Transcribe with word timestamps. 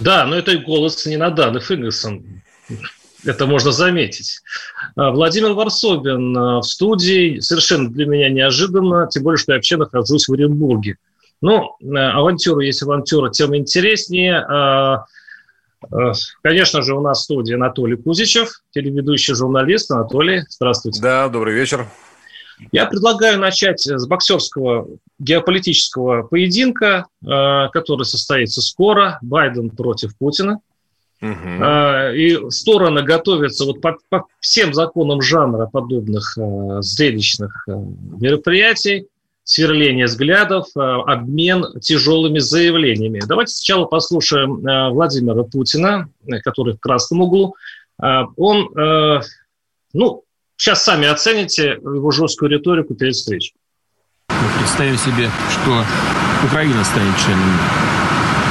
Да, 0.00 0.26
но 0.26 0.36
это 0.36 0.56
голос 0.58 1.04
не 1.06 1.16
Наданы 1.16 1.60
Фигерсон. 1.60 2.42
Это 3.24 3.46
можно 3.46 3.72
заметить. 3.72 4.40
А, 4.96 5.10
Владимир 5.10 5.52
Варсобин 5.52 6.36
а, 6.36 6.60
в 6.60 6.64
студии. 6.64 7.40
Совершенно 7.40 7.90
для 7.90 8.06
меня 8.06 8.30
неожиданно, 8.30 9.08
тем 9.10 9.24
более, 9.24 9.38
что 9.38 9.52
я 9.52 9.56
вообще 9.56 9.76
нахожусь 9.76 10.28
в 10.28 10.32
Оренбурге. 10.32 10.96
Ну, 11.40 11.76
а, 11.96 12.18
авантюра 12.18 12.64
есть 12.64 12.82
авантюра, 12.82 13.30
тем 13.30 13.56
интереснее. 13.56 15.04
Конечно 16.42 16.82
же, 16.82 16.96
у 16.96 17.00
нас 17.00 17.20
в 17.20 17.22
студии 17.22 17.54
Анатолий 17.54 17.96
Кузичев, 17.96 18.62
телеведущий 18.72 19.34
журналист. 19.34 19.92
Анатолий, 19.92 20.42
здравствуйте. 20.48 21.00
Да, 21.00 21.28
добрый 21.28 21.54
вечер. 21.54 21.86
Я 22.72 22.86
предлагаю 22.86 23.38
начать 23.38 23.80
с 23.80 24.06
боксерского 24.06 24.88
геополитического 25.18 26.22
поединка, 26.22 27.06
э, 27.22 27.68
который 27.72 28.04
состоится 28.04 28.60
скоро. 28.62 29.18
Байден 29.22 29.70
против 29.70 30.16
Путина. 30.16 30.60
Угу. 31.20 31.64
И 32.14 32.38
стороны 32.50 33.02
готовятся 33.02 33.64
вот 33.64 33.80
по, 33.80 33.96
по 34.08 34.26
всем 34.38 34.72
законам 34.72 35.20
жанра 35.20 35.66
подобных 35.66 36.38
э, 36.38 36.78
зрелищных 36.80 37.66
мероприятий, 37.66 39.08
сверление 39.42 40.04
взглядов, 40.06 40.66
обмен 40.74 41.80
тяжелыми 41.80 42.38
заявлениями. 42.38 43.20
Давайте 43.26 43.54
сначала 43.54 43.86
послушаем 43.86 44.60
Владимира 44.92 45.42
Путина, 45.42 46.10
который 46.44 46.74
в 46.74 46.80
красном 46.80 47.22
углу. 47.22 47.56
Он, 47.96 49.22
ну, 49.94 50.24
Сейчас 50.58 50.82
сами 50.82 51.06
оцените 51.06 51.78
его 51.80 52.10
жесткую 52.10 52.50
риторику 52.50 52.94
перед 52.94 53.14
встречей. 53.14 53.54
Мы 54.28 54.58
представим 54.58 54.98
себе, 54.98 55.30
что 55.52 55.84
Украина 56.44 56.82
станет 56.82 57.16
членом 57.16 57.48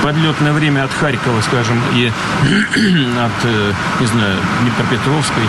подлетное 0.01 0.53
время 0.53 0.85
от 0.85 0.91
Харькова, 0.91 1.41
скажем, 1.41 1.81
и 1.93 2.07
от, 3.19 3.45
э, 3.45 3.73
не 3.99 4.05
знаю, 4.05 4.37
Днепропетровской 4.61 5.43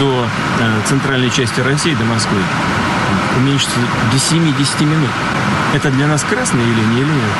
до 0.00 0.26
э, 0.60 0.80
центральной 0.86 1.30
части 1.30 1.60
России, 1.60 1.94
до 1.94 2.04
Москвы, 2.04 2.38
уменьшится 3.36 3.76
до 4.10 4.16
7-10 4.16 4.84
минут. 4.86 5.10
Это 5.74 5.90
для 5.90 6.06
нас 6.06 6.24
красный 6.24 6.62
или 6.62 6.80
не, 6.94 7.00
или 7.00 7.10
нет? 7.10 7.32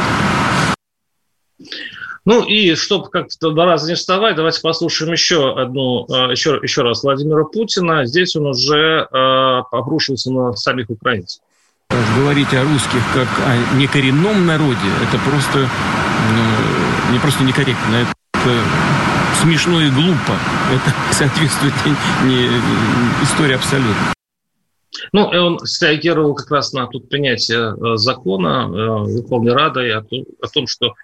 Ну 2.27 2.43
и 2.43 2.75
чтобы 2.75 3.09
как-то 3.09 3.53
два 3.53 3.67
раза 3.67 3.89
не 3.89 3.95
вставать, 3.95 4.35
давайте 4.35 4.61
послушаем 4.61 5.13
еще 5.13 5.57
одну, 5.57 6.07
э, 6.09 6.33
еще, 6.33 6.59
еще 6.61 6.83
раз 6.83 7.05
Владимира 7.05 7.45
Путина. 7.45 8.05
Здесь 8.05 8.35
он 8.35 8.47
уже 8.47 9.07
э, 9.09 9.63
обрушился 9.71 10.33
на 10.33 10.53
самих 10.55 10.91
украинцев. 10.91 11.41
Говорить 12.19 12.53
о 12.53 12.65
русских 12.65 13.01
как 13.15 13.29
о 13.47 13.77
некоренном 13.77 14.45
народе, 14.45 14.89
это 15.09 15.23
просто 15.23 15.69
ну, 16.35 17.13
не 17.13 17.21
просто 17.21 17.45
некорректно, 17.45 17.95
это 17.95 18.51
смешно 19.41 19.81
и 19.81 19.91
глупо. 19.91 20.35
Это 20.75 20.97
соответствует 21.13 21.75
не, 22.25 22.29
не 22.29 22.49
истории 23.23 23.55
абсолютно. 23.55 24.13
Ну, 25.13 25.33
и 25.33 25.37
он 25.37 25.61
среагировал 25.61 26.34
как 26.34 26.50
раз 26.50 26.73
на 26.73 26.89
тут 26.89 27.09
принятие 27.09 27.73
э, 27.73 27.97
закона 27.99 28.69
Верховной 29.06 29.53
Радой 29.53 29.93
о 29.93 30.03
том, 30.53 30.67
что 30.67 30.95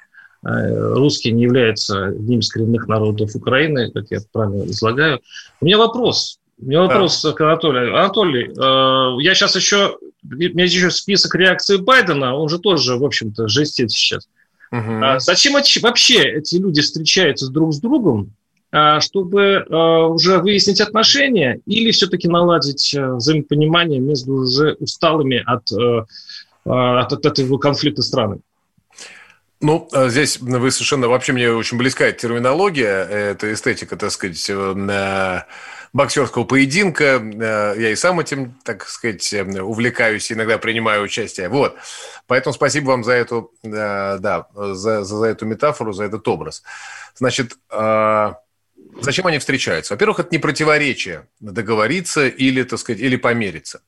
русские 0.44 1.34
не 1.34 1.44
являются 1.44 2.06
одним 2.06 2.40
из 2.40 2.48
коренных 2.48 2.88
народов 2.88 3.34
Украины, 3.34 3.90
как 3.92 4.06
я 4.10 4.18
правильно 4.32 4.64
излагаю. 4.64 5.20
У 5.60 5.64
меня 5.64 5.78
вопрос. 5.78 6.40
У 6.62 6.66
меня 6.66 6.80
вопрос 6.82 7.22
да. 7.22 7.32
к 7.32 7.40
Анатолию. 7.40 7.96
Анатолий, 7.98 8.44
э, 8.44 9.22
я 9.22 9.34
сейчас 9.34 9.56
еще... 9.56 9.98
У 10.24 10.34
меня 10.34 10.64
еще 10.64 10.90
список 10.90 11.34
реакций 11.34 11.78
Байдена, 11.78 12.36
он 12.36 12.48
же 12.48 12.60
тоже, 12.60 12.96
в 12.96 13.04
общем-то, 13.04 13.48
жестит 13.48 13.90
сейчас. 13.90 14.28
Угу. 14.70 15.18
Зачем 15.18 15.54
вообще 15.54 16.22
эти 16.22 16.56
люди 16.56 16.80
встречаются 16.80 17.50
друг 17.50 17.74
с 17.74 17.80
другом, 17.80 18.32
а, 18.70 19.00
чтобы 19.00 19.42
э, 19.42 19.74
уже 19.74 20.38
выяснить 20.38 20.80
отношения 20.80 21.60
или 21.66 21.90
все-таки 21.90 22.28
наладить 22.28 22.94
взаимопонимание 22.96 23.98
между 23.98 24.34
уже 24.34 24.74
усталыми 24.78 25.42
от, 25.44 25.70
от, 26.64 27.12
от 27.12 27.26
этого 27.26 27.58
конфликта 27.58 28.02
странами? 28.02 28.40
Ну, 29.62 29.88
а 29.92 30.08
здесь 30.08 30.40
вы 30.40 30.72
совершенно... 30.72 31.06
Вообще 31.06 31.32
мне 31.32 31.52
очень 31.52 31.78
близка 31.78 32.06
эта 32.06 32.18
терминология, 32.18 33.04
это 33.04 33.52
эстетика, 33.52 33.96
так 33.96 34.10
сказать, 34.10 34.44
э, 34.50 35.42
боксерского 35.92 36.42
поединка. 36.42 37.22
Э, 37.22 37.74
я 37.78 37.90
и 37.90 37.94
сам 37.94 38.18
этим, 38.18 38.58
так 38.64 38.88
сказать, 38.88 39.32
увлекаюсь, 39.32 40.32
иногда 40.32 40.58
принимаю 40.58 41.04
участие. 41.04 41.48
Вот. 41.48 41.76
Поэтому 42.26 42.52
спасибо 42.52 42.88
вам 42.88 43.04
за 43.04 43.12
эту, 43.12 43.52
э, 43.62 43.68
да, 44.18 44.48
за, 44.52 45.04
за 45.04 45.26
эту 45.26 45.46
метафору, 45.46 45.92
за 45.92 46.04
этот 46.04 46.26
образ. 46.26 46.64
Значит, 47.14 47.56
зачем 47.70 49.26
они 49.26 49.38
встречаются? 49.38 49.94
Во-первых, 49.94 50.18
это 50.18 50.30
не 50.32 50.38
противоречие 50.38 51.28
договориться 51.38 52.26
или, 52.26 52.64
так 52.64 52.80
сказать, 52.80 53.00
или 53.00 53.14
помериться. 53.14 53.82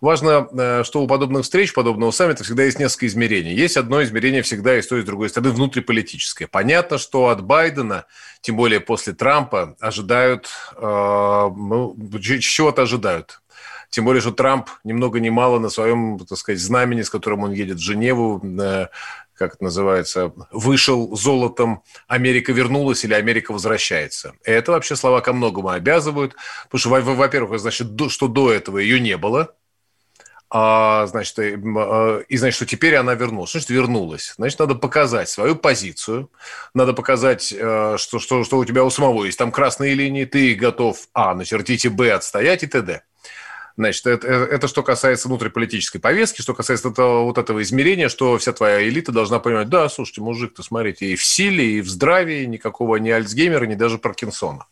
Важно, 0.00 0.46
э, 0.52 0.84
что 0.84 1.02
у 1.02 1.06
подобных 1.06 1.44
встреч, 1.44 1.72
подобного 1.72 2.10
саммита 2.10 2.44
всегда 2.44 2.64
есть 2.64 2.78
несколько 2.78 3.06
измерений. 3.06 3.54
Есть 3.54 3.78
одно 3.78 4.02
измерение 4.02 4.42
всегда 4.42 4.76
и 4.76 4.82
с 4.82 4.86
той, 4.86 4.98
и 4.98 5.02
с 5.02 5.06
другой 5.06 5.30
стороны 5.30 5.52
внутриполитическое. 5.52 6.46
Понятно, 6.48 6.98
что 6.98 7.28
от 7.28 7.42
Байдена, 7.42 8.04
тем 8.42 8.56
более 8.56 8.80
после 8.80 9.14
Трампа, 9.14 9.74
ожидают, 9.80 10.48
э, 10.76 10.80
ну, 10.82 11.96
чего-то 12.40 12.82
ожидают. 12.82 13.40
Тем 13.88 14.04
более, 14.04 14.20
что 14.20 14.32
Трамп 14.32 14.68
ни 14.84 14.92
много 14.92 15.18
ни 15.18 15.30
мало 15.30 15.58
на 15.58 15.70
своем, 15.70 16.18
так 16.18 16.36
сказать, 16.36 16.60
знамени, 16.60 17.00
с 17.00 17.08
которым 17.08 17.44
он 17.44 17.52
едет 17.52 17.78
в 17.78 17.82
Женеву, 17.82 18.42
э, 18.44 18.88
как 19.32 19.54
это 19.54 19.64
называется, 19.64 20.32
вышел 20.50 21.16
золотом 21.16 21.82
«Америка 22.06 22.52
вернулась» 22.52 23.02
или 23.04 23.14
«Америка 23.14 23.52
возвращается». 23.52 24.34
Это 24.44 24.72
вообще 24.72 24.94
слова 24.94 25.22
ко 25.22 25.32
многому 25.32 25.70
обязывают, 25.70 26.34
потому 26.70 26.78
что, 26.78 27.14
во-первых, 27.14 27.58
значит, 27.58 27.88
что 28.10 28.28
до 28.28 28.52
этого 28.52 28.76
ее 28.76 29.00
не 29.00 29.16
было– 29.16 29.54
а, 30.48 31.06
значит, 31.06 31.38
и, 31.38 31.56
а, 31.76 32.20
и 32.28 32.36
значит, 32.36 32.56
что 32.56 32.66
теперь 32.66 32.94
она 32.94 33.14
вернулась. 33.14 33.52
Значит, 33.52 33.70
вернулась. 33.70 34.34
Значит, 34.36 34.58
надо 34.58 34.74
показать 34.74 35.28
свою 35.28 35.56
позицию, 35.56 36.30
надо 36.74 36.92
показать, 36.92 37.52
э, 37.52 37.96
что, 37.98 38.18
что, 38.18 38.44
что 38.44 38.58
у 38.58 38.64
тебя 38.64 38.84
у 38.84 38.90
самого 38.90 39.24
есть 39.24 39.38
там 39.38 39.50
красные 39.50 39.94
линии, 39.94 40.24
ты 40.24 40.54
готов, 40.54 41.08
а, 41.12 41.34
начертить 41.34 41.84
и, 41.84 41.88
б, 41.88 42.12
отстоять 42.12 42.62
и 42.62 42.66
т.д. 42.66 43.02
Значит, 43.76 44.06
это, 44.06 44.26
это 44.28 44.68
что 44.68 44.82
касается 44.82 45.28
внутриполитической 45.28 46.00
повестки, 46.00 46.40
что 46.40 46.54
касается 46.54 46.88
этого, 46.88 47.24
вот 47.24 47.36
этого 47.36 47.62
измерения, 47.62 48.08
что 48.08 48.38
вся 48.38 48.52
твоя 48.54 48.88
элита 48.88 49.12
должна 49.12 49.38
понимать, 49.38 49.68
да, 49.68 49.88
слушайте, 49.90 50.22
мужик-то, 50.22 50.62
смотрите, 50.62 51.06
и 51.06 51.16
в 51.16 51.22
силе, 51.22 51.72
и 51.72 51.80
в 51.82 51.88
здравии, 51.88 52.46
никакого 52.46 52.96
ни 52.96 53.10
Альцгеймера, 53.10 53.66
ни 53.66 53.74
даже 53.74 53.98
Паркинсона. 53.98 54.64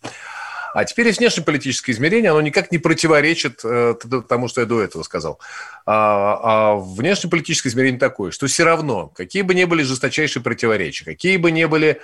А 0.74 0.84
теперь 0.84 1.06
есть 1.06 1.20
внешнеполитическое 1.20 1.94
измерение, 1.94 2.32
оно 2.32 2.40
никак 2.40 2.72
не 2.72 2.78
противоречит 2.78 3.60
э, 3.64 3.94
тому, 4.28 4.48
что 4.48 4.60
я 4.60 4.66
до 4.66 4.82
этого 4.82 5.04
сказал. 5.04 5.38
А, 5.86 6.40
а 6.42 6.74
внешнеполитическое 6.74 7.70
измерение 7.70 8.00
такое, 8.00 8.32
что 8.32 8.48
все 8.48 8.64
равно, 8.64 9.06
какие 9.14 9.42
бы 9.42 9.54
ни 9.54 9.62
были 9.64 9.84
жесточайшие 9.84 10.42
противоречия, 10.42 11.04
какие 11.04 11.36
бы 11.36 11.52
ни 11.52 11.64
были 11.64 12.00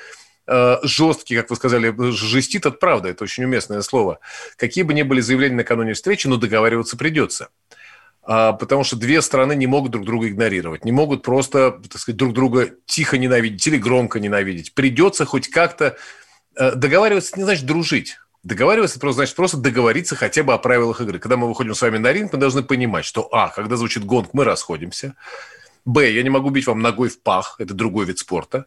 э, 0.46 0.76
жесткие, 0.84 1.40
как 1.40 1.50
вы 1.50 1.56
сказали, 1.56 1.92
жестит 2.12 2.64
от 2.64 2.78
правды, 2.78 3.08
это 3.08 3.24
очень 3.24 3.42
уместное 3.42 3.82
слово, 3.82 4.20
какие 4.56 4.84
бы 4.84 4.94
ни 4.94 5.02
были 5.02 5.20
заявления 5.20 5.56
накануне 5.56 5.94
встречи, 5.94 6.28
но 6.28 6.36
договариваться 6.36 6.96
придется 6.96 7.48
а, 8.22 8.52
потому 8.52 8.84
что 8.84 8.94
две 8.94 9.20
страны 9.20 9.56
не 9.56 9.66
могут 9.66 9.90
друг 9.90 10.04
друга 10.04 10.28
игнорировать, 10.28 10.84
не 10.84 10.92
могут 10.92 11.24
просто, 11.24 11.72
так 11.72 12.00
сказать, 12.00 12.16
друг 12.16 12.34
друга 12.34 12.70
тихо 12.86 13.18
ненавидеть 13.18 13.66
или 13.66 13.78
громко 13.78 14.20
ненавидеть. 14.20 14.74
Придется 14.74 15.24
хоть 15.24 15.48
как-то 15.48 15.96
э, 16.54 16.76
договариваться, 16.76 17.36
не 17.36 17.42
значит 17.42 17.66
дружить. 17.66 18.18
Договариваться 18.42 18.98
просто 18.98 19.16
значит 19.16 19.36
просто 19.36 19.56
договориться 19.58 20.16
хотя 20.16 20.42
бы 20.42 20.54
о 20.54 20.58
правилах 20.58 21.00
игры. 21.02 21.18
Когда 21.18 21.36
мы 21.36 21.48
выходим 21.48 21.74
с 21.74 21.82
вами 21.82 21.98
на 21.98 22.10
ринг, 22.12 22.32
мы 22.32 22.38
должны 22.38 22.62
понимать, 22.62 23.04
что 23.04 23.28
а, 23.32 23.48
когда 23.48 23.76
звучит 23.76 24.04
гонг, 24.04 24.30
мы 24.32 24.44
расходимся. 24.44 25.14
Б, 25.84 26.10
я 26.10 26.22
не 26.22 26.30
могу 26.30 26.50
бить 26.50 26.66
вам 26.66 26.80
ногой 26.80 27.08
в 27.08 27.20
пах, 27.20 27.56
это 27.58 27.74
другой 27.74 28.06
вид 28.06 28.18
спорта. 28.18 28.66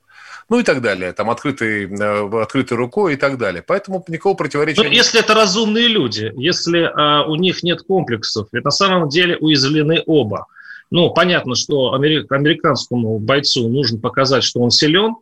Ну 0.50 0.60
и 0.60 0.64
так 0.64 0.82
далее. 0.82 1.14
Там 1.14 1.30
открытой, 1.30 1.86
э, 1.86 2.42
открытой 2.42 2.78
рукой 2.78 3.14
и 3.14 3.16
так 3.16 3.38
далее. 3.38 3.64
Поэтому 3.66 4.04
никакого 4.08 4.36
противоречия... 4.36 4.84
Но 4.84 4.90
если 4.90 5.20
это 5.20 5.34
разумные 5.34 5.88
люди, 5.88 6.32
если 6.36 6.92
а, 6.94 7.24
у 7.26 7.36
них 7.36 7.64
нет 7.64 7.82
комплексов, 7.84 8.50
ведь 8.52 8.66
на 8.66 8.72
самом 8.72 9.10
деле 9.10 9.38
уязвлены 9.38 10.04
оба. 10.06 10.48
Ну, 10.92 11.12
понятно, 11.12 11.56
что 11.56 11.94
американскому 11.94 13.18
бойцу 13.18 13.68
нужно 13.68 14.00
показать, 14.00 14.44
что 14.44 14.60
он 14.60 14.70
силен, 14.70 15.16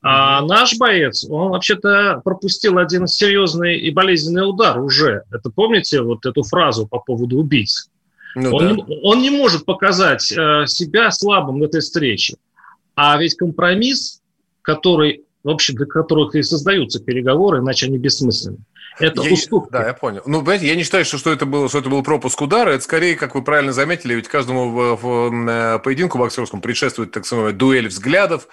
А 0.00 0.42
наш 0.42 0.78
боец, 0.78 1.24
он 1.28 1.50
вообще-то 1.50 2.20
пропустил 2.24 2.78
один 2.78 3.06
серьезный 3.06 3.78
и 3.78 3.90
болезненный 3.90 4.48
удар 4.48 4.78
уже. 4.78 5.24
Это 5.32 5.50
помните 5.50 6.02
вот 6.02 6.24
эту 6.24 6.44
фразу 6.44 6.86
по 6.86 7.00
поводу 7.00 7.38
убийц? 7.38 7.90
Ну, 8.36 8.54
он, 8.54 8.68
да. 8.68 8.74
не, 8.74 9.00
он 9.02 9.22
не 9.22 9.30
может 9.30 9.64
показать 9.64 10.30
э, 10.30 10.66
себя 10.66 11.10
слабым 11.10 11.58
в 11.58 11.62
этой 11.64 11.80
встрече. 11.80 12.36
А 12.94 13.18
ведь 13.18 13.34
компромисс, 13.34 14.20
который, 14.62 15.22
в 15.42 15.50
общем, 15.50 15.74
для 15.74 15.86
которых 15.86 16.34
и 16.36 16.42
создаются 16.42 17.02
переговоры, 17.02 17.58
иначе 17.58 17.86
они 17.86 17.98
бессмысленны. 17.98 18.58
Это 19.00 19.22
я, 19.22 19.32
уступки. 19.32 19.72
Да, 19.72 19.86
я 19.86 19.94
понял. 19.94 20.22
Ну, 20.26 20.40
понимаете, 20.40 20.66
я 20.66 20.74
не 20.74 20.82
считаю, 20.82 21.04
что, 21.04 21.18
что, 21.18 21.32
это 21.32 21.46
было, 21.46 21.68
что 21.68 21.78
это 21.78 21.88
был 21.88 22.02
пропуск 22.02 22.40
удара. 22.40 22.70
Это 22.70 22.82
скорее, 22.82 23.16
как 23.16 23.34
вы 23.34 23.42
правильно 23.42 23.72
заметили, 23.72 24.14
ведь 24.14 24.28
каждому 24.28 24.70
в, 24.70 24.96
в, 24.96 25.30
в 25.30 25.48
э, 25.48 25.78
поединку 25.78 26.18
боксерском 26.18 26.60
предшествует 26.60 27.12
так 27.12 27.22
называемая 27.24 27.54
дуэль 27.54 27.88
взглядов, 27.88 28.48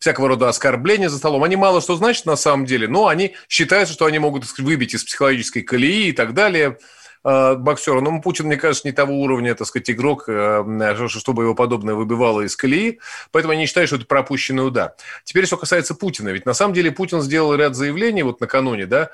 всякого 0.00 0.28
рода 0.28 0.48
оскорбления 0.48 1.08
за 1.08 1.18
столом. 1.18 1.44
Они 1.44 1.54
мало 1.54 1.80
что 1.80 1.94
значат 1.94 2.26
на 2.26 2.34
самом 2.34 2.66
деле, 2.66 2.88
но 2.88 3.06
они 3.06 3.36
считают, 3.48 3.88
что 3.88 4.06
они 4.06 4.18
могут 4.18 4.44
выбить 4.58 4.94
из 4.94 5.04
психологической 5.04 5.62
колеи 5.62 6.08
и 6.08 6.12
так 6.12 6.34
далее 6.34 6.78
э, 7.22 7.54
боксера. 7.54 8.00
Но 8.00 8.20
Путин, 8.20 8.46
мне 8.46 8.56
кажется, 8.56 8.88
не 8.88 8.92
того 8.92 9.20
уровня, 9.20 9.54
так 9.54 9.66
сказать, 9.66 9.90
игрок, 9.90 10.24
э, 10.26 11.06
чтобы 11.08 11.44
его 11.44 11.54
подобное 11.54 11.94
выбивало 11.94 12.40
из 12.40 12.56
колеи. 12.56 12.98
Поэтому 13.30 13.52
я 13.52 13.60
не 13.60 13.66
считаю, 13.66 13.86
что 13.86 13.96
это 13.96 14.06
пропущенный 14.06 14.66
удар. 14.66 14.94
Теперь, 15.24 15.46
что 15.46 15.58
касается 15.58 15.94
Путина. 15.94 16.30
Ведь 16.30 16.46
на 16.46 16.54
самом 16.54 16.72
деле 16.72 16.90
Путин 16.90 17.20
сделал 17.20 17.54
ряд 17.54 17.76
заявлений 17.76 18.22
вот 18.22 18.40
накануне, 18.40 18.86
да, 18.86 19.10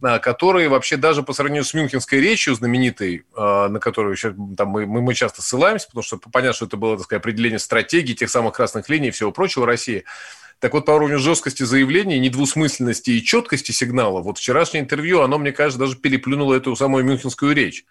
которые 0.00 0.68
вообще 0.68 0.96
даже 0.96 1.22
по 1.22 1.32
сравнению 1.32 1.64
с 1.64 1.74
Мюнхенской 1.74 2.20
речью 2.20 2.54
знаменитой, 2.54 3.24
а, 3.36 3.68
на 3.68 3.80
которую 3.80 4.16
сейчас, 4.16 4.34
там, 4.56 4.68
мы, 4.68 4.86
мы 4.86 5.14
часто 5.14 5.42
ссылаемся, 5.42 5.86
потому 5.88 6.02
что 6.02 6.18
понятно, 6.18 6.54
что 6.54 6.66
это 6.66 6.76
было 6.76 6.96
так 6.96 7.04
сказать, 7.04 7.20
определение 7.20 7.58
стратегии, 7.58 8.14
тех 8.14 8.30
самых 8.30 8.54
красных 8.54 8.88
линий 8.88 9.08
и 9.08 9.10
всего 9.10 9.30
прочего 9.30 9.66
России. 9.66 10.04
Так 10.58 10.72
вот, 10.74 10.86
по 10.86 10.92
уровню 10.92 11.18
жесткости 11.18 11.62
заявлений, 11.62 12.18
недвусмысленности 12.18 13.10
и 13.10 13.22
четкости 13.22 13.72
сигнала, 13.72 14.20
вот 14.20 14.38
вчерашнее 14.38 14.82
интервью, 14.82 15.20
оно, 15.20 15.38
мне 15.38 15.52
кажется, 15.52 15.78
даже 15.78 15.96
переплюнуло 15.96 16.54
эту 16.54 16.74
самую 16.76 17.04
мюнхенскую 17.04 17.54
речь. 17.54 17.84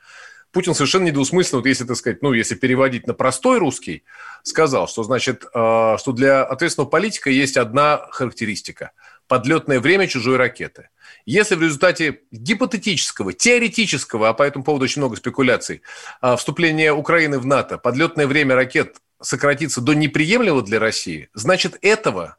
Путин 0.51 0.73
совершенно 0.73 1.05
недвусмысленно, 1.05 1.59
вот 1.59 1.67
если, 1.67 1.83
так 1.83 1.95
сказать, 1.95 2.23
ну, 2.23 2.33
если 2.33 2.55
переводить 2.55 3.05
на 3.05 3.13
простой 3.13 3.59
русский, 3.59 4.03
сказал, 4.41 4.87
что, 4.87 5.03
значит, 5.03 5.45
а, 5.53 5.97
что 5.99 6.11
для 6.11 6.43
ответственного 6.43 6.89
политика 6.89 7.29
есть 7.29 7.55
одна 7.55 8.07
характеристика– 8.09 8.91
подлетное 9.29 9.79
время 9.79 10.07
чужой 10.07 10.35
ракеты. 10.35 10.89
Если 11.25 11.55
в 11.55 11.61
результате 11.61 12.21
гипотетического, 12.31 13.31
теоретического, 13.31 14.27
а 14.27 14.33
по 14.33 14.43
этому 14.43 14.65
поводу 14.65 14.85
очень 14.85 15.01
много 15.01 15.15
спекуляций, 15.15 15.83
а, 16.19 16.35
вступления 16.35 16.91
Украины 16.91 17.39
в 17.39 17.45
НАТО, 17.45 17.77
подлетное 17.77 18.27
время 18.27 18.55
ракет 18.55 18.97
сократится 19.21 19.81
до 19.81 19.93
неприемлемого 19.93 20.63
для 20.63 20.79
России, 20.79 21.29
значит 21.33 21.77
этого 21.81 22.37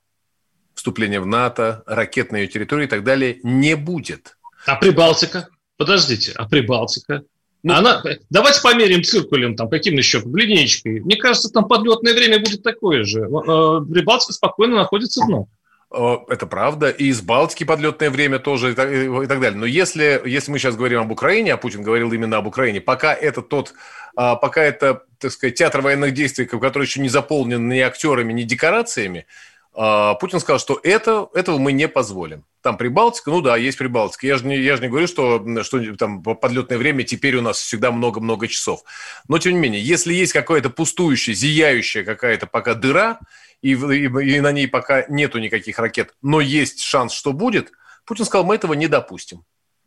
вступления 0.75 1.21
в 1.21 1.27
НАТО, 1.27 1.85
ракет 1.87 2.33
на 2.33 2.39
ее 2.39 2.49
территории 2.49 2.85
и 2.85 2.89
так 2.89 3.05
далее 3.05 3.39
не 3.45 3.77
будет. 3.77 4.37
А 4.67 4.75
Прибалтика? 4.77 5.49
Подождите, 5.77 6.33
а 6.35 6.49
Прибалтика? 6.49 7.23
Ну, 7.63 7.75
Она, 7.75 8.03
давайте 8.31 8.63
померим 8.63 9.05
циркулем, 9.05 9.55
там, 9.55 9.69
каким 9.69 9.95
еще, 9.95 10.21
линейкой. 10.21 11.01
Мне 11.01 11.17
кажется, 11.17 11.51
там 11.51 11.69
подлетное 11.69 12.15
время 12.15 12.41
будет 12.41 12.63
такое 12.63 13.05
же. 13.05 13.27
А, 13.27 13.81
Прибалтика 13.81 14.33
спокойно 14.33 14.77
находится 14.77 15.25
в 15.25 15.29
НАТО. 15.29 15.51
Это 15.93 16.47
правда. 16.47 16.89
И 16.89 17.07
из 17.07 17.21
Балтики 17.21 17.65
подлетное 17.65 18.11
время 18.11 18.39
тоже 18.39 18.73
и 18.73 18.75
так, 18.75 18.93
и 18.93 19.27
так 19.27 19.41
далее. 19.41 19.59
Но 19.59 19.67
если, 19.67 20.23
если 20.25 20.53
мы 20.53 20.59
сейчас 20.59 20.77
говорим 20.77 21.01
об 21.01 21.11
Украине, 21.11 21.53
а 21.53 21.57
Путин 21.57 21.83
говорил 21.83 22.13
именно 22.13 22.37
об 22.37 22.47
Украине, 22.47 22.81
пока 22.81 23.13
это 23.13 23.43
тот, 23.43 23.75
а, 24.15 24.37
пока 24.37 24.63
это, 24.63 25.03
так 25.19 25.33
сказать, 25.33 25.57
театр 25.57 25.81
военных 25.81 26.15
действий, 26.15 26.45
который 26.47 26.85
еще 26.85 27.01
не 27.01 27.09
заполнен 27.09 27.69
ни 27.69 27.81
актерами, 27.81 28.33
ни 28.33 28.45
декорациями, 28.45 29.27
Путин 29.73 30.41
сказал, 30.41 30.59
что 30.59 30.81
это, 30.83 31.29
этого 31.33 31.59
мы 31.59 31.73
не 31.73 31.89
позволим. 31.89 32.45
Там 32.63 32.77
Прибалтика, 32.77 33.31
ну 33.31 33.41
да, 33.41 33.57
есть 33.57 33.79
Прибалтика. 33.79 34.27
Я 34.27 34.37
же 34.37 34.47
не, 34.47 34.59
я 34.59 34.77
же 34.77 34.83
не 34.83 34.89
говорю, 34.89 35.07
что, 35.07 35.43
что 35.63 35.97
там 35.97 36.23
подлетное 36.23 36.77
время 36.77 37.05
теперь 37.05 37.37
у 37.37 37.43
нас 37.43 37.59
всегда 37.61 37.91
много-много 37.93 38.49
часов. 38.49 38.83
Но, 39.29 39.39
тем 39.39 39.53
не 39.53 39.59
менее, 39.59 39.81
если 39.81 40.13
есть 40.13 40.33
какая-то 40.33 40.71
пустующая, 40.71 41.35
зияющая 41.35 42.05
какая-то 42.05 42.47
пока 42.47 42.75
дыра, 42.75 43.21
и, 43.63 43.73
и, 43.73 44.35
и 44.35 44.41
на 44.41 44.53
ней 44.53 44.67
пока 44.67 45.05
нету 45.09 45.39
никаких 45.39 45.79
ракет, 45.79 46.15
но 46.21 46.41
есть 46.41 46.83
шанс, 46.83 47.13
что 47.13 47.33
будет, 47.33 47.73
Путин 48.05 48.25
сказал, 48.25 48.45
мы 48.45 48.57
этого 48.57 48.75
не 48.75 48.89
допустим. 48.89 49.45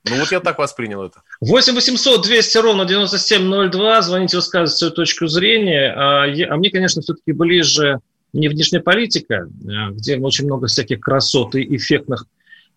Ну 0.09 0.17
вот 0.17 0.31
я 0.31 0.39
так 0.39 0.57
воспринял 0.57 1.03
это. 1.03 1.21
8 1.41 1.75
800 1.75 2.21
200 2.23 2.57
ровно 2.57 2.85
9702. 2.85 4.01
Звоните, 4.01 4.35
высказывайте 4.37 4.75
свою 4.75 4.93
точку 4.93 5.27
зрения. 5.27 5.93
А, 5.93 6.23
а 6.23 6.57
мне, 6.57 6.69
конечно, 6.71 7.01
все-таки 7.01 7.31
ближе 7.31 7.99
не 8.33 8.49
внешняя 8.49 8.79
политика, 8.79 9.47
а, 9.67 9.91
где 9.91 10.17
очень 10.17 10.45
много 10.45 10.67
всяких 10.67 10.99
красот 10.99 11.55
и 11.55 11.75
эффектных 11.75 12.25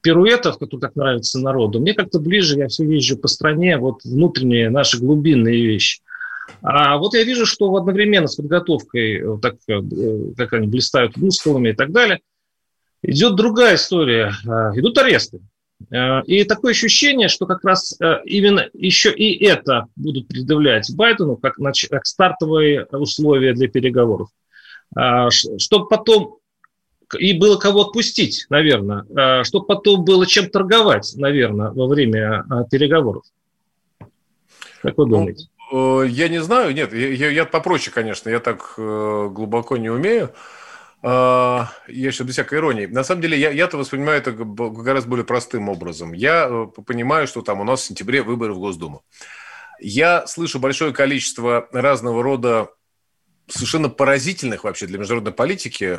пируэтов, 0.02 0.58
которые 0.58 0.80
так 0.80 0.96
нравятся 0.96 1.40
народу. 1.40 1.80
Мне 1.80 1.94
как-то 1.94 2.20
ближе, 2.20 2.58
я 2.58 2.68
все 2.68 2.84
езжу 2.84 3.16
по 3.16 3.28
стране, 3.28 3.78
вот 3.78 4.04
внутренние 4.04 4.70
наши 4.70 4.98
глубинные 4.98 5.66
вещи. 5.66 6.00
А 6.62 6.96
вот 6.98 7.14
я 7.14 7.24
вижу, 7.24 7.46
что 7.46 7.74
одновременно 7.74 8.28
с 8.28 8.36
подготовкой, 8.36 9.20
э, 9.20 9.38
так 9.40 9.56
э, 9.68 9.80
как 10.36 10.52
они 10.52 10.68
блистают 10.68 11.16
мускулами 11.16 11.70
и 11.70 11.72
так 11.72 11.90
далее, 11.90 12.20
идет 13.02 13.34
другая 13.34 13.76
история. 13.76 14.32
А, 14.46 14.70
идут 14.78 14.98
аресты. 14.98 15.40
А, 15.92 16.20
и 16.26 16.44
такое 16.44 16.72
ощущение, 16.72 17.28
что 17.28 17.46
как 17.46 17.64
раз 17.64 17.96
э, 18.00 18.20
именно 18.24 18.68
еще 18.74 19.12
и 19.12 19.44
это 19.44 19.86
будут 19.96 20.28
предъявлять 20.28 20.94
Байдену 20.94 21.36
как, 21.36 21.54
как 21.56 22.06
стартовые 22.06 22.84
условия 22.92 23.52
для 23.54 23.68
переговоров. 23.68 24.28
А, 24.94 25.30
чтобы 25.30 25.88
потом 25.88 26.38
и 27.18 27.38
было 27.38 27.56
кого 27.56 27.82
отпустить, 27.82 28.46
наверное, 28.50 29.44
чтобы 29.44 29.66
потом 29.66 30.04
было 30.04 30.26
чем 30.26 30.50
торговать, 30.50 31.12
наверное, 31.16 31.70
во 31.70 31.86
время 31.86 32.44
переговоров. 32.68 33.22
Как 34.82 34.98
вы 34.98 35.06
ну, 35.06 35.10
думаете? 35.18 35.44
Ну, 35.44 35.56
Э, 35.72 36.04
я 36.08 36.28
не 36.28 36.42
знаю, 36.42 36.74
нет, 36.74 36.92
я, 36.92 37.30
я 37.30 37.44
попроще, 37.44 37.92
конечно, 37.92 38.28
я 38.28 38.40
так 38.40 38.74
э, 38.76 39.28
глубоко 39.30 39.76
не 39.76 39.90
умею. 39.90 40.32
Э, 41.02 41.66
я 41.88 42.12
сейчас 42.12 42.26
без 42.26 42.34
всякой 42.34 42.58
иронии. 42.58 42.86
На 42.86 43.04
самом 43.04 43.22
деле, 43.22 43.38
я, 43.38 43.50
я-то 43.50 43.76
воспринимаю 43.76 44.18
это 44.18 44.32
гораздо 44.32 45.10
более 45.10 45.24
простым 45.24 45.68
образом. 45.68 46.12
Я 46.12 46.68
понимаю, 46.86 47.26
что 47.26 47.42
там 47.42 47.60
у 47.60 47.64
нас 47.64 47.80
в 47.80 47.84
сентябре 47.84 48.22
выборы 48.22 48.52
в 48.52 48.58
Госдуму. 48.58 49.02
Я 49.80 50.26
слышу 50.26 50.58
большое 50.58 50.92
количество 50.92 51.68
разного 51.72 52.22
рода 52.22 52.70
совершенно 53.48 53.88
поразительных 53.88 54.64
вообще 54.64 54.86
для 54.86 54.98
международной 54.98 55.32
политики, 55.32 55.98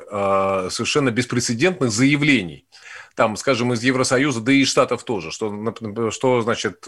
совершенно 0.69 1.11
беспрецедентных 1.11 1.91
заявлений. 1.91 2.67
Там, 3.15 3.35
скажем, 3.35 3.73
из 3.73 3.81
Евросоюза, 3.83 4.41
да 4.41 4.51
и 4.51 4.59
из 4.61 4.69
Штатов 4.69 5.03
тоже, 5.03 5.31
что, 5.31 6.11
что 6.11 6.41
значит, 6.41 6.85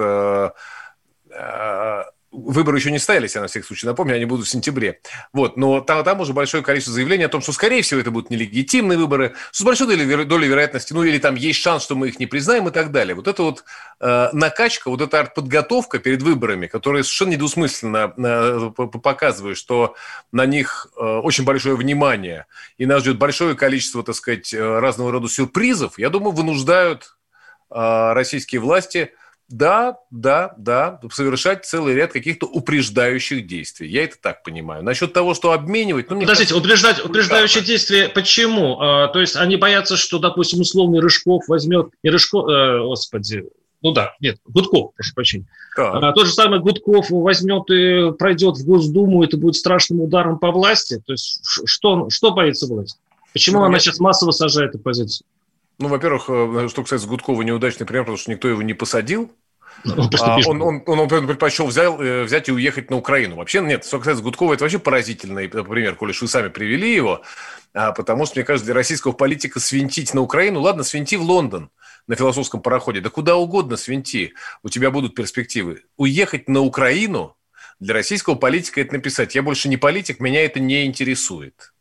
Выборы 2.31 2.77
еще 2.77 2.91
не 2.91 2.99
стоялись, 2.99 3.33
я 3.33 3.41
на 3.41 3.47
всякий 3.47 3.65
случай 3.65 3.87
напомню, 3.87 4.15
они 4.15 4.25
будут 4.25 4.45
в 4.45 4.49
сентябре. 4.49 5.01
Вот, 5.33 5.57
но 5.57 5.81
там, 5.81 6.03
там 6.03 6.19
уже 6.19 6.31
большое 6.31 6.61
количество 6.61 6.93
заявлений 6.93 7.23
о 7.23 7.29
том, 7.29 7.41
что, 7.41 7.51
скорее 7.53 7.81
всего, 7.81 7.99
это 7.99 8.11
будут 8.11 8.29
нелегитимные 8.29 8.99
выборы, 8.99 9.33
с 9.51 9.63
большой 9.63 9.87
долей, 9.87 10.25
долей 10.25 10.47
вероятности, 10.47 10.93
ну, 10.93 11.03
или 11.03 11.17
там 11.17 11.33
есть 11.33 11.59
шанс, 11.59 11.83
что 11.83 11.95
мы 11.95 12.09
их 12.09 12.19
не 12.19 12.27
признаем 12.27 12.67
и 12.67 12.71
так 12.71 12.91
далее. 12.91 13.15
Вот 13.15 13.27
это 13.27 13.41
вот 13.41 13.63
э, 13.99 14.29
накачка, 14.31 14.91
вот 14.91 15.01
эта 15.01 15.25
подготовка 15.25 15.97
перед 15.97 16.21
выборами, 16.21 16.67
которая 16.67 17.01
совершенно 17.01 17.31
недвусмысленно 17.31 18.13
э, 18.15 18.69
показывает, 18.75 19.57
что 19.57 19.95
на 20.31 20.45
них 20.45 20.87
э, 20.97 21.01
очень 21.01 21.45
большое 21.45 21.75
внимание, 21.75 22.45
и 22.77 22.85
нас 22.85 23.01
ждет 23.01 23.17
большое 23.17 23.55
количество, 23.55 24.03
так 24.03 24.13
сказать, 24.13 24.53
э, 24.53 24.79
разного 24.79 25.11
рода 25.11 25.27
сюрпризов, 25.27 25.97
я 25.97 26.11
думаю, 26.11 26.33
вынуждают 26.33 27.17
э, 27.71 28.13
российские 28.13 28.61
власти– 28.61 29.13
да, 29.49 29.97
да, 30.11 30.53
да, 30.57 30.99
совершать 31.11 31.65
целый 31.65 31.95
ряд 31.95 32.11
каких-то 32.11 32.45
упреждающих 32.45 33.47
действий. 33.47 33.89
Я 33.89 34.03
это 34.03 34.15
так 34.21 34.43
понимаю. 34.43 34.83
Насчет 34.83 35.11
того, 35.11 35.33
что 35.33 35.51
обменивать... 35.51 36.09
Ну, 36.09 36.19
Подождите, 36.19 36.53
кажется, 36.53 36.57
упреждать, 36.57 37.05
упреждающие 37.05 37.63
действия 37.63 38.09
почему? 38.09 38.79
А, 38.79 39.07
то 39.07 39.19
есть 39.19 39.35
они 39.35 39.57
боятся, 39.57 39.97
что, 39.97 40.19
допустим, 40.19 40.61
условный 40.61 40.99
Рыжков 40.99 41.47
возьмет... 41.47 41.89
Не 42.03 42.11
Рыжков, 42.11 42.47
э, 42.47 42.79
господи, 42.79 43.45
ну 43.81 43.91
да, 43.91 44.13
нет, 44.19 44.37
Гудков, 44.45 44.93
прошу 44.95 45.13
прощения. 45.15 45.45
А, 45.77 46.11
тот 46.11 46.27
же 46.27 46.33
самый 46.33 46.59
Гудков 46.59 47.09
возьмет 47.09 47.69
и 47.71 48.11
пройдет 48.17 48.57
в 48.57 48.65
Госдуму, 48.65 49.23
это 49.23 49.37
будет 49.37 49.55
страшным 49.55 50.01
ударом 50.01 50.37
по 50.37 50.51
власти. 50.51 51.01
То 51.05 51.13
есть 51.13 51.41
что, 51.43 52.09
что 52.09 52.31
боится 52.31 52.67
власть? 52.67 52.99
Почему 53.33 53.59
ну, 53.59 53.65
она 53.65 53.75
я... 53.75 53.79
сейчас 53.79 53.99
массово 53.99 54.31
сажает 54.31 54.75
оппозицию? 54.75 55.25
Ну, 55.79 55.87
во-первых, 55.87 56.25
э, 56.27 56.67
что 56.67 56.85
с 56.85 57.05
Гудкова 57.05 57.41
неудачный 57.41 57.85
пример, 57.85 58.03
потому 58.03 58.17
что 58.17 58.29
никто 58.31 58.47
его 58.49 58.61
не 58.61 58.73
посадил. 58.73 59.31
Ну, 59.85 60.09
а, 60.19 60.37
он, 60.45 60.61
он, 60.61 60.83
он, 60.85 60.99
он 60.99 61.07
предпочел 61.07 61.67
взял, 61.67 62.01
э, 62.01 62.23
взять 62.23 62.49
и 62.49 62.51
уехать 62.51 62.89
на 62.89 62.97
Украину. 62.97 63.37
Вообще 63.37 63.61
нет, 63.61 63.85
что 63.85 63.99
касается 63.99 64.21
Гудкова, 64.23 64.53
это 64.53 64.65
вообще 64.65 64.77
поразительный 64.77 65.47
пример, 65.47 65.95
коли 65.95 66.13
вы 66.19 66.27
сами 66.27 66.49
привели 66.49 66.93
его, 66.93 67.21
а, 67.73 67.93
потому 67.93 68.25
что, 68.25 68.37
мне 68.37 68.45
кажется, 68.45 68.65
для 68.65 68.75
российского 68.75 69.13
политика 69.13 69.61
свинтить 69.61 70.13
на 70.13 70.21
Украину, 70.21 70.59
ладно, 70.59 70.83
свинти 70.83 71.15
в 71.15 71.21
Лондон 71.21 71.69
на 72.07 72.15
философском 72.15 72.61
пароходе, 72.61 72.99
да 72.99 73.09
куда 73.09 73.37
угодно 73.37 73.77
свинти, 73.77 74.33
у 74.63 74.69
тебя 74.69 74.91
будут 74.91 75.15
перспективы. 75.15 75.83
Уехать 75.95 76.49
на 76.49 76.59
Украину 76.59 77.37
для 77.79 77.93
российского 77.93 78.35
политика 78.35 78.81
это 78.81 78.93
написать, 78.93 79.35
я 79.35 79.43
больше 79.43 79.69
не 79.69 79.77
политик, 79.77 80.19
меня 80.19 80.43
это 80.43 80.59
не 80.59 80.85
интересует. 80.85 81.71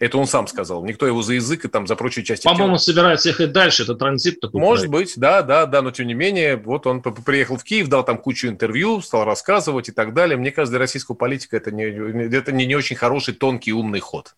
Это 0.00 0.16
он 0.16 0.26
сам 0.26 0.46
сказал. 0.46 0.82
Никто 0.82 1.06
его 1.06 1.20
за 1.20 1.34
язык 1.34 1.66
и 1.66 1.68
там 1.68 1.86
за 1.86 1.94
прочие 1.94 2.24
части 2.24 2.44
По-моему, 2.44 2.78
собирается 2.78 3.28
ехать 3.28 3.52
дальше, 3.52 3.82
это 3.82 3.94
транзит 3.94 4.40
такой. 4.40 4.58
Может 4.58 4.88
проект. 4.88 5.10
быть, 5.10 5.20
да, 5.20 5.42
да, 5.42 5.66
да, 5.66 5.82
но 5.82 5.90
тем 5.90 6.06
не 6.06 6.14
менее, 6.14 6.56
вот 6.56 6.86
он 6.86 7.02
приехал 7.02 7.58
в 7.58 7.64
Киев, 7.64 7.88
дал 7.88 8.02
там 8.02 8.16
кучу 8.16 8.48
интервью, 8.48 9.02
стал 9.02 9.26
рассказывать 9.26 9.90
и 9.90 9.92
так 9.92 10.14
далее. 10.14 10.38
Мне 10.38 10.52
кажется, 10.52 10.72
для 10.72 10.78
российского 10.78 11.16
политика 11.16 11.58
это 11.58 11.70
не, 11.70 11.84
это 12.34 12.50
не, 12.50 12.64
не 12.64 12.76
очень 12.76 12.96
хороший, 12.96 13.34
тонкий, 13.34 13.74
умный 13.74 14.00
ход. 14.00 14.34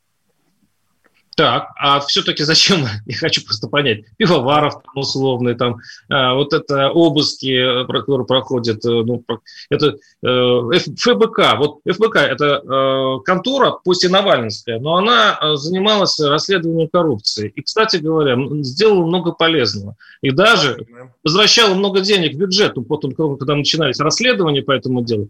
Так, 1.35 1.71
а 1.77 2.01
все-таки 2.01 2.45
зачем, 2.45 2.85
я 3.07 3.17
хочу 3.17 3.43
просто 3.43 3.69
понять, 3.69 4.05
пивоваров 4.19 4.75
там, 4.75 4.93
условный, 4.95 5.55
там, 5.55 5.79
а, 6.11 6.35
вот 6.35 6.53
это 6.53 6.91
обыски, 6.91 7.87
которые 7.87 8.27
проходят, 8.27 8.85
э, 8.85 8.89
ну, 8.89 9.25
это 9.71 9.97
э, 10.23 10.61
ФБК, 10.99 11.57
вот 11.57 11.81
ФБК 11.89 12.17
это 12.17 12.61
э, 12.63 13.23
контора, 13.25 13.79
пусть 13.83 14.05
и 14.05 14.09
Навальнская, 14.09 14.79
но 14.79 14.97
она 14.97 15.39
э, 15.41 15.55
занималась 15.55 16.21
расследованием 16.21 16.89
коррупции. 16.93 17.51
И, 17.55 17.63
кстати 17.63 17.97
говоря, 17.97 18.37
сделала 18.63 19.07
много 19.07 19.33
полезного. 19.33 19.97
И 20.21 20.31
даже 20.31 20.87
возвращала 21.25 21.75
много 21.75 22.01
денег 22.01 22.35
в 22.35 22.39
бюджет, 22.39 22.75
потом, 22.87 23.15
когда 23.15 23.55
начинались 23.55 24.01
расследования 24.01 24.63
по 24.63 24.73
этому 24.73 25.03
делу, 25.03 25.29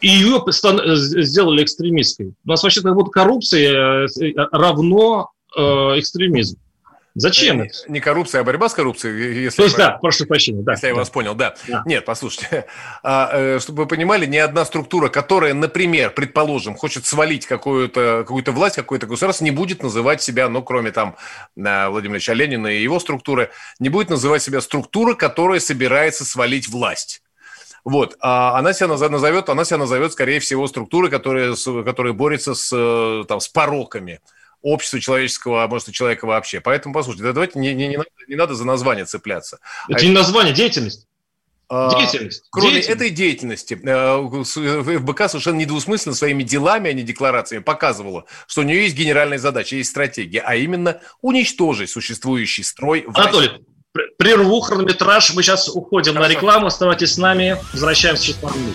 и 0.00 0.08
ее 0.08 0.42
сделали 0.48 1.62
экстремистской. 1.62 2.34
У 2.44 2.48
нас 2.48 2.62
вообще-то 2.62 2.92
вот 2.92 3.10
коррупция 3.10 4.08
равно 4.52 5.30
э, 5.56 5.60
экстремизм. 5.98 6.58
Зачем 7.14 7.60
э, 7.60 7.66
это? 7.66 7.74
Не 7.88 8.00
коррупция, 8.00 8.40
а 8.40 8.44
борьба 8.44 8.68
с 8.68 8.74
коррупцией. 8.74 9.44
Если 9.44 9.56
То 9.56 9.64
есть, 9.64 9.78
я, 9.78 9.88
да, 9.88 9.98
прошу 9.98 10.26
прощения. 10.26 10.62
Да, 10.62 10.72
если 10.72 10.82
да. 10.82 10.88
я 10.88 10.94
вас 10.94 11.10
понял, 11.10 11.34
да. 11.34 11.54
да. 11.66 11.82
Нет, 11.84 12.04
послушайте, 12.04 12.66
а, 13.02 13.30
э, 13.32 13.58
чтобы 13.58 13.82
вы 13.82 13.88
понимали, 13.88 14.26
ни 14.26 14.36
одна 14.36 14.64
структура, 14.64 15.08
которая, 15.08 15.54
например, 15.54 16.10
предположим, 16.10 16.76
хочет 16.76 17.06
свалить 17.06 17.46
какую-то 17.46 18.24
какую 18.26 18.44
власть, 18.52 18.76
какое-то 18.76 19.06
государство, 19.06 19.44
не 19.44 19.50
будет 19.50 19.82
называть 19.82 20.22
себя, 20.22 20.48
ну, 20.48 20.62
кроме 20.62 20.92
там 20.92 21.16
Владимира 21.56 22.16
Ильича 22.16 22.32
Ленина 22.32 22.68
и 22.68 22.82
его 22.82 23.00
структуры, 23.00 23.50
не 23.80 23.88
будет 23.88 24.10
называть 24.10 24.42
себя 24.42 24.60
структура, 24.60 25.14
которая 25.14 25.60
собирается 25.60 26.24
свалить 26.24 26.68
власть. 26.68 27.22
Вот. 27.84 28.16
А 28.20 28.58
она 28.58 28.72
себя 28.72 28.88
назовет, 28.88 29.48
она 29.48 29.64
себя 29.64 29.78
назовет, 29.78 30.12
скорее 30.12 30.38
всего, 30.40 30.66
структурой, 30.68 31.10
которая, 31.10 31.54
которая 31.84 32.12
борется 32.12 32.54
с, 32.54 32.70
э, 32.72 33.24
там, 33.26 33.40
с 33.40 33.48
пороками 33.48 34.20
общества 34.62 35.00
человеческого, 35.00 35.64
а 35.64 35.68
может 35.68 35.88
и 35.88 35.92
человека 35.92 36.26
вообще. 36.26 36.60
Поэтому, 36.60 36.94
послушайте, 36.94 37.24
да, 37.24 37.32
давайте 37.32 37.58
не, 37.58 37.74
не, 37.74 37.88
не, 37.88 37.96
надо, 37.96 38.10
не 38.28 38.36
надо 38.36 38.54
за 38.54 38.64
название 38.64 39.04
цепляться. 39.04 39.58
Это 39.88 40.00
а 40.00 40.02
не 40.04 40.12
название, 40.12 40.52
деятельность. 40.52 41.06
А, 41.72 41.96
деятельность. 41.96 42.42
Кроме 42.50 42.72
деятельность. 42.72 43.00
этой 43.00 43.10
деятельности, 43.10 43.80
э, 43.80 44.98
ФБК 44.98 45.28
совершенно 45.28 45.56
недвусмысленно 45.56 46.16
своими 46.16 46.42
делами, 46.42 46.90
а 46.90 46.92
не 46.92 47.02
декларациями 47.02 47.62
показывала, 47.62 48.24
что 48.48 48.62
у 48.62 48.64
нее 48.64 48.82
есть 48.82 48.96
генеральная 48.96 49.38
задача, 49.38 49.76
есть 49.76 49.90
стратегия, 49.90 50.40
а 50.40 50.56
именно 50.56 51.00
уничтожить 51.22 51.88
существующий 51.88 52.64
строй. 52.64 53.04
В 53.06 53.16
Анатолий, 53.16 53.50
прерву 54.18 54.60
хронометраж, 54.60 55.32
мы 55.34 55.44
сейчас 55.44 55.68
уходим 55.68 56.14
Хорошо. 56.14 56.28
на 56.28 56.34
рекламу, 56.34 56.66
оставайтесь 56.66 57.14
с 57.14 57.18
нами, 57.18 57.56
возвращаемся 57.72 58.24
через 58.24 58.38
пару 58.38 58.58
минут. 58.58 58.74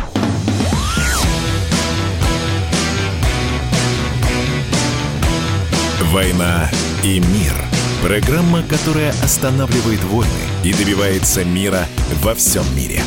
«Война 6.11 6.69
и 7.05 7.19
мир». 7.19 7.53
Программа, 8.03 8.63
которая 8.63 9.11
останавливает 9.23 10.03
войны 10.03 10.27
и 10.61 10.73
добивается 10.73 11.45
мира 11.45 11.85
во 12.21 12.33
всем 12.33 12.63
мире. 12.75 12.99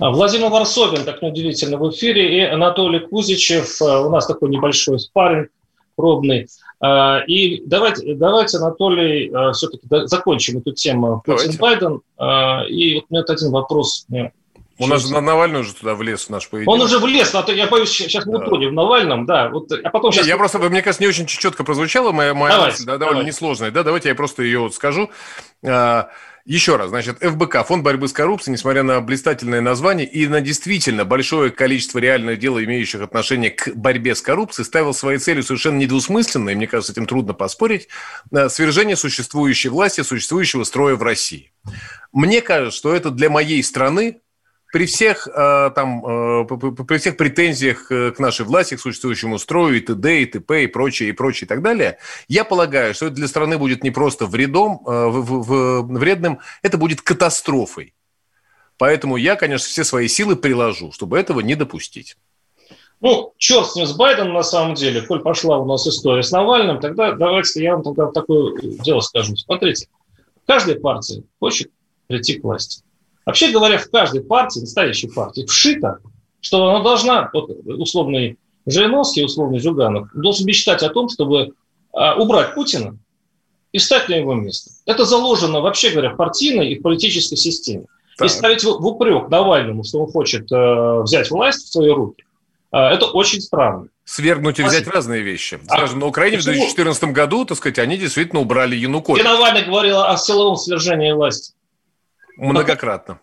А, 0.00 0.10
Владимир 0.10 0.48
Варсобин, 0.48 1.04
так 1.04 1.22
неудивительно, 1.22 1.76
в 1.76 1.88
эфире, 1.90 2.36
и 2.36 2.40
Анатолий 2.40 2.98
Кузичев. 2.98 3.80
А, 3.80 4.00
у 4.00 4.10
нас 4.10 4.26
такой 4.26 4.48
небольшой 4.48 4.98
спарринг 4.98 5.50
пробный. 5.94 6.48
А, 6.80 7.20
и 7.28 7.62
давайте, 7.64 8.16
давайте 8.16 8.56
Анатолий, 8.56 9.30
все-таки 9.52 9.86
закончим 10.06 10.58
эту 10.58 10.72
тему 10.72 11.22
Путин-Байден. 11.24 12.00
И 12.70 12.94
вот 12.96 13.04
у 13.08 13.14
меня 13.14 13.22
один 13.28 13.50
вопрос 13.52 14.06
у 14.80 14.86
нас 14.86 15.06
же 15.06 15.20
Навальный 15.20 15.60
уже 15.60 15.74
туда 15.74 15.94
влез 15.94 16.24
в 16.24 16.30
наш 16.30 16.48
поединок. 16.48 16.74
Он 16.74 16.80
уже 16.80 16.98
влез, 16.98 17.34
а 17.34 17.42
то 17.42 17.52
я 17.52 17.66
боюсь, 17.66 17.90
сейчас 17.90 18.26
мы 18.26 18.38
да. 18.38 18.46
утонем 18.46 18.70
в 18.70 18.72
Навальном, 18.72 19.26
да. 19.26 19.48
Вот, 19.50 19.70
а 19.72 19.90
потом 19.90 20.12
сейчас... 20.12 20.26
Я 20.26 20.36
просто, 20.36 20.58
мне 20.58 20.82
кажется, 20.82 21.02
не 21.02 21.08
очень 21.08 21.26
четко 21.26 21.64
прозвучала 21.64 22.12
моя, 22.12 22.34
моя 22.34 22.54
давайте, 22.54 22.74
мысль, 22.74 22.86
да, 22.86 22.92
довольно 22.92 23.20
давайте. 23.20 23.36
несложная. 23.36 23.70
Да, 23.70 23.82
давайте 23.82 24.08
я 24.08 24.14
просто 24.14 24.42
ее 24.42 24.60
вот 24.60 24.74
скажу. 24.74 25.10
А, 25.64 26.10
еще 26.46 26.76
раз, 26.76 26.88
значит, 26.88 27.18
ФБК, 27.20 27.66
Фонд 27.66 27.84
борьбы 27.84 28.08
с 28.08 28.12
коррупцией, 28.12 28.54
несмотря 28.54 28.82
на 28.82 29.00
блистательное 29.00 29.60
название 29.60 30.06
и 30.06 30.26
на 30.26 30.40
действительно 30.40 31.04
большое 31.04 31.50
количество 31.50 31.98
реальных 31.98 32.38
дел, 32.38 32.58
имеющих 32.58 33.02
отношение 33.02 33.50
к 33.50 33.74
борьбе 33.74 34.14
с 34.14 34.22
коррупцией, 34.22 34.64
ставил 34.64 34.94
своей 34.94 35.18
целью 35.18 35.42
совершенно 35.42 35.76
недвусмысленно, 35.76 36.50
и 36.50 36.54
мне 36.54 36.66
кажется, 36.66 36.92
этим 36.92 37.06
трудно 37.06 37.34
поспорить, 37.34 37.88
свержение 38.48 38.96
существующей 38.96 39.68
власти, 39.68 40.00
существующего 40.00 40.64
строя 40.64 40.96
в 40.96 41.02
России. 41.02 41.52
Мне 42.12 42.40
кажется, 42.40 42.76
что 42.76 42.94
это 42.94 43.10
для 43.10 43.28
моей 43.28 43.62
страны 43.62 44.20
при 44.72 44.86
всех, 44.86 45.26
э, 45.26 45.70
там, 45.74 46.04
э, 46.04 46.44
при 46.46 46.98
всех 46.98 47.16
претензиях 47.16 47.90
э, 47.90 48.12
к 48.12 48.18
нашей 48.18 48.46
власти, 48.46 48.76
к 48.76 48.80
существующему 48.80 49.38
строю, 49.38 49.76
и 49.76 49.80
т.д., 49.80 50.22
и 50.22 50.26
т.п., 50.26 50.64
и 50.64 50.66
прочее, 50.66 51.08
и 51.08 51.12
прочее, 51.12 51.46
и 51.46 51.48
так 51.48 51.62
далее, 51.62 51.98
я 52.28 52.44
полагаю, 52.44 52.94
что 52.94 53.06
это 53.06 53.16
для 53.16 53.28
страны 53.28 53.58
будет 53.58 53.82
не 53.82 53.90
просто 53.90 54.26
вредом, 54.26 54.80
вредным, 54.84 56.38
это 56.62 56.78
будет 56.78 57.02
катастрофой. 57.02 57.94
Поэтому 58.78 59.16
я, 59.16 59.36
конечно, 59.36 59.68
все 59.68 59.84
свои 59.84 60.08
силы 60.08 60.36
приложу, 60.36 60.92
чтобы 60.92 61.18
этого 61.18 61.40
не 61.40 61.54
допустить. 61.54 62.16
Ну, 63.00 63.32
черт 63.38 63.70
с 63.70 63.76
ним, 63.76 63.86
с 63.86 63.94
Байденом, 63.94 64.34
на 64.34 64.42
самом 64.42 64.74
деле, 64.74 65.02
коль 65.02 65.20
пошла 65.20 65.58
у 65.58 65.64
нас 65.64 65.86
история 65.86 66.22
с 66.22 66.30
Навальным, 66.30 66.80
тогда 66.80 67.12
давайте 67.12 67.62
я 67.62 67.74
вам 67.74 67.82
тогда 67.82 68.06
такое 68.10 68.58
дело 68.60 69.00
скажу. 69.00 69.36
Смотрите, 69.36 69.88
каждая 70.46 70.78
партия 70.78 71.22
хочет 71.40 71.70
прийти 72.06 72.38
к 72.38 72.44
власти. 72.44 72.82
Вообще 73.30 73.52
говоря, 73.52 73.78
в 73.78 73.88
каждой 73.88 74.22
партии, 74.22 74.58
настоящей 74.58 75.06
партии, 75.06 75.46
вшито, 75.46 75.98
что 76.40 76.68
она 76.68 76.82
должна, 76.82 77.30
вот, 77.32 77.48
условный 77.64 78.38
Жириновский, 78.66 79.24
условный 79.24 79.60
Жуганов, 79.60 80.08
должен 80.14 80.46
мечтать 80.46 80.82
о 80.82 80.88
том, 80.88 81.08
чтобы 81.08 81.52
а, 81.92 82.16
убрать 82.16 82.56
Путина 82.56 82.98
и 83.70 83.78
встать 83.78 84.08
на 84.08 84.14
его 84.14 84.34
место. 84.34 84.72
Это 84.84 85.04
заложено, 85.04 85.60
вообще 85.60 85.90
говоря, 85.90 86.10
в 86.10 86.16
партийной 86.16 86.72
и 86.72 86.80
в 86.80 86.82
политической 86.82 87.36
системе. 87.36 87.84
Так. 88.18 88.26
И 88.26 88.28
ставить 88.30 88.64
в, 88.64 88.80
в 88.80 88.84
упрек 88.84 89.28
Навальному, 89.28 89.84
что 89.84 90.00
он 90.00 90.10
хочет 90.10 90.50
э, 90.50 91.00
взять 91.02 91.30
власть 91.30 91.68
в 91.68 91.70
свои 91.70 91.90
руки, 91.90 92.24
э, 92.72 92.78
это 92.78 93.06
очень 93.06 93.40
странно. 93.40 93.86
Свергнуть 94.04 94.58
и 94.58 94.64
взять 94.64 94.88
а, 94.88 94.90
разные 94.90 95.22
вещи. 95.22 95.60
Скажем, 95.66 95.98
а, 95.98 96.00
на 96.00 96.06
Украине 96.06 96.38
почему? 96.38 96.54
в 96.54 96.56
2014 96.56 97.04
году, 97.04 97.44
так 97.44 97.58
сказать, 97.58 97.78
они 97.78 97.96
действительно 97.96 98.40
убрали 98.40 98.74
Януковича. 98.74 99.22
И 99.22 99.24
Навальный 99.24 99.62
говорил 99.62 100.00
о 100.00 100.16
силовом 100.16 100.56
свержении 100.56 101.12
власти. 101.12 101.52
Многократно. 102.40 103.20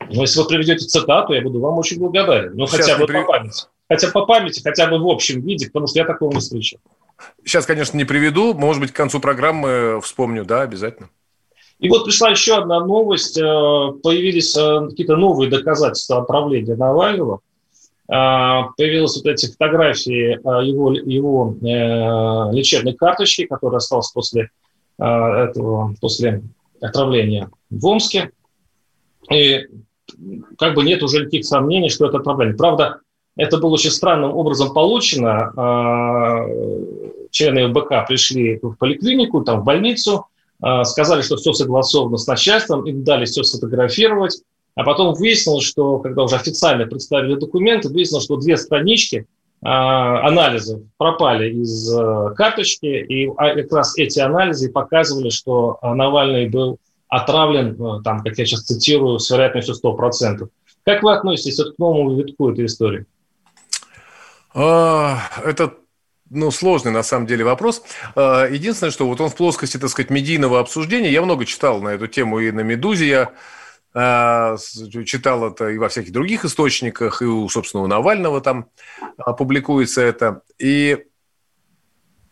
Но 0.00 0.22
если 0.22 0.40
вы 0.40 0.48
приведете 0.48 0.86
цитату, 0.86 1.32
я 1.32 1.42
буду 1.42 1.60
вам 1.60 1.78
очень 1.78 1.98
благодарен. 1.98 2.56
Ну, 2.56 2.66
хотя 2.66 2.98
бы 2.98 3.06
при... 3.06 3.20
по 3.20 3.26
памяти. 3.26 3.64
Хотя 3.88 4.10
по 4.10 4.26
памяти, 4.26 4.62
хотя 4.62 4.86
бы 4.86 4.98
в 4.98 5.08
общем 5.08 5.40
виде, 5.42 5.66
потому 5.66 5.86
что 5.86 5.98
я 5.98 6.04
такого 6.04 6.32
не 6.32 6.40
встречал. 6.40 6.80
Сейчас, 7.44 7.66
конечно, 7.66 7.96
не 7.96 8.04
приведу. 8.04 8.54
Может 8.54 8.80
быть, 8.80 8.92
к 8.92 8.96
концу 8.96 9.20
программы 9.20 10.00
вспомню, 10.02 10.44
да, 10.44 10.62
обязательно. 10.62 11.10
И 11.78 11.88
вот 11.88 12.04
пришла 12.04 12.30
еще 12.30 12.56
одна 12.56 12.84
новость. 12.84 13.36
Э, 13.36 13.42
появились 14.02 14.56
э, 14.56 14.88
какие-то 14.88 15.16
новые 15.16 15.50
доказательства 15.50 16.22
отправления 16.22 16.76
Навального. 16.76 17.40
Э, 18.08 18.72
появились 18.76 19.16
вот 19.16 19.26
эти 19.26 19.50
фотографии 19.50 20.38
его, 20.66 20.92
его 20.92 21.56
лечебной 22.52 22.94
карточки, 22.94 23.46
которая 23.46 23.78
осталась 23.78 24.10
после 24.12 24.50
этого, 24.96 25.94
после 26.00 26.42
отравления 26.80 27.50
в 27.70 27.86
Омске. 27.86 28.30
И 29.30 29.66
как 30.58 30.74
бы 30.74 30.84
нет 30.84 31.02
уже 31.02 31.20
никаких 31.20 31.44
сомнений, 31.44 31.88
что 31.88 32.06
это 32.06 32.18
отравление. 32.18 32.56
Правда, 32.56 33.00
это 33.36 33.58
было 33.58 33.70
очень 33.70 33.90
странным 33.90 34.36
образом 34.36 34.72
получено. 34.72 35.52
А, 35.56 36.46
члены 37.30 37.68
БК 37.68 38.04
пришли 38.06 38.58
в 38.62 38.74
поликлинику, 38.74 39.42
там, 39.42 39.60
в 39.60 39.64
больницу, 39.64 40.26
а, 40.60 40.84
сказали, 40.84 41.22
что 41.22 41.36
все 41.36 41.52
согласовано 41.52 42.16
с 42.16 42.26
начальством, 42.26 42.84
им 42.86 43.02
дали 43.02 43.24
все 43.24 43.42
сфотографировать. 43.42 44.42
А 44.76 44.82
потом 44.82 45.14
выяснилось, 45.14 45.64
что 45.64 45.98
когда 45.98 46.24
уже 46.24 46.36
официально 46.36 46.86
представили 46.86 47.36
документы, 47.36 47.88
выяснилось, 47.88 48.24
что 48.24 48.36
две 48.36 48.56
странички 48.56 49.26
анализов 49.64 50.82
пропали 50.98 51.50
из 51.50 51.90
карточки, 52.36 52.86
и 52.86 53.30
как 53.30 53.72
раз 53.72 53.96
эти 53.96 54.20
анализы 54.20 54.70
показывали, 54.70 55.30
что 55.30 55.78
Навальный 55.82 56.48
был 56.48 56.78
отравлен, 57.08 58.02
там, 58.02 58.22
как 58.22 58.36
я 58.38 58.44
сейчас 58.44 58.64
цитирую, 58.64 59.18
с 59.18 59.30
вероятностью 59.30 59.74
100%. 59.82 60.48
Как 60.84 61.02
вы 61.02 61.14
относитесь 61.14 61.56
к 61.56 61.78
новому 61.78 62.14
витку 62.14 62.50
этой 62.50 62.66
истории? 62.66 63.06
А, 64.54 65.18
это 65.44 65.74
ну, 66.30 66.50
сложный 66.50 66.92
на 66.92 67.02
самом 67.02 67.26
деле 67.26 67.44
вопрос. 67.44 67.82
А, 68.14 68.46
единственное, 68.46 68.90
что 68.90 69.06
вот 69.06 69.20
он 69.20 69.30
в 69.30 69.34
плоскости, 69.34 69.78
так 69.78 69.90
сказать, 69.90 70.10
медийного 70.10 70.60
обсуждения, 70.60 71.10
я 71.10 71.22
много 71.22 71.44
читал 71.44 71.80
на 71.80 71.90
эту 71.90 72.06
тему 72.06 72.38
и 72.38 72.50
на 72.50 72.60
«Медузе», 72.60 73.08
я 73.08 73.22
а, 73.22 73.32
читал 73.94 75.50
это 75.50 75.68
и 75.68 75.78
во 75.78 75.88
всяких 75.88 76.12
других 76.12 76.44
источниках, 76.44 77.22
и 77.22 77.26
у, 77.26 77.48
собственно, 77.48 77.82
у 77.82 77.86
Навального 77.86 78.40
там 78.40 78.68
публикуется 79.38 80.02
это. 80.02 80.42
И 80.58 81.06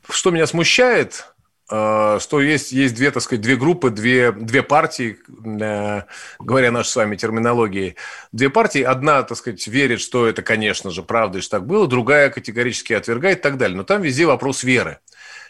что 0.09 0.31
меня 0.33 0.47
смущает, 0.47 1.33
Э, 1.75 2.19
что 2.21 2.43
есть, 2.43 2.73
есть 2.73 2.95
две, 2.95 3.11
так 3.11 3.23
сказать, 3.23 3.41
две 3.41 3.57
группы, 3.57 3.89
две, 3.89 4.31
две 4.31 4.63
партии, 4.63 5.17
э, 5.45 6.03
говоря 6.39 6.71
нашей 6.71 6.91
с 6.91 6.97
вами 6.97 7.17
терминологией, 7.17 7.97
две 8.31 8.51
партии. 8.51 8.83
Одна, 8.83 9.23
так 9.23 9.39
сказать, 9.39 9.67
верит, 9.67 10.01
что 10.03 10.27
это, 10.27 10.43
конечно 10.43 10.91
же, 10.91 11.03
правда, 11.03 11.39
и 11.39 11.41
что 11.41 11.59
так 11.59 11.67
было, 11.67 11.87
другая 11.87 12.29
категорически 12.29 12.93
отвергает 12.93 13.39
и 13.39 13.43
так 13.43 13.57
далее. 13.57 13.77
Но 13.77 13.85
там 13.85 14.03
везде 14.03 14.27
вопрос 14.27 14.65
веры. 14.65 14.99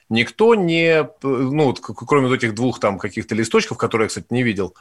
Никто 0.09 0.55
не, 0.55 1.09
ну, 1.23 1.75
кроме 1.75 2.29
вот 2.29 2.35
этих 2.37 2.55
двух 2.55 2.79
там 2.79 2.99
каких-то 2.99 3.35
листочков, 3.35 3.77
которые 3.77 4.05
я, 4.07 4.09
кстати, 4.09 4.27
не 4.31 4.45
видел, 4.45 4.77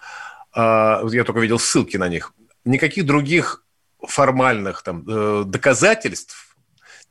я 0.55 1.23
только 1.25 1.39
видел 1.39 1.59
ссылки 1.59 1.97
на 1.97 2.07
них, 2.07 2.33
никаких 2.65 3.05
других 3.05 3.63
формальных 4.01 4.81
там 4.83 5.03
доказательств 5.49 6.50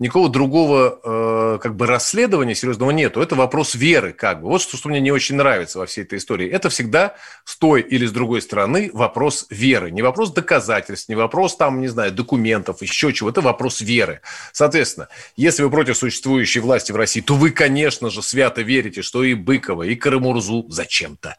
никакого 0.01 0.31
другого 0.31 0.99
э, 1.05 1.59
как 1.63 1.77
бы 1.77 1.87
расследования 1.87 2.55
серьезного 2.55 2.91
нету. 2.91 3.21
Это 3.21 3.37
вопрос 3.37 3.75
веры, 3.75 4.13
как 4.13 4.41
бы. 4.41 4.49
Вот 4.49 4.63
что, 4.63 4.77
что 4.79 4.89
мне 4.89 4.99
не 4.99 5.13
очень 5.13 5.37
нравится 5.37 5.79
во 5.79 5.87
всей 5.87 6.03
этой 6.03 6.19
истории. 6.19 6.49
Это 6.49 6.71
всегда 6.71 7.15
с 7.45 7.57
той 7.57 7.83
или 7.83 8.07
с 8.07 8.11
другой 8.11 8.41
стороны 8.41 8.91
вопрос 8.95 9.47
веры. 9.51 9.91
Не 9.91 10.01
вопрос 10.01 10.33
доказательств, 10.33 11.11
не 11.11 11.15
вопрос 11.15 11.57
там, 11.57 11.81
не 11.81 11.89
знаю, 11.89 12.13
документов, 12.13 12.81
еще 12.81 13.13
чего. 13.13 13.29
Это 13.29 13.43
вопрос 13.43 13.83
веры. 13.83 14.23
Соответственно, 14.53 15.09
если 15.37 15.63
вы 15.63 15.71
против 15.71 15.99
существующей 15.99 16.61
власти 16.61 16.93
в 16.93 16.97
России, 16.97 17.21
то 17.21 17.35
вы, 17.35 17.51
конечно 17.51 18.09
же, 18.09 18.23
свято 18.23 18.63
верите, 18.63 19.03
что 19.03 19.23
и 19.23 19.35
Быкова, 19.35 19.83
и 19.83 19.97
Карамурзу 19.97 20.65
зачем-то, 20.71 21.37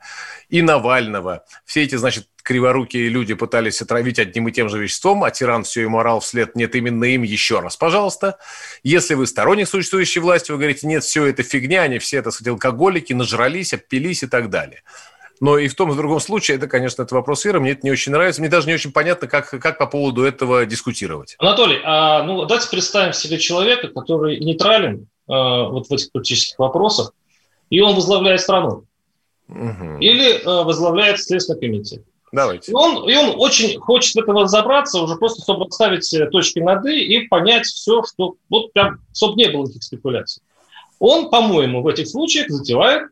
и 0.49 0.61
Навального, 0.61 1.45
все 1.65 1.81
эти, 1.81 1.95
значит, 1.95 2.27
криворукие 2.43 3.09
люди 3.09 3.33
пытались 3.33 3.81
отравить 3.81 4.19
одним 4.19 4.47
и 4.47 4.51
тем 4.51 4.69
же 4.69 4.79
веществом, 4.79 5.23
а 5.23 5.31
тиран 5.31 5.63
все 5.63 5.81
ему 5.81 5.99
орал 5.99 6.19
вслед, 6.19 6.55
нет, 6.55 6.75
именно 6.75 7.05
им 7.05 7.23
еще 7.23 7.59
раз, 7.59 7.77
пожалуйста. 7.77 8.37
Если 8.83 9.13
вы 9.13 9.27
сторонник 9.27 9.67
существующей 9.67 10.19
власти, 10.19 10.51
вы 10.51 10.57
говорите, 10.57 10.87
нет, 10.87 11.03
все 11.03 11.25
это 11.25 11.43
фигня, 11.43 11.83
они 11.83 11.99
все, 11.99 12.21
так 12.21 12.33
сказать, 12.33 12.53
алкоголики, 12.53 13.13
нажрались, 13.13 13.73
опились 13.73 14.23
и 14.23 14.27
так 14.27 14.49
далее. 14.49 14.83
Но 15.41 15.57
и 15.57 15.67
в 15.67 15.75
том 15.75 15.89
и 15.89 15.93
в 15.93 15.97
другом 15.97 16.19
случае, 16.19 16.57
это, 16.57 16.67
конечно, 16.67 17.01
это 17.01 17.15
вопрос 17.15 17.43
веры, 17.45 17.59
мне 17.59 17.71
это 17.71 17.81
не 17.83 17.91
очень 17.91 18.11
нравится, 18.11 18.41
мне 18.41 18.49
даже 18.49 18.67
не 18.67 18.75
очень 18.75 18.91
понятно, 18.91 19.27
как, 19.27 19.49
как 19.49 19.79
по 19.79 19.87
поводу 19.87 20.23
этого 20.23 20.67
дискутировать. 20.67 21.35
Анатолий, 21.39 21.79
а, 21.83 22.21
ну 22.23 22.45
давайте 22.45 22.69
представим 22.69 23.13
себе 23.13 23.39
человека, 23.39 23.87
который 23.87 24.39
нейтрален 24.39 25.07
а, 25.27 25.63
вот 25.63 25.87
в 25.87 25.93
этих 25.93 26.11
политических 26.11 26.59
вопросах, 26.59 27.13
и 27.71 27.81
он 27.81 27.95
возглавляет 27.95 28.39
страну. 28.39 28.85
Угу. 29.49 29.97
Или 29.99 30.41
а, 30.45 30.63
возглавляет 30.63 31.19
Следственный 31.19 31.59
комитет. 31.59 32.03
Давайте. 32.31 32.71
И 32.71 32.75
он, 32.75 33.09
и 33.09 33.15
он 33.15 33.33
очень 33.37 33.79
хочет 33.79 34.15
в 34.15 34.19
этом 34.19 34.37
разобраться, 34.37 35.01
уже 35.01 35.15
просто, 35.15 35.41
чтобы 35.41 35.65
расставить 35.65 36.13
э, 36.13 36.27
точки 36.27 36.59
над 36.59 36.85
«и» 36.85 37.17
и 37.17 37.27
понять 37.27 37.65
все, 37.65 38.03
что, 38.03 38.35
вот 38.49 38.71
прям, 38.71 38.99
чтобы 39.13 39.35
не 39.35 39.49
было 39.49 39.67
этих 39.67 39.83
спекуляций. 39.83 40.41
Он, 40.99 41.29
по-моему, 41.29 41.81
в 41.81 41.87
этих 41.87 42.07
случаях 42.07 42.49
затевает 42.49 43.09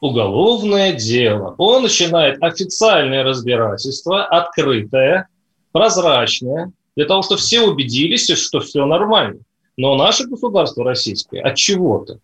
уголовное 0.00 0.92
дело. 0.92 1.54
Он 1.58 1.82
начинает 1.82 2.42
официальное 2.42 3.24
разбирательство, 3.24 4.24
открытое, 4.24 5.28
прозрачное, 5.72 6.72
для 6.94 7.06
того, 7.06 7.22
чтобы 7.22 7.40
все 7.40 7.62
убедились, 7.62 8.30
что 8.30 8.60
все 8.60 8.84
нормально. 8.84 9.40
Но 9.76 9.96
наше 9.96 10.26
государство 10.26 10.84
российское 10.84 11.40
от 11.40 11.56
чего-то 11.56 12.18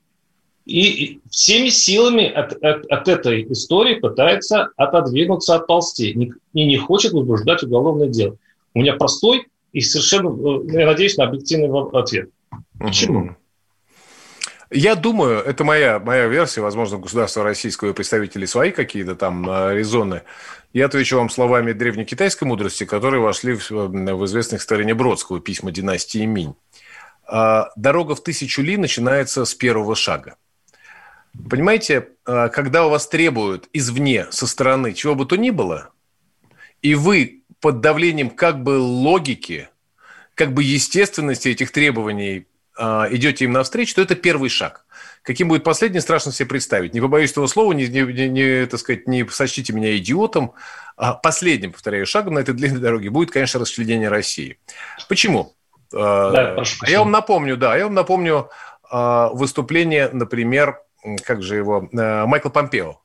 и 0.66 1.20
всеми 1.30 1.68
силами 1.68 2.26
от, 2.26 2.52
от, 2.62 2.86
от 2.86 3.08
этой 3.08 3.50
истории 3.52 3.94
пытается 3.94 4.70
отодвинуться, 4.76 5.56
отползти 5.56 6.10
и 6.52 6.64
не 6.64 6.76
хочет 6.76 7.12
возбуждать 7.12 7.62
уголовное 7.62 8.08
дело. 8.08 8.36
У 8.74 8.80
меня 8.80 8.94
простой 8.94 9.46
и 9.72 9.80
совершенно, 9.80 10.28
э, 10.28 10.80
я 10.80 10.86
надеюсь, 10.86 11.16
на 11.16 11.24
объективный 11.24 11.70
ответ. 11.92 12.30
Почему? 12.78 13.36
Я 14.72 14.94
думаю, 14.94 15.40
это 15.40 15.64
моя, 15.64 15.98
моя 15.98 16.28
версия, 16.28 16.60
возможно, 16.60 16.98
государства 16.98 17.42
российского 17.42 17.90
и 17.90 17.92
представителей 17.92 18.46
свои 18.46 18.70
какие-то 18.70 19.16
там 19.16 19.48
э, 19.50 19.74
резоны. 19.74 20.22
Я 20.72 20.86
отвечу 20.86 21.16
вам 21.16 21.28
словами 21.28 21.72
древнекитайской 21.72 22.46
мудрости, 22.46 22.84
которые 22.84 23.20
вошли 23.20 23.54
в, 23.54 23.70
в 23.70 24.24
известных 24.26 24.62
старине 24.62 24.94
Бродского 24.94 25.40
письма 25.40 25.72
династии 25.72 26.24
Минь. 26.24 26.54
А, 27.26 27.70
Дорога 27.74 28.14
в 28.14 28.22
тысячу 28.22 28.62
ли 28.62 28.76
начинается 28.76 29.44
с 29.44 29.54
первого 29.54 29.96
шага. 29.96 30.36
Понимаете, 31.48 32.08
а, 32.24 32.48
когда 32.48 32.86
у 32.86 32.90
вас 32.90 33.06
требуют 33.06 33.68
извне, 33.72 34.26
со 34.30 34.46
стороны, 34.46 34.92
чего 34.92 35.14
бы 35.14 35.26
то 35.26 35.36
ни 35.36 35.50
было, 35.50 35.90
и 36.82 36.94
вы 36.94 37.42
под 37.60 37.80
давлением 37.80 38.30
как 38.30 38.62
бы 38.62 38.78
логики, 38.78 39.68
как 40.34 40.52
бы 40.52 40.62
естественности 40.62 41.48
этих 41.48 41.70
требований 41.70 42.46
а, 42.76 43.06
идете 43.10 43.44
им 43.44 43.52
навстречу, 43.52 43.94
то 43.94 44.02
это 44.02 44.16
первый 44.16 44.50
шаг. 44.50 44.86
Каким 45.22 45.48
будет 45.48 45.64
последний, 45.64 46.00
страшно 46.00 46.32
себе 46.32 46.48
представить. 46.48 46.94
Не 46.94 47.00
побоюсь 47.00 47.32
этого 47.32 47.46
слова, 47.46 47.72
не, 47.72 47.86
не, 47.86 48.28
не, 48.28 48.66
так 48.66 48.80
сказать, 48.80 49.06
не 49.06 49.26
сочтите 49.28 49.72
меня 49.72 49.96
идиотом. 49.96 50.52
А 50.96 51.14
последним, 51.14 51.72
повторяю, 51.72 52.06
шагом 52.06 52.34
на 52.34 52.38
этой 52.40 52.54
длинной 52.54 52.80
дороге 52.80 53.10
будет, 53.10 53.30
конечно, 53.30 53.60
расчленение 53.60 54.08
России. 54.08 54.58
Почему? 55.08 55.54
А, 55.94 56.30
да, 56.30 56.54
прошу, 56.54 56.84
я 56.86 57.00
вам 57.00 57.10
напомню, 57.10 57.56
да, 57.56 57.76
я 57.76 57.84
вам 57.84 57.94
напомню 57.94 58.48
выступление, 58.92 60.10
например, 60.12 60.80
как 61.24 61.42
же 61.42 61.56
его, 61.56 61.88
э, 61.92 62.26
Майкл 62.26 62.48
Помпео. 62.48 63.00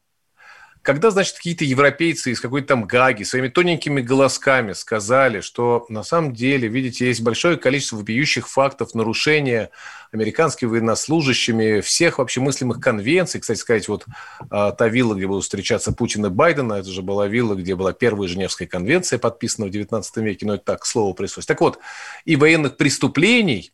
Когда, 0.85 1.09
значит, 1.09 1.37
какие-то 1.37 1.65
европейцы 1.65 2.31
из 2.31 2.39
какой-то 2.39 2.67
там 2.67 2.85
Гаги 2.85 3.23
своими 3.23 3.47
тоненькими 3.47 4.01
голосками 4.01 4.73
сказали, 4.73 5.41
что 5.41 5.87
на 5.89 6.03
самом 6.03 6.31
деле, 6.31 6.67
видите, 6.67 7.07
есть 7.07 7.21
большое 7.21 7.57
количество 7.57 7.97
вопиющих 7.97 8.47
фактов 8.47 8.93
нарушения 8.93 9.71
американскими 10.11 10.69
военнослужащими 10.69 11.81
всех 11.81 12.19
вообще 12.19 12.39
мыслимых 12.39 12.79
конвенций. 12.79 13.41
Кстати 13.41 13.57
сказать, 13.57 13.87
вот 13.87 14.05
э, 14.51 14.71
та 14.77 14.87
вилла, 14.87 15.15
где 15.15 15.25
будут 15.25 15.45
встречаться 15.45 15.91
Путин 15.91 16.27
и 16.27 16.29
Байден, 16.29 16.71
это 16.71 16.91
же 16.91 17.01
была 17.01 17.25
вилла, 17.25 17.55
где 17.55 17.73
была 17.73 17.91
первая 17.91 18.29
Женевская 18.29 18.67
конвенция, 18.67 19.17
подписана 19.17 19.65
в 19.65 19.71
19 19.71 20.17
веке, 20.17 20.45
но 20.45 20.53
это 20.53 20.65
так, 20.65 20.85
слово 20.85 21.15
присутствует. 21.15 21.47
Так 21.47 21.61
вот, 21.61 21.79
и 22.25 22.35
военных 22.35 22.77
преступлений, 22.77 23.73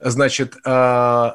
значит, 0.00 0.54
э, 0.64 1.30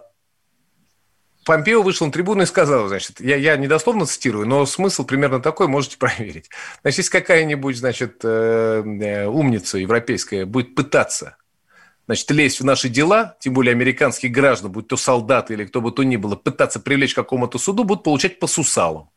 Помпео 1.45 1.82
вышел 1.82 2.06
на 2.06 2.12
трибуну 2.12 2.43
и 2.43 2.45
сказал, 2.45 2.88
значит, 2.88 3.19
я, 3.19 3.36
я 3.36 3.58
недословно 3.58 4.06
цитирую, 4.06 4.47
но 4.47 4.65
смысл 4.65 5.06
примерно 5.06 5.39
такой, 5.39 5.67
можете 5.67 5.97
проверить. 5.97 6.49
Значит, 6.82 6.99
если 6.99 7.12
какая-нибудь, 7.12 7.77
значит, 7.77 8.21
э, 8.23 8.84
э, 8.86 9.27
умница 9.27 9.77
европейская 9.77 10.45
будет 10.45 10.75
пытаться 10.75 11.38
значит, 12.06 12.29
лезть 12.32 12.60
в 12.60 12.65
наши 12.65 12.89
дела, 12.89 13.38
тем 13.39 13.53
более 13.53 13.71
американские 13.71 14.32
граждане, 14.32 14.73
будь 14.73 14.88
то 14.88 14.97
солдаты 14.97 15.53
или 15.53 15.65
кто 15.65 15.82
бы 15.82 15.91
то 15.91 16.03
ни 16.03 16.15
было, 16.15 16.36
пытаться 16.36 16.79
привлечь 16.79 17.13
к 17.13 17.17
какому-то 17.17 17.58
суду, 17.58 17.84
будут 17.84 18.03
получать 18.03 18.39
по 18.39 18.47
сусалам. 18.47 19.10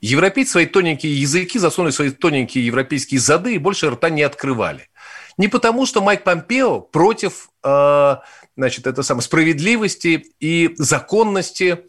Европейцы 0.00 0.52
свои 0.52 0.66
тоненькие 0.66 1.20
языки 1.20 1.58
засунули 1.58 1.92
свои 1.92 2.10
тоненькие 2.10 2.66
европейские 2.66 3.20
зады 3.20 3.54
и 3.54 3.58
больше 3.58 3.88
рта 3.88 4.10
не 4.10 4.22
открывали. 4.22 4.88
Не 5.38 5.48
потому, 5.48 5.86
что 5.86 6.02
Майк 6.02 6.24
Помпео 6.24 6.80
против 6.80 7.48
э, 7.62 8.16
значит, 8.56 8.86
это 8.86 9.02
самое, 9.02 9.22
справедливости 9.22 10.26
и 10.40 10.74
законности 10.76 11.86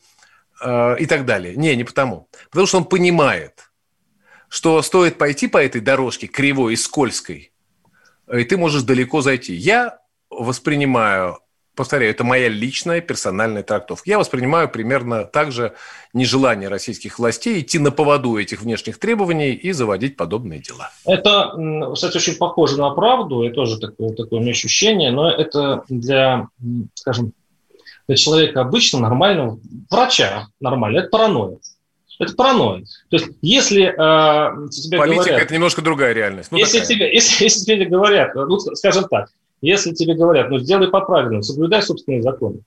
э, 0.62 0.96
и 1.00 1.06
так 1.06 1.26
далее. 1.26 1.56
Не, 1.56 1.76
не 1.76 1.84
потому. 1.84 2.30
Потому 2.50 2.68
что 2.68 2.78
он 2.78 2.86
понимает, 2.86 3.72
что 4.50 4.82
стоит 4.82 5.18
пойти 5.18 5.48
по 5.48 5.58
этой 5.58 5.82
дорожке 5.82 6.28
кривой 6.28 6.74
и 6.74 6.78
скользкой, 6.78 7.52
и 8.32 8.44
ты 8.44 8.58
можешь 8.58 8.84
далеко 8.84 9.22
зайти. 9.22 9.54
Я 9.54 10.00
воспринимаю 10.30 11.40
повторяю, 11.76 12.12
это 12.12 12.24
моя 12.24 12.50
личная 12.50 13.02
персональная 13.02 13.64
трактовка. 13.64 14.10
Я 14.10 14.20
воспринимаю 14.20 14.70
примерно 14.70 15.26
так 15.26 15.52
же 15.52 15.74
нежелание 16.14 16.70
российских 16.70 17.20
властей 17.20 17.62
идти 17.62 17.80
на 17.80 17.92
поводу 17.92 18.38
этих 18.38 18.62
внешних 18.62 19.00
требований 19.00 19.54
и 19.54 19.72
заводить 19.72 20.16
подобные 20.16 20.60
дела. 20.60 20.92
Это, 21.06 21.54
кстати, 21.94 22.18
очень 22.18 22.36
похоже 22.36 22.78
на 22.78 22.92
правду, 22.92 23.44
и 23.44 23.50
тоже 23.50 23.80
такое, 23.80 24.10
такое 24.14 24.40
у 24.40 24.42
меня 24.42 24.52
ощущение, 24.52 25.12
но 25.12 25.32
это 25.32 25.84
для, 25.90 26.48
скажем, 26.94 27.34
для 28.08 28.18
человека 28.18 28.62
обычного, 28.62 29.04
нормального, 29.04 29.60
врача 29.90 30.48
нормально, 30.60 31.00
это 31.00 31.10
паранойя. 31.10 31.58
Это 32.20 32.34
паранойя. 32.36 32.84
То 33.10 33.18
есть, 33.18 33.30
если 33.42 33.86
э, 33.86 34.70
тебе 34.70 34.98
Политика 34.98 35.24
говорят,– 35.24 35.42
это 35.44 35.54
немножко 35.54 35.82
другая 35.82 36.14
реальность. 36.14 36.52
Ну, 36.52 36.58
если, 36.58 36.80
тебе, 36.82 37.12
если, 37.14 37.44
если 37.44 37.66
тебе 37.66 37.86
говорят, 37.86 38.36
ну, 38.36 38.60
скажем 38.60 39.06
так, 39.06 39.30
если 39.64 39.94
тебе 39.94 40.14
говорят, 40.14 40.50
ну, 40.50 40.60
сделай 40.60 40.90
по-правильному, 40.90 41.42
соблюдай 41.42 41.82
собственные 41.82 42.22
законы, 42.22 42.60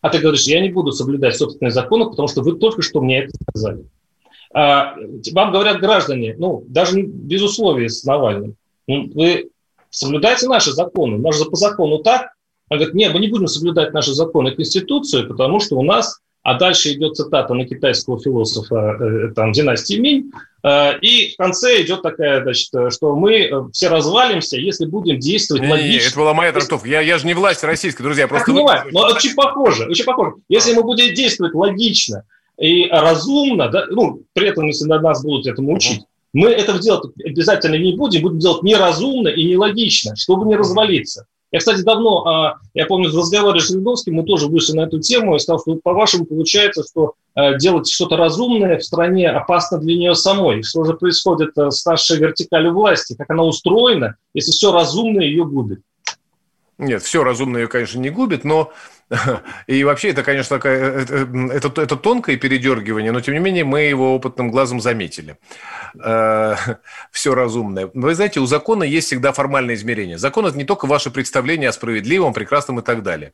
а 0.00 0.08
ты 0.08 0.18
говоришь, 0.18 0.44
я 0.44 0.60
не 0.60 0.70
буду 0.70 0.92
соблюдать 0.92 1.36
собственные 1.36 1.72
законы, 1.72 2.06
потому 2.06 2.26
что 2.26 2.42
вы 2.42 2.56
только 2.56 2.80
что 2.80 3.02
мне 3.02 3.24
это 3.24 3.32
сказали. 3.50 3.84
А, 4.52 4.96
вам 5.32 5.52
говорят 5.52 5.80
граждане, 5.80 6.34
ну, 6.38 6.64
даже 6.66 7.02
без 7.02 7.42
условий 7.42 7.88
с 7.88 8.04
Навальным, 8.04 8.56
ну, 8.86 9.10
вы 9.14 9.50
соблюдайте 9.90 10.48
наши 10.48 10.72
законы. 10.72 11.16
У 11.16 11.20
нас 11.20 11.36
же 11.36 11.44
по 11.44 11.56
закону 11.56 11.98
так. 11.98 12.32
Он 12.70 12.78
говорит, 12.78 12.94
нет, 12.94 13.12
мы 13.12 13.20
не 13.20 13.28
будем 13.28 13.46
соблюдать 13.46 13.92
наши 13.92 14.14
законы 14.14 14.48
и 14.48 14.54
Конституцию, 14.54 15.28
потому 15.28 15.60
что 15.60 15.76
у 15.76 15.82
нас 15.82 16.20
а 16.42 16.54
дальше 16.58 16.92
идет 16.92 17.16
цитата 17.16 17.52
на 17.54 17.66
китайского 17.66 18.20
философа 18.20 18.96
э, 19.00 19.32
там, 19.34 19.52
династии 19.52 19.98
Минь, 19.98 20.30
э, 20.62 20.98
и 21.00 21.32
в 21.32 21.36
конце 21.36 21.82
идет 21.82 22.02
такая, 22.02 22.42
значит, 22.42 22.70
что 22.92 23.14
мы 23.14 23.34
э, 23.34 23.50
все 23.72 23.88
развалимся, 23.88 24.56
если 24.56 24.86
будем 24.86 25.18
действовать 25.18 25.62
не, 25.62 25.68
логично. 25.68 26.00
Не, 26.00 26.06
это 26.08 26.16
была 26.16 26.34
моя 26.34 26.52
трактовка. 26.52 26.88
Я, 26.88 27.00
я 27.00 27.18
же 27.18 27.26
не 27.26 27.34
власть 27.34 27.62
российская, 27.62 28.02
друзья. 28.02 28.26
Просто 28.26 28.50
я 28.50 28.56
понимаю, 28.56 28.88
но 28.92 29.00
очень 29.00 29.34
похоже, 29.34 29.86
очень 29.86 30.04
похоже. 30.04 30.36
Если 30.48 30.72
мы 30.72 30.82
будем 30.82 31.14
действовать 31.14 31.54
логично 31.54 32.24
и 32.58 32.88
разумно, 32.88 33.68
да, 33.68 33.86
ну, 33.90 34.22
при 34.32 34.48
этом, 34.48 34.66
если 34.66 34.86
нас 34.86 35.22
будут 35.22 35.46
этому 35.46 35.74
учить, 35.74 36.02
мы 36.32 36.50
этого 36.50 36.78
делать 36.78 37.12
обязательно 37.24 37.74
не 37.74 37.96
будем, 37.96 38.22
будем 38.22 38.38
делать 38.38 38.62
неразумно 38.62 39.28
и 39.28 39.44
нелогично, 39.44 40.14
чтобы 40.16 40.46
не 40.46 40.56
развалиться. 40.56 41.26
Я, 41.52 41.58
кстати, 41.58 41.82
давно, 41.82 42.26
а, 42.26 42.58
я 42.74 42.86
помню, 42.86 43.10
в 43.10 43.16
разговоре 43.16 43.60
с 43.60 43.68
Жириновским 43.68 44.14
мы 44.14 44.24
тоже 44.24 44.46
вышли 44.46 44.76
на 44.76 44.82
эту 44.82 45.00
тему 45.00 45.34
и 45.34 45.38
сказал, 45.40 45.60
что 45.60 45.74
по-вашему 45.82 46.24
получается, 46.24 46.84
что 46.88 47.14
э, 47.34 47.58
делать 47.58 47.90
что-то 47.90 48.16
разумное 48.16 48.78
в 48.78 48.84
стране 48.84 49.28
опасно 49.28 49.78
для 49.78 49.96
нее 49.96 50.14
самой. 50.14 50.62
Что 50.62 50.84
же 50.84 50.94
происходит 50.94 51.58
э, 51.58 51.70
с 51.72 51.84
нашей 51.84 52.18
вертикалью 52.18 52.72
власти, 52.72 53.16
как 53.18 53.30
она 53.30 53.42
устроена, 53.42 54.14
если 54.32 54.52
все 54.52 54.70
разумное 54.70 55.24
ее 55.24 55.44
губит? 55.44 55.80
Нет, 56.78 57.02
все 57.02 57.24
разумное 57.24 57.62
ее, 57.62 57.68
конечно, 57.68 57.98
не 57.98 58.10
губит, 58.10 58.44
но 58.44 58.72
и 59.66 59.82
вообще 59.82 60.10
это, 60.10 60.22
конечно, 60.22 60.56
такая, 60.56 61.00
это, 61.00 61.82
это, 61.82 61.96
тонкое 61.96 62.36
передергивание, 62.36 63.10
но 63.10 63.20
тем 63.20 63.34
не 63.34 63.40
менее 63.40 63.64
мы 63.64 63.80
его 63.80 64.14
опытным 64.14 64.50
глазом 64.50 64.80
заметили. 64.80 65.36
Э, 66.02 66.54
Все 67.10 67.34
разумное. 67.34 67.90
Вы 67.92 68.14
знаете, 68.14 68.40
у 68.40 68.46
закона 68.46 68.84
есть 68.84 69.08
всегда 69.08 69.32
формальное 69.32 69.74
измерение. 69.74 70.16
Закон– 70.16 70.46
это 70.46 70.56
не 70.56 70.64
только 70.64 70.86
ваше 70.86 71.10
представление 71.10 71.70
о 71.70 71.72
справедливом, 71.72 72.32
прекрасном 72.32 72.78
и 72.78 72.82
так 72.82 73.02
далее, 73.02 73.32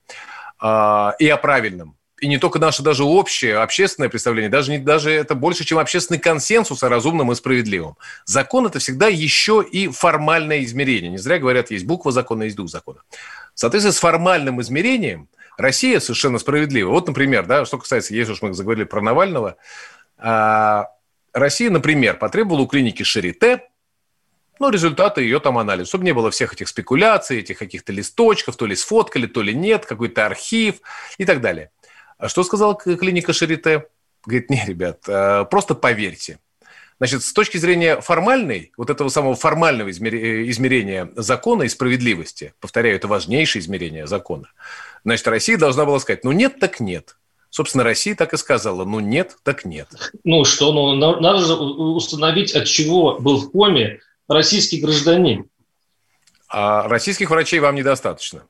а, 0.58 1.14
и 1.18 1.28
о 1.28 1.36
правильном. 1.36 1.96
И 2.18 2.28
не 2.28 2.38
только 2.38 2.58
наше 2.58 2.82
даже 2.82 3.04
общее, 3.04 3.58
общественное 3.58 4.08
представление, 4.08 4.48
даже, 4.48 4.70
не, 4.70 4.78
даже 4.78 5.10
это 5.10 5.34
больше, 5.34 5.64
чем 5.64 5.78
общественный 5.78 6.18
консенсус 6.18 6.82
о 6.82 6.88
разумном 6.88 7.30
и 7.30 7.34
справедливом. 7.34 7.98
Закон– 8.24 8.66
это 8.68 8.78
всегда 8.78 9.08
еще 9.08 9.62
и 9.62 9.88
формальное 9.88 10.64
измерение. 10.64 11.10
Не 11.10 11.18
зря 11.18 11.38
говорят, 11.38 11.70
есть 11.70 11.84
буква 11.84 12.12
закона, 12.12 12.44
есть 12.44 12.56
дух 12.56 12.70
закона. 12.70 13.00
Соответственно, 13.52 13.92
с 13.92 13.98
формальным 13.98 14.62
измерением– 14.62 15.28
Россия 15.56 16.00
совершенно 16.00 16.38
справедлива. 16.38 16.90
Вот, 16.90 17.06
например, 17.06 17.46
да, 17.46 17.64
что 17.64 17.78
касается, 17.78 18.14
если 18.14 18.32
уж 18.32 18.42
мы 18.42 18.52
заговорили 18.54 18.84
про 18.84 19.00
Навального, 19.00 19.56
а, 20.18 20.88
Россия, 21.32 21.70
например, 21.70 22.16
потребовала 22.18 22.62
у 22.62 22.66
клиники 22.66 23.02
Шарите 23.02 23.62
ну, 24.58 24.70
результаты 24.70 25.22
ее 25.22 25.40
там 25.40 25.58
анализа, 25.58 25.88
чтобы 25.88 26.04
не 26.04 26.14
было 26.14 26.30
всех 26.30 26.54
этих 26.54 26.68
спекуляций, 26.68 27.40
этих 27.40 27.58
каких-то 27.58 27.92
листочков, 27.92 28.56
то 28.56 28.66
ли 28.66 28.74
сфоткали, 28.74 29.26
то 29.26 29.42
ли 29.42 29.54
нет, 29.54 29.86
какой-то 29.86 30.26
архив 30.26 30.76
и 31.18 31.24
так 31.24 31.40
далее. 31.40 31.70
А 32.18 32.28
что 32.28 32.42
сказала 32.44 32.74
клиника 32.74 33.32
Шарите? 33.32 33.86
Говорит, 34.24 34.50
не, 34.50 34.64
ребят, 34.66 35.04
а, 35.08 35.44
просто 35.44 35.74
поверьте. 35.74 36.38
Значит, 36.98 37.22
с 37.22 37.32
точки 37.34 37.58
зрения 37.58 38.00
формальной, 38.00 38.72
вот 38.78 38.88
этого 38.88 39.10
самого 39.10 39.34
формального 39.34 39.90
измерения 39.90 41.10
закона 41.14 41.64
и 41.64 41.68
справедливости, 41.68 42.54
повторяю, 42.58 42.96
это 42.96 43.06
важнейшее 43.06 43.60
измерение 43.60 44.06
закона, 44.06 44.48
значит, 45.06 45.28
Россия 45.28 45.56
должна 45.56 45.84
была 45.84 46.00
сказать, 46.00 46.24
ну 46.24 46.32
нет, 46.32 46.58
так 46.58 46.80
нет. 46.80 47.16
Собственно, 47.48 47.84
Россия 47.84 48.16
так 48.16 48.34
и 48.34 48.36
сказала, 48.36 48.84
ну 48.84 48.98
нет, 48.98 49.36
так 49.44 49.64
нет. 49.64 49.88
Ну 50.24 50.44
что, 50.44 50.72
ну 50.72 50.94
надо 50.96 51.38
же 51.38 51.54
установить, 51.54 52.54
от 52.54 52.66
чего 52.66 53.16
был 53.20 53.38
в 53.38 53.52
коме 53.52 54.00
российский 54.28 54.80
гражданин. 54.80 55.44
А 56.48 56.88
российских 56.88 57.30
врачей 57.30 57.60
вам 57.60 57.76
недостаточно? 57.76 58.42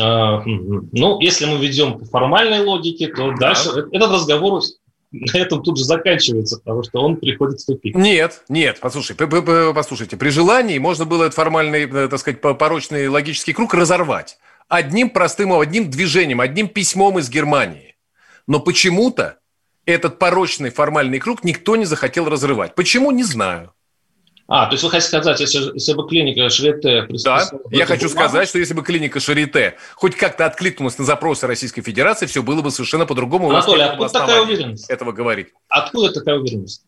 А, 0.00 0.42
ну, 0.44 1.20
если 1.20 1.46
мы 1.46 1.58
ведем 1.58 1.98
по 1.98 2.04
формальной 2.04 2.64
логике, 2.64 3.08
то 3.08 3.30
да. 3.32 3.36
дальше 3.36 3.70
этот 3.90 4.12
разговор 4.12 4.62
на 5.10 5.36
этом 5.36 5.64
тут 5.64 5.78
же 5.78 5.84
заканчивается, 5.84 6.58
потому 6.58 6.84
что 6.84 7.00
он 7.00 7.16
приходит 7.16 7.60
в 7.60 7.66
тупик. 7.66 7.96
Нет, 7.96 8.44
нет, 8.48 8.78
послушай, 8.80 9.16
послушайте, 9.16 10.16
при 10.16 10.30
желании 10.30 10.78
можно 10.78 11.06
было 11.06 11.24
этот 11.24 11.34
формальный, 11.34 11.90
э, 11.90 12.08
так 12.08 12.20
сказать, 12.20 12.40
порочный 12.40 13.08
логический 13.08 13.52
круг 13.52 13.74
разорвать 13.74 14.38
одним 14.70 15.10
простым, 15.10 15.52
одним 15.52 15.90
движением, 15.90 16.40
одним 16.40 16.68
письмом 16.68 17.18
из 17.18 17.28
Германии. 17.28 17.96
Но 18.46 18.60
почему-то 18.60 19.38
этот 19.84 20.18
порочный 20.18 20.70
формальный 20.70 21.18
круг 21.18 21.44
никто 21.44 21.76
не 21.76 21.84
захотел 21.84 22.28
разрывать. 22.28 22.74
Почему, 22.74 23.10
не 23.10 23.24
знаю. 23.24 23.74
А, 24.46 24.66
то 24.66 24.72
есть 24.72 24.82
вы 24.82 24.90
хотите 24.90 25.08
сказать, 25.08 25.38
если, 25.38 25.74
если 25.74 25.92
бы 25.92 26.08
клиника 26.08 26.48
Шарите... 26.50 27.06
Да, 27.24 27.48
я 27.70 27.86
хочу 27.86 28.08
бумагу... 28.08 28.28
сказать, 28.28 28.48
что 28.48 28.58
если 28.58 28.74
бы 28.74 28.82
клиника 28.82 29.20
Шарите 29.20 29.76
хоть 29.94 30.16
как-то 30.16 30.44
откликнулась 30.46 30.98
на 30.98 31.04
запросы 31.04 31.46
Российской 31.46 31.82
Федерации, 31.82 32.26
все 32.26 32.42
было 32.42 32.60
бы 32.60 32.72
совершенно 32.72 33.06
по-другому. 33.06 33.50
Анатолий, 33.50 33.82
откуда 33.82 34.08
такая 34.08 34.42
уверенность? 34.42 34.90
Этого 34.90 35.12
говорить. 35.12 35.48
Откуда 35.68 36.12
такая 36.12 36.36
уверенность? 36.36 36.84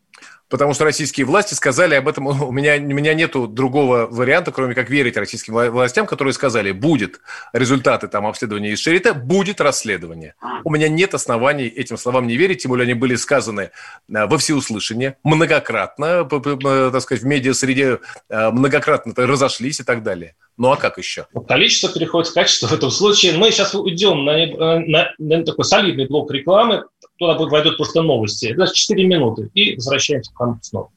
Потому 0.49 0.73
что 0.73 0.83
российские 0.83 1.25
власти 1.25 1.53
сказали 1.53 1.95
об 1.95 2.07
этом. 2.07 2.27
У 2.43 2.51
меня, 2.51 2.75
у 2.75 2.95
меня 2.95 3.13
нету 3.13 3.47
другого 3.47 4.07
варианта, 4.09 4.51
кроме 4.51 4.75
как 4.75 4.89
верить 4.89 5.17
российским 5.17 5.53
властям, 5.53 6.05
которые 6.05 6.33
сказали, 6.33 6.71
будет 6.71 7.21
результаты 7.53 8.07
там 8.07 8.25
обследования 8.25 8.71
из 8.71 8.79
Шарите, 8.79 9.13
будет 9.13 9.61
расследование. 9.61 10.35
У 10.63 10.71
меня 10.71 10.87
нет 10.89 11.13
оснований 11.13 11.67
этим 11.67 11.97
словам 11.97 12.27
не 12.27 12.37
верить, 12.37 12.63
тем 12.63 12.69
более 12.69 12.83
они 12.83 12.93
были 12.93 13.15
сказаны 13.15 13.61
э, 13.61 14.25
во 14.25 14.37
всеуслышание, 14.37 15.17
многократно, 15.23 16.25
так 16.25 17.01
сказать, 17.01 17.23
в 17.23 17.25
медиа-среде 17.25 17.99
э, 18.29 18.49
многократно 18.51 19.13
разошлись 19.15 19.79
и 19.79 19.83
так 19.83 20.03
далее. 20.03 20.35
Ну 20.57 20.71
а 20.71 20.77
как 20.77 20.97
еще? 20.97 21.25
Количество 21.47 21.89
переходит 21.89 22.29
в 22.29 22.33
качество 22.33 22.67
в 22.67 22.73
этом 22.73 22.91
случае. 22.91 23.37
Мы 23.37 23.51
сейчас 23.51 23.73
уйдем 23.73 24.23
на, 24.23 24.31
э, 24.31 24.79
на, 24.79 25.13
на 25.17 25.43
такой 25.43 25.65
солидный 25.65 26.07
блок 26.07 26.31
рекламы 26.31 26.83
туда 27.27 27.49
войдут 27.49 27.77
просто 27.77 28.01
новости. 28.01 28.47
Это 28.47 28.67
4 28.73 29.05
минуты. 29.05 29.49
И 29.53 29.75
возвращаемся 29.75 30.31
к 30.33 30.39
вам 30.39 30.59
снова. 30.61 30.89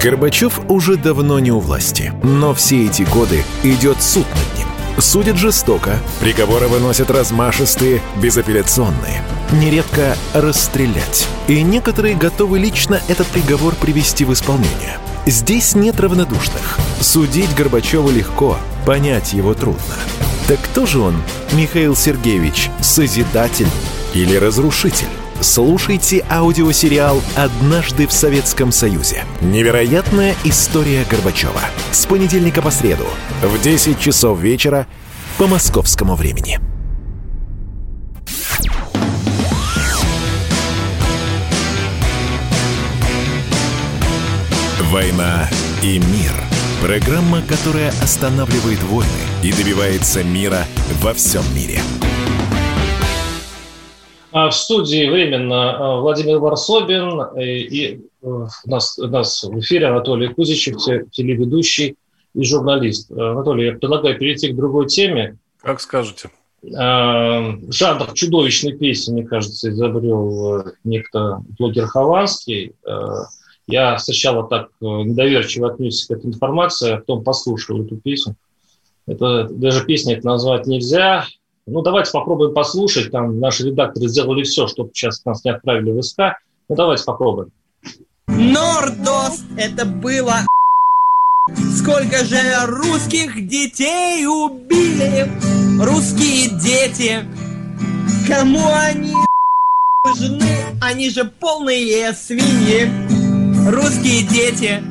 Горбачев 0.00 0.60
уже 0.68 0.96
давно 0.96 1.38
не 1.38 1.50
у 1.50 1.60
власти, 1.60 2.12
но 2.22 2.54
все 2.54 2.86
эти 2.86 3.02
годы 3.02 3.44
идет 3.62 4.02
суд 4.02 4.26
над 4.30 4.58
ним. 4.58 4.68
Судят 4.98 5.36
жестоко, 5.36 5.98
приговоры 6.20 6.68
выносят 6.68 7.10
размашистые, 7.10 8.02
безапелляционные. 8.22 9.22
Нередко 9.52 10.16
расстрелять. 10.34 11.26
И 11.48 11.62
некоторые 11.62 12.14
готовы 12.14 12.58
лично 12.58 13.00
этот 13.08 13.26
приговор 13.28 13.74
привести 13.74 14.24
в 14.24 14.32
исполнение. 14.32 14.98
Здесь 15.26 15.74
нет 15.74 15.98
равнодушных. 16.00 16.78
Судить 17.00 17.54
Горбачева 17.54 18.10
легко, 18.10 18.58
понять 18.84 19.32
его 19.32 19.54
трудно. 19.54 19.96
Так 20.48 20.60
кто 20.60 20.84
же 20.84 21.00
он, 21.00 21.14
Михаил 21.52 21.96
Сергеевич, 21.96 22.70
созидатель 22.80 23.68
или 24.14 24.36
разрушитель? 24.36 25.06
Слушайте 25.42 26.24
аудиосериал 26.30 27.20
«Однажды 27.36 28.06
в 28.06 28.12
Советском 28.12 28.72
Союзе». 28.72 29.24
Невероятная 29.40 30.34
история 30.44 31.04
Горбачева. 31.10 31.60
С 31.90 32.06
понедельника 32.06 32.62
по 32.62 32.70
среду 32.70 33.06
в 33.42 33.60
10 33.60 33.98
часов 33.98 34.38
вечера 34.38 34.86
по 35.38 35.46
московскому 35.46 36.14
времени. 36.14 36.60
«Война 44.90 45.48
и 45.82 45.98
мир»– 45.98 46.32
программа, 46.82 47.40
которая 47.42 47.90
останавливает 48.02 48.82
войны 48.82 49.08
и 49.42 49.50
добивается 49.52 50.22
мира 50.22 50.66
во 51.00 51.14
всем 51.14 51.42
мире– 51.54 51.80
в 54.32 54.52
студии 54.52 55.08
временно 55.08 55.76
а, 55.76 56.00
Владимир 56.00 56.38
Варсобин 56.38 57.38
и, 57.38 58.00
э, 58.22 58.26
у 58.26 58.48
нас, 58.64 58.98
у 58.98 59.06
нас 59.06 59.42
в 59.44 59.58
эфире 59.60 59.88
Анатолий 59.88 60.28
Кузичев, 60.28 60.76
телеведущий 61.10 61.96
и 62.34 62.44
журналист. 62.44 63.10
Анатолий, 63.10 63.66
я 63.66 63.72
предлагаю 63.72 64.18
перейти 64.18 64.52
к 64.52 64.56
другой 64.56 64.86
теме. 64.86 65.36
Как 65.60 65.80
скажете. 65.80 66.30
жанр 66.62 68.12
чудовищной 68.14 68.72
песни, 68.78 69.12
мне 69.12 69.24
кажется, 69.24 69.68
изобрел 69.70 70.64
некто 70.82 71.42
блогер 71.58 71.86
Хованский. 71.86 72.72
Я 73.66 73.98
сначала 73.98 74.48
так 74.48 74.70
недоверчиво 74.80 75.72
отнесся 75.72 76.14
к 76.14 76.18
этой 76.18 76.26
информации, 76.26 76.92
а 76.92 76.96
потом 76.98 77.22
послушал 77.22 77.84
эту 77.84 77.96
песню. 77.96 78.34
Это 79.06 79.48
даже 79.50 79.84
песни 79.84 80.14
это 80.14 80.26
назвать 80.26 80.66
нельзя. 80.66 81.26
Ну, 81.66 81.82
давайте 81.82 82.10
попробуем 82.12 82.54
послушать. 82.54 83.10
Там 83.10 83.38
наши 83.38 83.64
редакторы 83.68 84.08
сделали 84.08 84.42
все, 84.42 84.66
чтобы 84.66 84.90
сейчас 84.92 85.24
нас 85.24 85.44
не 85.44 85.52
отправили 85.52 85.92
в 85.92 86.02
СК. 86.02 86.20
Ну, 86.68 86.74
давайте 86.76 87.04
попробуем. 87.04 87.52
Нордос, 88.26 89.42
это 89.56 89.84
было 89.84 90.46
Сколько 91.76 92.24
же 92.24 92.38
русских 92.66 93.46
детей 93.46 94.26
убили 94.26 95.28
Русские 95.82 96.48
дети 96.60 97.24
Кому 98.28 98.60
они 98.72 99.12
нужны? 100.06 100.46
Они 100.80 101.10
же 101.10 101.24
полные 101.24 102.12
свиньи 102.12 102.90
Русские 103.68 104.22
дети 104.22 104.82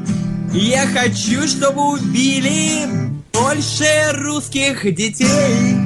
Я 0.53 0.85
хочу, 0.87 1.47
чтобы 1.47 1.93
убили 1.93 2.85
Больше 3.31 4.11
русских 4.13 4.83
детей 4.93 5.80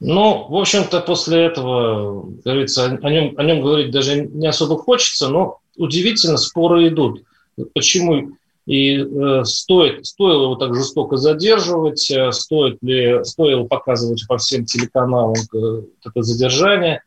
ну, 0.00 0.46
в 0.48 0.56
общем-то, 0.56 1.00
после 1.00 1.44
этого, 1.44 2.24
говорится, 2.42 2.86
о 2.86 3.10
нем, 3.10 3.34
о 3.36 3.44
нем 3.44 3.60
говорить 3.60 3.90
даже 3.90 4.24
не 4.26 4.46
особо 4.46 4.78
хочется, 4.78 5.28
но 5.28 5.58
удивительно, 5.76 6.38
споры 6.38 6.88
идут. 6.88 7.22
Почему 7.74 8.30
и 8.64 8.98
э, 8.98 9.44
стоит, 9.44 10.06
стоило 10.06 10.44
его 10.44 10.54
так 10.54 10.74
жестоко 10.74 11.16
задерживать, 11.16 12.10
э, 12.10 12.32
стоит 12.32 12.78
ли, 12.82 13.24
стоило 13.24 13.64
показывать 13.64 14.24
по 14.26 14.38
всем 14.38 14.64
телеканалам 14.64 15.34
э, 15.34 15.82
это 16.04 16.22
задержание. 16.22 17.02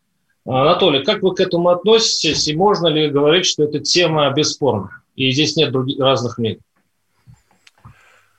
Анатолий, 0.46 1.04
как 1.04 1.24
вы 1.24 1.34
к 1.34 1.40
этому 1.40 1.70
относитесь, 1.70 2.48
и 2.48 2.56
можно 2.56 2.88
ли 2.88 3.10
говорить, 3.10 3.46
что 3.46 3.64
эта 3.64 3.80
тема 3.80 4.30
бесспорна, 4.32 4.90
и 5.16 5.32
здесь 5.32 5.56
нет 5.56 5.72
других, 5.72 6.00
разных 6.00 6.38
мнений? 6.38 6.60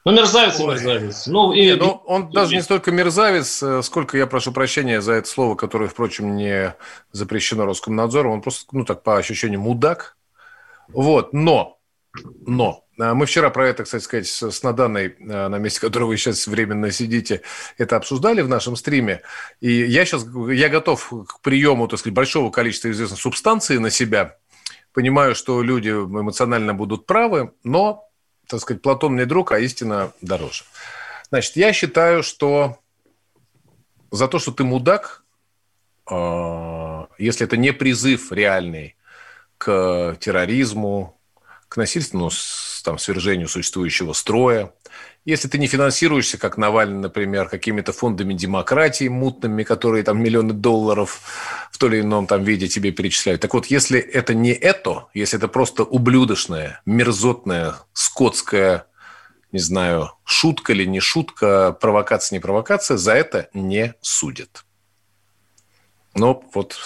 Ну, 0.04 0.12
мерзавец 0.12 0.60
и 0.60 0.66
мерзавец. 0.66 1.26
Ну, 1.26 1.54
и... 1.54 1.64
Нет, 1.64 1.80
ну, 1.80 2.02
он 2.04 2.28
и... 2.28 2.32
даже 2.32 2.54
не 2.54 2.60
столько 2.62 2.92
мерзавец, 2.92 3.62
э, 3.62 3.82
сколько 3.82 4.18
я 4.18 4.26
прошу 4.26 4.52
прощения 4.52 5.00
за 5.00 5.14
это 5.14 5.26
слово, 5.26 5.54
которое, 5.54 5.88
впрочем, 5.88 6.36
не 6.36 6.74
запрещено 7.12 7.64
Роскомнадзором. 7.64 8.32
Он 8.32 8.42
просто, 8.42 8.66
ну, 8.72 8.84
так 8.84 9.02
по 9.02 9.16
ощущению, 9.16 9.60
мудак. 9.60 10.18
Вот, 10.88 11.32
но, 11.32 11.78
но, 12.46 12.84
э, 13.00 13.14
мы 13.14 13.24
вчера 13.24 13.48
про 13.48 13.66
это, 13.66 13.84
кстати 13.84 14.02
сказать, 14.02 14.26
с 14.26 14.62
Наданой, 14.62 15.16
э, 15.18 15.48
на 15.48 15.56
месте 15.56 15.80
которого 15.80 16.08
вы 16.08 16.18
сейчас 16.18 16.46
временно 16.46 16.90
сидите, 16.90 17.40
это 17.78 17.96
обсуждали 17.96 18.42
в 18.42 18.48
нашем 18.48 18.76
стриме. 18.76 19.22
И 19.62 19.72
я 19.72 20.04
сейчас, 20.04 20.26
я 20.52 20.68
готов 20.68 21.14
к 21.28 21.40
приему, 21.40 21.88
так 21.88 21.98
сказать, 21.98 22.14
большого 22.14 22.50
количества 22.50 22.90
известных 22.90 23.20
субстанций 23.20 23.78
на 23.78 23.88
себя. 23.88 24.36
Понимаю, 24.92 25.34
что 25.34 25.62
люди 25.62 25.88
эмоционально 25.88 26.74
будут 26.74 27.06
правы, 27.06 27.54
но 27.64 28.10
так 28.46 28.60
сказать, 28.60 28.82
Платон 28.82 29.16
не 29.16 29.26
друг, 29.26 29.52
а 29.52 29.58
истина 29.58 30.12
дороже. 30.20 30.64
Значит, 31.30 31.56
я 31.56 31.72
считаю, 31.72 32.22
что 32.22 32.78
за 34.10 34.28
то, 34.28 34.38
что 34.38 34.52
ты 34.52 34.64
мудак, 34.64 35.24
а, 36.06 37.08
если 37.18 37.46
это 37.46 37.56
не 37.56 37.72
призыв 37.72 38.30
реальный 38.32 38.96
к 39.58 40.16
терроризму, 40.20 41.18
к 41.68 41.76
насильственному 41.76 42.30
там, 42.84 42.98
свержению 42.98 43.48
существующего 43.48 44.12
строя, 44.12 44.72
если 45.24 45.48
ты 45.48 45.58
не 45.58 45.66
финансируешься, 45.66 46.36
как 46.36 46.58
Навальный, 46.58 46.98
например, 46.98 47.48
какими-то 47.48 47.92
фондами 47.92 48.34
демократии 48.34 49.08
мутными, 49.08 49.62
которые 49.62 50.04
там 50.04 50.22
миллионы 50.22 50.52
долларов 50.52 51.20
в 51.70 51.78
то 51.78 51.86
или 51.86 52.00
ином 52.00 52.26
там 52.26 52.44
виде 52.44 52.68
тебе 52.68 52.90
перечисляют. 52.90 53.40
Так 53.40 53.54
вот, 53.54 53.66
если 53.66 53.98
это 53.98 54.34
не 54.34 54.52
это, 54.52 55.06
если 55.14 55.38
это 55.38 55.48
просто 55.48 55.82
ублюдочная, 55.82 56.82
мерзотная, 56.84 57.76
скотская, 57.94 58.86
не 59.50 59.60
знаю, 59.60 60.12
шутка 60.24 60.72
или 60.72 60.84
не 60.84 61.00
шутка, 61.00 61.72
провокация, 61.72 62.36
не 62.36 62.40
провокация, 62.40 62.98
за 62.98 63.14
это 63.14 63.48
не 63.54 63.94
судят. 64.02 64.64
Но 66.14 66.44
вот 66.52 66.76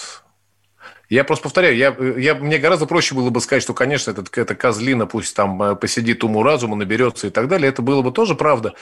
я 1.09 1.25
просто 1.25 1.45
повторяю, 1.45 1.77
я, 1.77 1.97
я, 2.19 2.35
мне 2.35 2.59
гораздо 2.59 2.87
проще 2.87 3.15
было 3.15 3.31
бы 3.31 3.41
сказать, 3.41 3.63
что, 3.63 3.73
конечно, 3.73 4.11
этот, 4.11 4.37
эта 4.37 4.55
козлина 4.55 5.07
пусть 5.07 5.35
там 5.35 5.63
э, 5.63 5.75
посидит 5.75 6.23
уму 6.23 6.43
разума, 6.43 6.77
наберется 6.77 7.29
и 7.29 7.31
так 7.31 7.49
далее. 7.49 7.71
Это 7.71 7.81
было 7.81 8.03
бы 8.03 8.13
тоже 8.13 8.35
правда. 8.35 8.75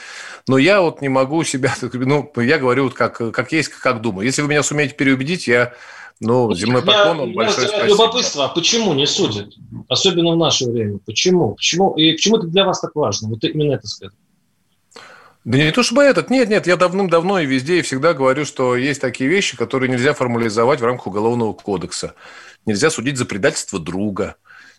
Но 0.48 0.58
я 0.58 0.80
вот 0.80 1.00
не 1.02 1.08
могу 1.08 1.44
себя... 1.44 1.74
Ну, 2.06 2.30
я 2.36 2.58
говорю 2.58 2.84
вот 2.84 2.94
как, 2.94 3.16
как 3.32 3.52
есть, 3.52 3.68
как 3.68 4.00
думаю. 4.00 4.26
Если 4.26 4.42
вы 4.42 4.48
меня 4.48 4.62
сумеете 4.62 4.94
переубедить, 4.94 5.48
я 5.48 5.72
ну, 6.20 6.54
земной 6.54 6.82
поклон 6.82 7.18
вам 7.18 7.32
большое 7.34 7.68
спасибо. 7.68 7.88
Любопытство, 7.88 8.44
а 8.46 8.48
почему 8.48 8.94
не 8.94 9.06
судят? 9.06 9.52
Особенно 9.88 10.32
в 10.32 10.36
наше 10.36 10.64
время. 10.64 10.98
Почему? 11.04 11.54
Почему? 11.54 11.94
И 11.94 12.12
почему 12.12 12.38
это 12.38 12.46
для 12.46 12.64
вас 12.64 12.80
так 12.80 12.94
важно? 12.94 13.28
Вот 13.28 13.44
именно 13.44 13.74
это 13.74 13.86
сказать. 13.86 14.14
Да 15.46 15.58
не 15.58 15.70
то 15.70 15.84
чтобы 15.84 16.02
этот. 16.02 16.28
Нет, 16.28 16.48
нет, 16.48 16.66
я 16.66 16.76
давным-давно 16.76 17.38
и 17.38 17.46
везде 17.46 17.78
и 17.78 17.82
всегда 17.82 18.14
говорю, 18.14 18.44
что 18.44 18.74
есть 18.74 19.00
такие 19.00 19.30
вещи, 19.30 19.56
которые 19.56 19.88
нельзя 19.88 20.12
формализовать 20.12 20.80
в 20.80 20.84
рамках 20.84 21.06
Уголовного 21.06 21.52
кодекса. 21.52 22.16
Нельзя 22.66 22.90
судить 22.90 23.16
за 23.16 23.26
предательство 23.26 23.78
друга, 23.78 24.34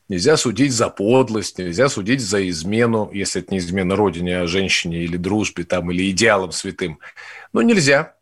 нельзя 0.10 0.36
судить 0.36 0.74
за 0.74 0.90
подлость, 0.90 1.58
нельзя 1.58 1.88
судить 1.88 2.20
за 2.20 2.46
измену, 2.50 3.10
если 3.14 3.42
это 3.42 3.54
не 3.54 3.60
измена 3.60 3.96
родине, 3.96 4.42
а 4.42 4.48
женщине 4.48 5.06
или 5.06 5.16
дружбе, 5.16 5.64
там, 5.64 5.90
или 5.90 6.12
идеалам 6.12 6.52
святым. 6.52 7.00
Но 7.54 7.62
нельзя. 7.62 8.16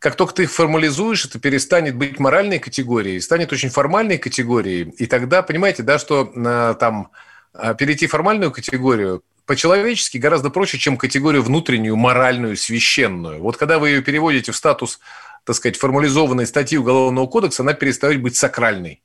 Как 0.00 0.16
только 0.16 0.34
ты 0.34 0.42
их 0.42 0.52
формализуешь, 0.52 1.24
это 1.24 1.38
перестанет 1.38 1.96
быть 1.96 2.18
моральной 2.18 2.58
категорией, 2.58 3.20
станет 3.20 3.54
очень 3.54 3.70
формальной 3.70 4.18
категорией. 4.18 4.92
И 4.98 5.06
тогда, 5.06 5.40
понимаете, 5.40 5.82
да, 5.82 5.98
что 5.98 6.30
э, 6.30 6.74
там 6.78 7.10
э, 7.54 7.74
перейти 7.74 8.06
в 8.06 8.10
формальную 8.10 8.52
категорию 8.52 9.22
по-человечески 9.50 10.16
гораздо 10.16 10.48
проще, 10.48 10.78
чем 10.78 10.96
категорию 10.96 11.42
внутреннюю, 11.42 11.96
моральную, 11.96 12.56
священную. 12.56 13.42
Вот 13.42 13.56
когда 13.56 13.80
вы 13.80 13.88
ее 13.88 14.00
переводите 14.00 14.52
в 14.52 14.56
статус, 14.56 15.00
так 15.42 15.56
сказать, 15.56 15.76
формализованной 15.76 16.46
статьи 16.46 16.78
Уголовного 16.78 17.26
кодекса, 17.26 17.64
она 17.64 17.72
перестает 17.72 18.22
быть 18.22 18.36
сакральной. 18.36 19.02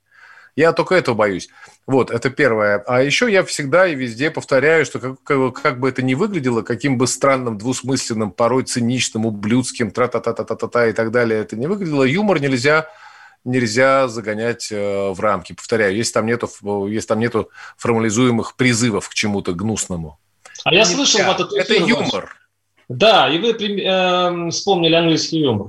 Я 0.54 0.72
только 0.72 0.94
этого 0.94 1.16
боюсь. 1.16 1.48
Вот, 1.88 2.12
это 2.12 2.30
первое. 2.30 2.78
А 2.86 3.02
еще 3.02 3.28
я 3.28 3.42
всегда 3.42 3.88
и 3.88 3.96
везде 3.96 4.30
повторяю, 4.30 4.86
что 4.86 5.00
как, 5.00 5.20
как, 5.24 5.60
как 5.60 5.80
бы 5.80 5.88
это 5.88 6.02
ни 6.02 6.14
выглядело, 6.14 6.62
каким 6.62 6.96
бы 6.96 7.08
странным, 7.08 7.58
двусмысленным, 7.58 8.30
порой 8.30 8.62
циничным, 8.62 9.26
ублюдским, 9.26 9.90
тра-та-та-та-та-та 9.90 10.86
и 10.86 10.92
так 10.92 11.10
далее 11.10 11.40
это 11.40 11.56
не 11.56 11.66
выглядело, 11.66 12.04
юмор 12.04 12.40
нельзя 12.40 12.86
нельзя 13.42 14.06
загонять 14.06 14.68
э, 14.70 15.10
в 15.10 15.18
рамки. 15.18 15.54
Повторяю, 15.54 15.96
если 15.96 16.12
там 16.12 16.26
нету, 16.26 16.48
если 16.88 17.08
там 17.08 17.18
нету 17.18 17.50
формализуемых 17.78 18.54
призывов 18.54 19.08
к 19.08 19.14
чему-то 19.14 19.52
гнусному. 19.52 20.20
А 20.66 20.74
я 20.74 20.84
слышал 20.84 21.20
в 21.20 21.30
этот 21.30 21.52
Это 21.52 21.74
юмор. 21.74 22.34
Да, 22.88 23.28
и 23.28 23.38
вы 23.38 23.50
э, 23.52 24.50
вспомнили 24.50 24.96
английский 24.96 25.38
юмор. 25.38 25.68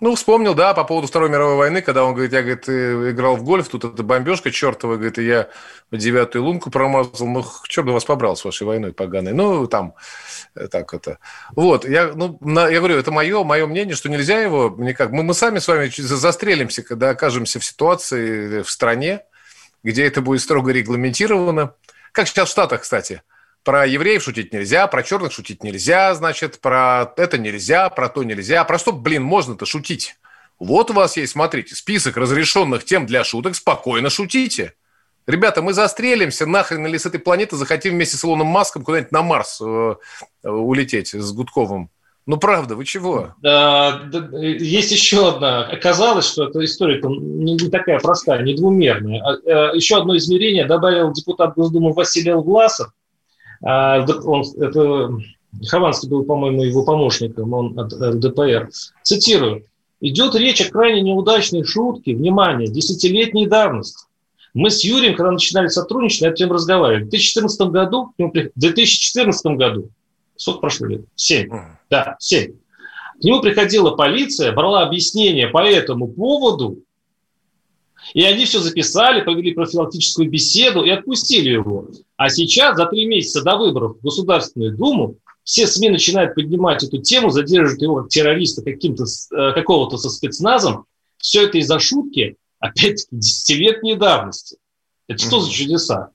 Ну, 0.00 0.14
вспомнил, 0.16 0.54
да, 0.54 0.74
по 0.74 0.84
поводу 0.84 1.06
Второй 1.06 1.30
мировой 1.30 1.56
войны, 1.56 1.80
когда 1.80 2.04
он 2.04 2.12
говорит, 2.12 2.34
я, 2.34 2.42
говорит, 2.42 2.68
э, 2.68 3.12
играл 3.12 3.36
в 3.36 3.42
гольф, 3.42 3.70
тут 3.70 3.84
эта 3.84 4.02
бомбежка 4.02 4.50
чертова, 4.50 4.96
говорит, 4.96 5.18
и 5.18 5.24
я 5.24 5.48
девятую 5.90 6.44
лунку 6.44 6.70
промазал, 6.70 7.26
ну, 7.26 7.42
черт 7.68 7.86
бы 7.86 7.94
вас 7.94 8.04
побрал 8.04 8.36
с 8.36 8.44
вашей 8.44 8.66
войной 8.66 8.92
поганой. 8.92 9.32
Ну, 9.32 9.66
там, 9.66 9.94
э, 10.54 10.68
так 10.68 10.92
это. 10.92 11.20
Вот, 11.56 11.88
я, 11.88 12.12
ну, 12.14 12.36
на, 12.42 12.68
я 12.68 12.80
говорю, 12.80 12.98
это 12.98 13.10
мое, 13.10 13.44
мое 13.44 13.66
мнение, 13.66 13.94
что 13.94 14.10
нельзя 14.10 14.42
его 14.42 14.74
никак. 14.76 15.10
Мы, 15.10 15.22
мы 15.22 15.32
сами 15.32 15.58
с 15.58 15.68
вами 15.68 15.90
застрелимся, 15.96 16.82
когда 16.82 17.10
окажемся 17.10 17.60
в 17.60 17.64
ситуации 17.64 18.60
в 18.60 18.70
стране, 18.70 19.22
где 19.82 20.06
это 20.06 20.20
будет 20.20 20.42
строго 20.42 20.70
регламентировано. 20.70 21.72
Как 22.12 22.28
сейчас 22.28 22.50
в 22.50 22.52
Штатах, 22.52 22.82
кстати– 22.82 23.22
про 23.64 23.86
евреев 23.86 24.22
шутить 24.22 24.52
нельзя, 24.52 24.86
про 24.86 25.02
черных 25.02 25.32
шутить 25.32 25.64
нельзя, 25.64 26.14
значит, 26.14 26.60
про 26.60 27.12
это 27.16 27.38
нельзя, 27.38 27.88
про 27.88 28.08
то 28.08 28.22
нельзя. 28.22 28.62
Про 28.64 28.78
что, 28.78 28.92
блин, 28.92 29.22
можно-то 29.22 29.66
шутить? 29.66 30.16
Вот 30.60 30.90
у 30.90 30.94
вас 30.94 31.16
есть, 31.16 31.32
смотрите, 31.32 31.74
список 31.74 32.16
разрешенных 32.16 32.84
тем 32.84 33.06
для 33.06 33.24
шуток, 33.24 33.56
спокойно 33.56 34.10
шутите. 34.10 34.74
Ребята, 35.26 35.62
мы 35.62 35.72
застрелимся, 35.72 36.46
нахрен 36.46 36.86
или 36.86 36.98
с 36.98 37.06
этой 37.06 37.18
планеты 37.18 37.56
захотим 37.56 37.94
вместе 37.94 38.18
с 38.18 38.24
Илоном 38.24 38.46
Маском 38.46 38.84
куда-нибудь 38.84 39.10
на 39.10 39.22
Марс 39.22 39.58
э, 39.62 39.94
э 40.44 40.48
улететь 40.48 41.14
с 41.14 41.32
Гудковым. 41.32 41.88
Ну, 42.26 42.36
правда, 42.36 42.76
вы 42.76 42.84
чего? 42.84 43.34
Да, 43.40 44.02
есть 44.32 44.92
еще 44.92 45.30
одна. 45.30 45.66
Оказалось, 45.66 46.26
что 46.26 46.48
эта 46.48 46.62
история 46.64 47.00
не, 47.02 47.54
не 47.54 47.70
такая 47.70 47.98
простая, 48.00 48.42
не 48.42 48.54
двумерная. 48.54 49.22
А, 49.22 49.72
э, 49.72 49.76
еще 49.76 49.96
одно 49.96 50.16
измерение 50.16 50.66
добавил 50.66 51.12
депутат 51.12 51.54
Госдумы 51.54 51.94
Василий 51.94 52.34
Власов– 52.34 52.92
он, 53.64 54.44
это, 54.58 55.10
Хованский 55.66 56.08
был, 56.08 56.24
по-моему, 56.24 56.64
его 56.64 56.84
помощником, 56.84 57.52
он 57.52 57.78
от 57.78 57.92
ЛДПР. 57.92 58.70
Цитирую. 59.02 59.64
«Идет 60.00 60.34
речь 60.34 60.60
о 60.60 60.70
крайне 60.70 61.00
неудачной 61.00 61.64
шутке, 61.64 62.14
внимание, 62.14 62.68
десятилетней 62.68 63.46
давности. 63.46 64.04
Мы 64.52 64.70
с 64.70 64.84
Юрием, 64.84 65.16
когда 65.16 65.32
начинали 65.32 65.68
сотрудничать, 65.68 66.22
на 66.22 66.26
эту 66.26 66.36
тему 66.36 66.54
разговаривали. 66.54 67.04
В 67.04 67.08
2014 67.08 67.60
году, 67.70 68.12
в 68.18 68.30
2014 68.54 69.46
году, 69.56 69.88
сколько 70.36 70.60
прошло 70.60 70.86
лет? 70.86 71.02
Семь. 71.16 71.50
Да, 71.90 72.16
семь. 72.20 72.52
К 73.20 73.24
нему 73.24 73.40
приходила 73.40 73.92
полиция, 73.92 74.52
брала 74.52 74.82
объяснение 74.82 75.48
по 75.48 75.58
этому 75.58 76.08
поводу, 76.08 76.83
и 78.12 78.22
они 78.22 78.44
все 78.44 78.60
записали, 78.60 79.22
провели 79.22 79.54
профилактическую 79.54 80.30
беседу 80.30 80.84
и 80.84 80.90
отпустили 80.90 81.50
его. 81.50 81.88
А 82.16 82.28
сейчас, 82.28 82.76
за 82.76 82.86
три 82.86 83.06
месяца 83.06 83.42
до 83.42 83.56
выборов 83.56 83.96
в 83.96 84.04
Государственную 84.04 84.76
Думу, 84.76 85.16
все 85.44 85.66
СМИ 85.66 85.90
начинают 85.90 86.34
поднимать 86.34 86.82
эту 86.82 86.98
тему, 86.98 87.30
задерживают 87.30 87.82
его 87.82 87.96
как 87.96 88.08
террориста 88.08 88.62
каким-то, 88.62 89.04
э, 89.04 89.52
какого-то 89.52 89.98
со 89.98 90.08
спецназом. 90.08 90.86
Все 91.18 91.44
это 91.44 91.58
из-за 91.58 91.78
шутки, 91.78 92.36
опять-таки, 92.58 93.16
десятилетней 93.16 93.96
давности. 93.96 94.56
Это 95.06 95.22
что 95.22 95.40
за 95.40 95.52
чудеса? 95.52 96.10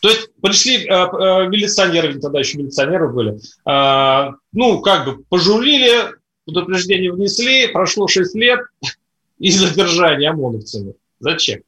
То 0.00 0.10
есть 0.10 0.30
пришли 0.40 0.84
э, 0.84 0.88
э, 0.88 1.48
милиционеры, 1.48 2.18
тогда 2.20 2.38
еще 2.38 2.58
милиционеры 2.58 3.08
были, 3.08 3.38
э, 3.38 4.32
ну, 4.52 4.80
как 4.80 5.06
бы 5.06 5.24
пожурили, 5.24 6.12
предупреждение 6.44 7.12
внесли, 7.12 7.68
прошло 7.68 8.06
6 8.06 8.34
лет 8.34 8.60
и 9.38 9.50
задержание 9.50 10.30
ОМОНовцами. 10.30 10.94
Зачем? 11.20 11.60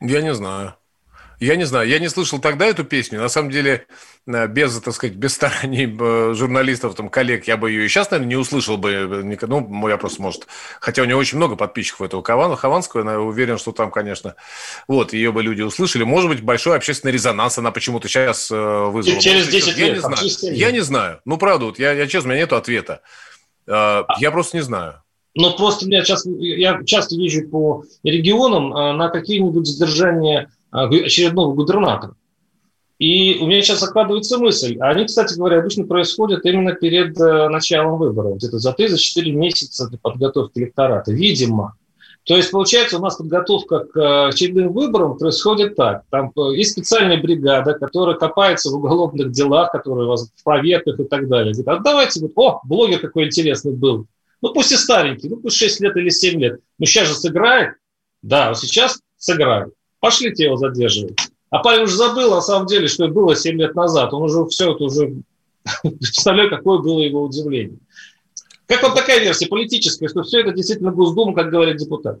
Я 0.00 0.22
не 0.22 0.34
знаю. 0.34 0.74
Я 1.42 1.56
не 1.56 1.64
знаю, 1.64 1.88
я 1.88 1.98
не 1.98 2.08
слышал 2.08 2.38
тогда 2.38 2.66
эту 2.66 2.84
песню. 2.84 3.18
На 3.20 3.28
самом 3.28 3.50
деле, 3.50 3.86
э, 4.28 4.46
без, 4.46 4.80
так 4.80 4.94
сказать, 4.94 5.16
без 5.16 5.34
стараний 5.34 5.92
э, 6.00 6.34
журналистов, 6.34 6.94
там, 6.94 7.08
коллег, 7.08 7.48
я 7.48 7.56
бы 7.56 7.68
ее 7.68 7.84
и 7.84 7.88
сейчас, 7.88 8.12
наверное, 8.12 8.28
не 8.28 8.36
услышал 8.36 8.76
бы. 8.76 8.92
Э, 8.92 9.46
ну, 9.48 9.88
я 9.88 9.96
просто, 9.96 10.22
может... 10.22 10.46
Хотя 10.78 11.02
у 11.02 11.04
него 11.04 11.18
очень 11.18 11.38
много 11.38 11.56
подписчиков 11.56 12.02
этого 12.02 12.22
Хавана, 12.22 12.54
Хованского, 12.54 13.10
я 13.10 13.18
уверен, 13.18 13.58
что 13.58 13.72
там, 13.72 13.90
конечно... 13.90 14.36
Вот, 14.86 15.14
ее 15.14 15.32
бы 15.32 15.42
люди 15.42 15.62
услышали. 15.62 16.04
Может 16.04 16.30
быть, 16.30 16.42
большой 16.42 16.76
общественный 16.76 17.12
резонанс 17.12 17.58
она 17.58 17.72
почему-то 17.72 18.06
сейчас 18.06 18.48
вызвала. 18.48 19.20
Через 19.20 19.48
10 19.48 19.76
лет. 19.76 19.78
Я 19.78 19.94
не 19.94 20.00
знаю. 20.00 20.56
Я 20.56 20.70
не 20.70 20.80
знаю. 20.80 21.20
Ну, 21.24 21.38
правда, 21.38 21.64
вот 21.64 21.80
я, 21.80 21.90
я 21.90 22.06
честно, 22.06 22.28
у 22.28 22.32
меня 22.34 22.42
нет 22.42 22.52
ответа. 22.52 23.02
Я 23.66 24.30
просто 24.30 24.56
не 24.56 24.62
знаю. 24.62 25.02
Но 25.34 25.56
просто 25.56 25.88
я, 25.88 26.04
сейчас, 26.04 26.26
я 26.26 26.82
часто 26.84 27.14
езжу 27.14 27.48
по 27.48 27.84
регионам 28.02 28.70
на 28.70 29.08
какие-нибудь 29.08 29.66
задержания 29.66 30.50
а, 30.72 30.86
очередного 30.86 31.54
губернатора. 31.54 32.14
И 32.98 33.38
у 33.40 33.46
меня 33.46 33.62
сейчас 33.62 33.80
закладывается 33.80 34.38
мысль, 34.38 34.78
а 34.80 34.90
они, 34.90 35.04
кстати 35.04 35.34
говоря, 35.34 35.58
обычно 35.58 35.86
происходят 35.86 36.46
именно 36.46 36.72
перед 36.72 37.18
э, 37.20 37.48
началом 37.48 37.98
выборов, 37.98 38.36
где-то 38.36 38.58
за 38.58 38.70
3-4 38.70 39.32
месяца 39.32 39.88
для 39.88 39.98
подготовки 39.98 40.60
электората, 40.60 41.12
видимо. 41.12 41.74
То 42.24 42.36
есть, 42.36 42.52
получается, 42.52 42.98
у 42.98 43.00
нас 43.00 43.16
подготовка 43.16 43.80
к 43.80 43.96
э, 43.98 44.28
очередным 44.28 44.72
выборам 44.72 45.18
происходит 45.18 45.74
так. 45.74 46.04
Там 46.10 46.30
э, 46.36 46.56
есть 46.56 46.72
специальная 46.72 47.20
бригада, 47.20 47.74
которая 47.74 48.14
копается 48.14 48.70
в 48.70 48.74
уголовных 48.76 49.32
делах, 49.32 49.72
которые 49.72 50.06
у 50.06 50.10
вас 50.10 50.30
в 50.36 50.44
проверках 50.44 51.00
и 51.00 51.04
так 51.04 51.28
далее. 51.28 51.54
Говорит, 51.54 51.68
а 51.68 51.78
давайте, 51.82 52.20
вот, 52.20 52.32
о, 52.36 52.60
блогер 52.64 53.00
какой 53.00 53.26
интересный 53.26 53.72
был. 53.72 54.06
Ну, 54.42 54.52
пусть 54.52 54.72
и 54.72 54.76
старенький, 54.76 55.28
ну, 55.28 55.36
пусть 55.36 55.56
6 55.56 55.80
лет 55.80 55.96
или 55.96 56.10
7 56.10 56.40
лет. 56.40 56.60
Ну, 56.78 56.84
сейчас 56.84 57.08
же 57.08 57.14
сыграет. 57.14 57.76
Да, 58.22 58.54
сейчас 58.54 59.00
сыграет. 59.16 59.72
Пошлите 60.00 60.44
его 60.44 60.56
задерживать. 60.56 61.16
А 61.50 61.60
парень 61.60 61.84
уже 61.84 61.96
забыл, 61.96 62.34
на 62.34 62.40
самом 62.40 62.66
деле, 62.66 62.88
что 62.88 63.04
это 63.04 63.14
было 63.14 63.36
7 63.36 63.56
лет 63.56 63.74
назад. 63.76 64.12
Он 64.12 64.22
уже 64.22 64.44
все 64.46 64.74
это 64.74 64.84
уже... 64.84 65.12
Представляю, 65.82 66.50
какое 66.50 66.78
было 66.78 66.98
его 66.98 67.22
удивление. 67.22 67.78
Как 68.66 68.82
вам 68.82 68.94
такая 68.94 69.20
версия 69.20 69.46
политическая, 69.46 70.08
что 70.08 70.22
все 70.22 70.40
это 70.40 70.52
действительно 70.52 70.90
Госдума, 70.90 71.34
как 71.34 71.50
говорит 71.50 71.76
депутат? 71.76 72.18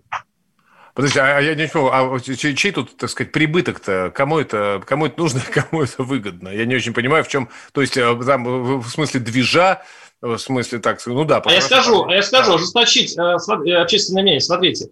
Подожди, 0.94 1.18
а 1.18 1.40
я 1.40 1.54
не 1.54 1.66
понял, 1.66 1.90
а 1.90 2.20
чей, 2.20 2.54
чей 2.54 2.70
тут, 2.70 2.96
так 2.98 3.08
сказать, 3.08 3.32
прибыток-то? 3.32 4.12
Кому 4.14 4.38
это, 4.38 4.82
кому 4.86 5.06
это 5.06 5.18
нужно, 5.18 5.40
кому 5.52 5.82
это 5.82 6.02
выгодно? 6.02 6.50
Я 6.50 6.66
не 6.66 6.76
очень 6.76 6.92
понимаю, 6.92 7.24
в 7.24 7.28
чем... 7.28 7.48
То 7.72 7.80
есть, 7.80 7.96
э, 7.96 8.20
там, 8.26 8.80
в 8.80 8.88
смысле 8.88 9.20
движа, 9.20 9.82
в 10.22 10.38
смысле 10.38 10.78
так, 10.78 11.04
ну 11.06 11.24
да. 11.24 11.42
А 11.44 11.52
я 11.52 11.60
скажу, 11.60 12.04
а 12.04 12.14
я 12.14 12.22
скажу, 12.22 12.54
ожесточить 12.54 13.18
э, 13.18 13.20
э, 13.20 13.74
общественное 13.74 14.22
мнение. 14.22 14.40
Смотрите, 14.40 14.90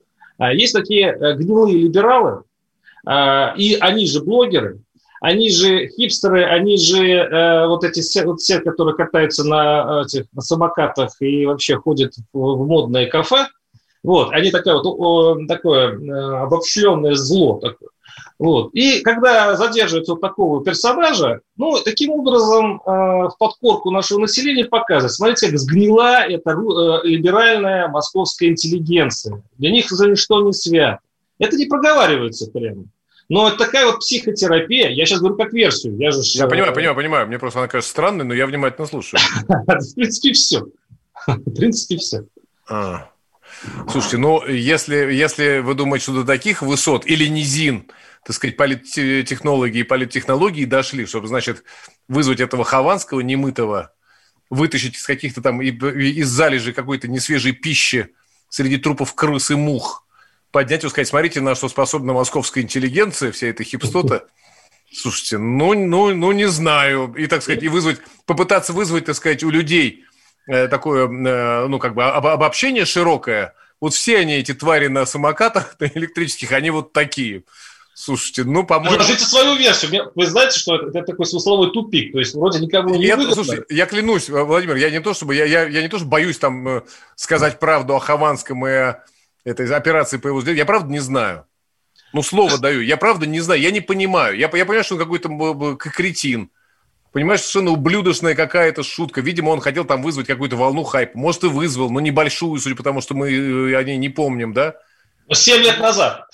есть 0.53 0.75
такие 0.75 1.16
гнилые 1.37 1.79
либералы, 1.79 2.43
и 3.57 3.79
они 3.81 4.07
же 4.07 4.23
блогеры, 4.23 4.81
они 5.21 5.51
же 5.51 5.88
хипстеры, 5.88 6.45
они 6.45 6.79
же 6.79 7.05
э, 7.07 7.66
вот 7.66 7.85
эти 7.85 8.01
все, 8.01 8.25
вот 8.25 8.40
все, 8.40 8.59
которые 8.61 8.97
катаются 8.97 9.45
на 9.45 10.03
этих 10.03 10.25
на 10.33 10.40
самокатах 10.40 11.11
и 11.21 11.45
вообще 11.45 11.77
ходят 11.77 12.14
в, 12.33 12.38
в 12.38 12.66
модное 12.66 13.07
кафе. 13.07 13.47
Вот, 14.03 14.33
они 14.33 14.51
такое 14.51 14.75
вот 14.75 14.87
о, 14.87 15.47
такое 15.47 15.99
э, 15.99 16.37
обобщенное 16.38 17.14
зло 17.14 17.61
такое. 17.61 17.90
Вот. 18.40 18.70
И 18.72 19.03
когда 19.03 19.55
задерживается 19.55 20.12
вот 20.12 20.22
такого 20.22 20.64
персонажа, 20.64 21.40
ну, 21.59 21.76
таким 21.85 22.11
образом 22.12 22.81
э, 22.81 22.88
в 22.88 23.35
подкорку 23.38 23.90
нашего 23.90 24.20
населения 24.20 24.64
показывает, 24.64 25.12
смотрите, 25.12 25.48
как 25.48 25.59
сгнила 25.59 26.22
эта 26.26 26.53
э, 26.53 27.07
либеральная 27.07 27.88
московская 27.88 28.48
интеллигенция. 28.48 29.42
Для 29.59 29.70
них 29.70 29.90
за 29.90 30.09
ничто 30.09 30.42
не 30.42 30.55
свято. 30.55 31.00
Это 31.38 31.55
не 31.59 31.66
проговаривается 31.66 32.50
прямо. 32.50 32.85
Но 33.29 33.48
это 33.48 33.59
такая 33.59 33.85
вот 33.85 33.98
психотерапия. 33.98 34.88
Я 34.88 35.05
сейчас 35.05 35.18
говорю 35.18 35.37
как 35.37 35.53
версию. 35.53 35.98
Я, 35.98 36.11
же, 36.11 36.20
я 36.22 36.46
понимаю, 36.46 36.72
понимаю, 36.72 36.96
понимаю. 36.96 37.26
Мне 37.26 37.38
просто 37.38 37.59
она 37.59 37.68
кажется 37.68 37.90
странной, 37.90 38.24
но 38.24 38.33
я 38.33 38.46
внимательно 38.46 38.87
слушаю. 38.87 39.20
В 39.48 39.94
принципе, 39.94 40.33
все. 40.33 40.64
В 41.26 41.55
принципе, 41.55 41.98
все. 41.98 42.24
А. 42.66 43.11
Слушайте, 43.90 44.16
ну, 44.16 44.46
если, 44.46 45.12
если 45.12 45.59
вы 45.59 45.74
думаете, 45.74 46.05
что 46.05 46.14
до 46.14 46.24
таких 46.24 46.62
высот 46.62 47.05
или 47.05 47.26
низин, 47.26 47.85
так 48.25 48.37
сказать, 48.37 48.57
политтехнологии 48.57 49.81
и 49.81 49.85
политтехнологии 49.85 50.65
дошли, 50.65 51.07
чтобы, 51.07 51.29
значит, 51.29 51.65
вызвать 52.09 52.41
этого 52.41 52.65
Хованского 52.65 53.21
немытого, 53.21 53.93
вытащить 54.51 54.97
из 54.97 55.07
каких-то 55.07 55.41
там, 55.41 55.63
из 55.63 56.29
залежей 56.29 56.73
какой-то 56.73 57.09
несвежей 57.09 57.53
пищи 57.53 58.09
среди 58.49 58.77
трупов 58.77 59.15
крыс 59.15 59.51
и 59.51 59.55
мух, 59.55 60.05
поднять 60.51 60.85
и 60.85 60.89
сказать, 60.89 61.09
смотрите, 61.09 61.41
на 61.41 61.55
что 61.55 61.69
способна 61.69 62.13
московская 62.13 62.61
интеллигенция, 62.61 63.33
вся 63.33 63.47
эта 63.47 63.65
хипстота. 63.65 64.25
Слушайте, 64.93 65.39
ну, 65.39 65.75
ну, 65.75 66.13
ну 66.15 66.33
не 66.33 66.49
знаю. 66.49 67.15
И, 67.17 67.27
так 67.29 67.43
сказать, 67.43 67.63
и 67.63 67.69
вызвать, 67.69 68.01
попытаться 68.27 68.73
вызвать, 68.73 69.05
так 69.05 69.15
сказать, 69.15 69.45
у 69.45 69.51
людей 69.51 70.05
э, 70.49 70.67
такое, 70.67 71.07
э, 71.07 71.67
ну, 71.69 71.79
как 71.79 71.95
бы 71.95 72.05
об, 72.05 72.27
обобщение 72.27 72.85
широкое. 72.85 73.55
Вот 73.81 73.95
все 73.95 74.19
они, 74.19 74.35
эти 74.35 74.53
твари 74.53 74.89
на 74.89 75.07
самокатах 75.07 75.77
на 75.81 75.85
электрических, 75.87 76.51
они 76.51 76.71
вот 76.71 76.93
такие. 76.93 77.45
Слушайте, 78.01 78.45
ну, 78.45 78.65
по-моему... 78.65 78.97
Разложите 78.97 79.27
свою 79.27 79.57
версию. 79.57 80.11
Вы 80.15 80.25
знаете, 80.25 80.59
что 80.59 80.75
это, 80.75 80.87
это 80.87 81.03
такой 81.03 81.27
смысловой 81.27 81.71
тупик. 81.71 82.13
То 82.13 82.19
есть, 82.19 82.35
вроде 82.35 82.59
никому 82.59 82.95
не 82.95 83.05
Нет, 83.05 83.21
Слушайте, 83.35 83.67
я 83.69 83.85
клянусь, 83.85 84.31
Владимир, 84.31 84.77
я 84.77 84.89
не 84.89 85.01
то, 85.01 85.13
чтобы... 85.13 85.35
Я, 85.35 85.45
я, 85.45 85.69
я 85.69 85.83
не 85.83 85.89
то, 85.89 85.99
чтобы 85.99 86.13
боюсь 86.13 86.39
там 86.39 86.67
э, 86.67 86.83
сказать 87.15 87.61
правду 87.61 87.95
о 87.95 87.99
Хованском 87.99 88.67
и 88.67 88.71
о 88.71 89.05
этой 89.45 89.71
операции 89.71 90.17
по 90.17 90.29
его 90.29 90.41
я 90.41 90.65
правда 90.65 90.91
не 90.91 91.01
знаю. 91.01 91.45
Ну, 92.15 92.23
слово 92.23 92.57
даю. 92.57 92.81
Я 92.81 92.97
правда 92.97 93.27
не 93.27 93.41
знаю. 93.41 93.61
Я 93.61 93.71
не 93.71 93.83
понимаю. 93.83 94.35
Я, 94.35 94.51
я 94.51 94.65
понимаю, 94.65 94.83
что 94.83 94.95
он 94.95 95.01
какой-то 95.01 95.77
кретин. 95.77 96.49
Понимаешь, 97.13 97.41
совершенно 97.41 97.73
ублюдочная 97.73 98.35
какая-то 98.35 98.83
шутка. 98.83 99.21
Видимо, 99.21 99.51
он 99.51 99.61
хотел 99.61 99.85
там 99.85 100.03
вызвать 100.03 100.27
какую-то 100.27 100.57
волну 100.57 100.85
хайпа. 100.85 101.19
Может, 101.19 101.45
и 101.45 101.49
вызвал, 101.49 101.91
но 101.91 102.01
небольшую, 102.01 102.59
судя 102.61 102.77
по 102.77 102.83
тому, 102.83 103.03
что 103.03 103.15
мы 103.15 103.31
э, 103.31 103.77
о 103.77 103.85
ней 103.85 103.99
не 103.99 104.09
помним, 104.09 104.55
да? 104.55 104.77
Семь 105.33 105.62
лет 105.62 105.79
назад. 105.79 106.27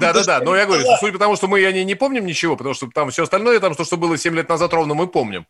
Да-да-да, 0.00 0.40
но 0.40 0.56
я 0.56 0.66
говорю, 0.66 0.84
судя 0.98 1.12
по 1.12 1.18
тому, 1.18 1.36
что 1.36 1.46
мы 1.46 1.64
о 1.64 1.72
ней 1.72 1.84
не 1.84 1.94
помним 1.94 2.26
ничего, 2.26 2.56
потому 2.56 2.74
что 2.74 2.88
там 2.92 3.10
все 3.10 3.22
остальное, 3.22 3.60
там, 3.60 3.74
что, 3.74 3.84
что 3.84 3.96
было 3.96 4.18
7 4.18 4.34
лет 4.34 4.48
назад 4.48 4.72
ровно, 4.72 4.94
мы 4.94 5.06
помним. 5.06 5.46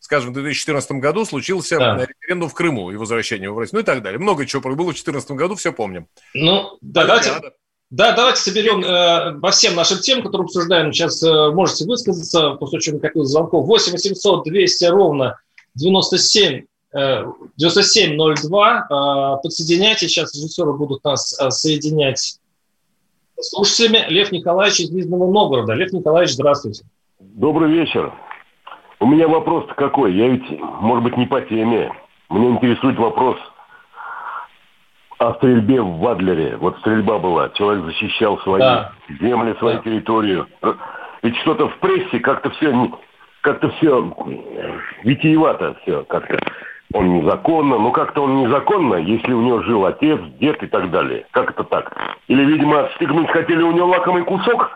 Скажем, 0.00 0.30
в 0.30 0.34
2014 0.34 0.92
году 0.92 1.24
случился 1.24 1.78
да. 1.78 2.06
референдум 2.06 2.48
в 2.48 2.54
Крыму 2.54 2.90
и 2.90 2.96
возвращение 2.96 3.50
в 3.50 3.58
Россию, 3.58 3.78
ну 3.78 3.80
и 3.80 3.84
так 3.84 4.02
далее. 4.02 4.18
Много 4.18 4.46
чего 4.46 4.62
было 4.62 4.72
в 4.72 4.76
2014 4.76 5.30
году, 5.32 5.56
все 5.56 5.72
помним. 5.72 6.06
Ну, 6.34 6.78
да, 6.80 7.06
давайте, 7.06 7.30
да, 7.90 8.12
давайте 8.12 8.40
соберем 8.40 8.84
э, 8.84 9.40
по 9.40 9.50
всем 9.50 9.74
нашим 9.74 9.98
темам, 9.98 10.24
которые 10.24 10.44
обсуждаем. 10.44 10.92
Сейчас 10.92 11.22
э, 11.22 11.50
можете 11.50 11.84
высказаться, 11.84 12.52
после 12.52 12.80
чего 12.80 12.98
каких 12.98 13.24
звонков. 13.24 13.66
8 13.66 13.92
800 13.92 14.44
200 14.44 14.84
ровно 14.86 15.38
97 15.74 16.62
9702. 16.92 18.78
Э, 18.78 19.42
подсоединяйте, 19.42 20.08
сейчас 20.08 20.34
режиссеры 20.34 20.74
будут 20.74 21.02
нас 21.04 21.38
э, 21.40 21.50
соединять 21.50 22.38
слушателями. 23.44 24.04
Лев 24.08 24.32
Николаевич 24.32 24.80
из 24.80 24.90
Нижнего 24.90 25.30
Новгорода. 25.30 25.74
Лев 25.74 25.92
Николаевич, 25.92 26.34
здравствуйте. 26.34 26.84
Добрый 27.20 27.70
вечер. 27.70 28.12
У 29.00 29.06
меня 29.06 29.28
вопрос 29.28 29.66
какой? 29.76 30.14
Я 30.14 30.28
ведь, 30.28 30.60
может 30.60 31.04
быть, 31.04 31.16
не 31.16 31.26
по 31.26 31.40
теме. 31.40 31.92
Меня 32.30 32.50
интересует 32.50 32.98
вопрос 32.98 33.36
о 35.18 35.34
стрельбе 35.34 35.80
в 35.80 35.98
Вадлере. 35.98 36.56
Вот 36.56 36.78
стрельба 36.78 37.18
была, 37.18 37.48
человек 37.50 37.84
защищал 37.84 38.38
свои 38.38 38.60
да. 38.60 38.92
земли, 39.20 39.54
свою 39.58 39.78
да. 39.78 39.82
территорию. 39.82 40.48
Ведь 41.22 41.36
что-то 41.38 41.68
в 41.68 41.78
прессе 41.78 42.18
как-то 42.20 42.50
все, 42.50 42.90
как-то 43.42 43.70
все 43.70 44.14
витиевато 45.04 45.76
все 45.82 46.04
как-то 46.04 46.38
он 46.92 47.18
незаконно. 47.18 47.78
Ну, 47.78 47.92
как-то 47.92 48.22
он 48.22 48.44
незаконно, 48.44 48.96
если 48.96 49.32
у 49.32 49.42
него 49.42 49.62
жил 49.62 49.86
отец, 49.86 50.20
дед 50.40 50.62
и 50.62 50.66
так 50.66 50.90
далее. 50.90 51.26
Как 51.30 51.50
это 51.50 51.64
так? 51.64 51.94
Или, 52.28 52.44
видимо, 52.44 52.84
отстегнуть 52.84 53.30
хотели 53.30 53.62
у 53.62 53.72
него 53.72 53.88
лакомый 53.88 54.24
кусок 54.24 54.70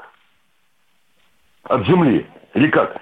от 1.64 1.86
земли? 1.86 2.26
Или 2.54 2.68
как? 2.68 3.00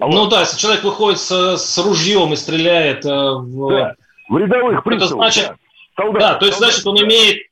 А 0.00 0.06
ну 0.06 0.22
вот. 0.22 0.30
да, 0.30 0.40
если 0.40 0.58
человек 0.58 0.84
выходит 0.84 1.20
с, 1.20 1.56
с 1.56 1.78
ружьем 1.78 2.32
и 2.32 2.36
стреляет 2.36 3.04
э, 3.04 3.08
в, 3.08 3.70
да. 3.70 3.94
В 4.28 4.38
рядовых 4.38 4.82
приставах. 4.82 5.26
Это 5.26 5.32
значит, 5.32 5.56
солдат, 5.96 6.20
да, 6.20 6.34
то 6.34 6.46
есть, 6.46 6.58
солдат, 6.58 6.74
значит, 6.74 6.86
он 6.86 6.96
да. 6.96 7.04
имеет, 7.04 7.42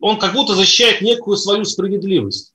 он 0.00 0.18
как 0.18 0.32
будто 0.32 0.54
защищает 0.54 1.00
некую 1.00 1.36
свою 1.36 1.64
справедливость. 1.64 2.52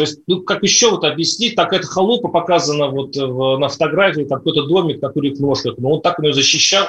То 0.00 0.04
есть, 0.04 0.20
ну, 0.26 0.40
как 0.40 0.62
еще 0.62 0.92
вот 0.92 1.04
объяснить, 1.04 1.56
так 1.56 1.74
эта 1.74 1.86
халупа 1.86 2.28
показана 2.28 2.86
вот 2.86 3.14
в, 3.14 3.58
на 3.58 3.68
фотографии, 3.68 4.22
какой-то 4.22 4.62
домик 4.66 5.02
на 5.02 5.10
курьих 5.10 5.38
ножках, 5.38 5.74
но 5.76 5.90
он 5.92 6.00
так 6.00 6.18
ее 6.20 6.32
защищал. 6.32 6.86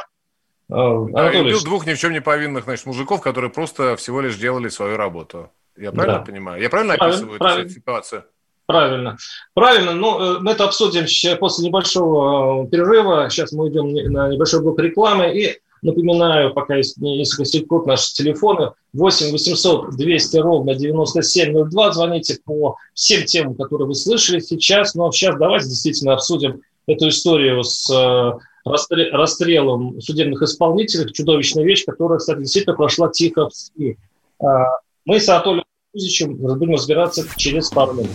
Э, 0.70 0.74
Анатолий. 0.74 1.42
убил 1.42 1.62
двух 1.62 1.86
ни 1.86 1.94
в 1.94 2.00
чем 2.00 2.14
не 2.14 2.22
повинных, 2.22 2.64
значит, 2.64 2.86
мужиков, 2.86 3.20
которые 3.20 3.52
просто 3.52 3.98
всего 3.98 4.22
лишь 4.22 4.38
делали 4.38 4.70
свою 4.70 4.96
работу. 4.96 5.52
Я 5.76 5.92
правильно 5.92 6.20
да. 6.20 6.26
понимаю? 6.26 6.62
Я 6.62 6.70
правильно 6.70 6.94
описываю 6.94 7.38
правильно, 7.38 7.66
эту 7.66 7.74
ситуацию? 7.74 8.24
Правильно. 8.66 9.18
Правильно. 9.54 9.92
Ну, 9.92 10.40
мы 10.40 10.52
это 10.52 10.64
обсудим 10.64 11.06
после 11.38 11.68
небольшого 11.68 12.64
э, 12.64 12.70
перерыва. 12.70 13.30
Сейчас 13.30 13.52
мы 13.52 13.68
идем 13.68 13.92
на 13.92 14.30
небольшой 14.30 14.62
блок 14.62 14.80
рекламы. 14.80 15.38
И 15.38 15.60
напоминаю, 15.82 16.54
пока 16.54 16.76
есть 16.76 16.98
несколько 16.98 17.46
секунд, 17.46 17.86
наши 17.88 18.14
телефоны 18.14 18.72
8 18.94 19.32
800 19.32 19.96
200 19.96 20.38
ровно 20.38 20.76
9702. 20.76 21.92
Звоните 21.94 22.40
по 22.44 22.78
всем 22.94 23.26
темам, 23.26 23.56
которые 23.56 23.88
вы 23.88 23.96
слышали 23.96 24.40
сейчас. 24.40 24.96
Но 24.96 25.12
сейчас 25.12 25.38
давайте 25.38 25.68
действительно 25.68 26.14
обсудим 26.14 26.62
эту 26.88 27.10
историю 27.10 27.64
с 27.64 27.90
э, 27.90 28.32
расстрелом 28.66 30.00
судебных 30.02 30.42
исполнителей. 30.42 31.12
Чудовищная 31.12 31.64
вещь, 31.64 31.86
которая, 31.86 32.20
кстати, 32.20 32.40
действительно 32.40 32.76
прошла 32.76 33.10
тихо 33.10 33.50
в 33.50 33.56
СМИ. 33.56 33.98
А, 34.40 34.66
мы 35.06 35.20
с 35.20 35.30
Анатолием 35.30 35.66
Кузичем 35.94 36.36
будем 36.36 36.74
разбираться 36.74 37.26
через 37.38 37.70
пару 37.70 37.94
минут. 37.94 38.10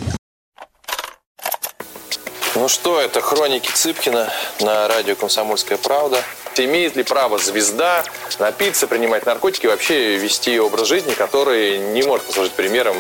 Ну 2.54 2.68
что, 2.68 3.00
это 3.00 3.20
хроники 3.20 3.68
Цыпкина 3.70 4.28
на 4.60 4.88
радио 4.88 5.14
«Комсомольская 5.14 5.76
правда». 5.76 6.22
Имеет 6.58 6.96
ли 6.96 7.02
право 7.02 7.38
звезда 7.38 8.02
напиться, 8.38 8.86
принимать 8.86 9.26
наркотики 9.26 9.66
вообще 9.66 10.16
вести 10.16 10.58
образ 10.58 10.88
жизни, 10.88 11.12
который 11.12 11.78
не 11.78 12.02
может 12.02 12.26
послужить 12.26 12.52
примером 12.52 12.96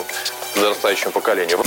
подрастающему 0.54 1.12
поколению? 1.12 1.62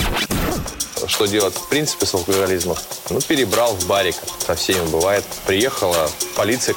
Что 1.08 1.26
делать 1.26 1.56
в 1.56 1.68
принципе 1.70 2.06
с 2.06 2.14
алкоголизмом? 2.14 2.78
Ну, 3.10 3.20
перебрал 3.22 3.74
в 3.74 3.88
барик. 3.88 4.16
Со 4.46 4.54
всеми 4.56 4.86
бывает. 4.90 5.24
Приехала 5.48 6.10
полиция 6.36 6.76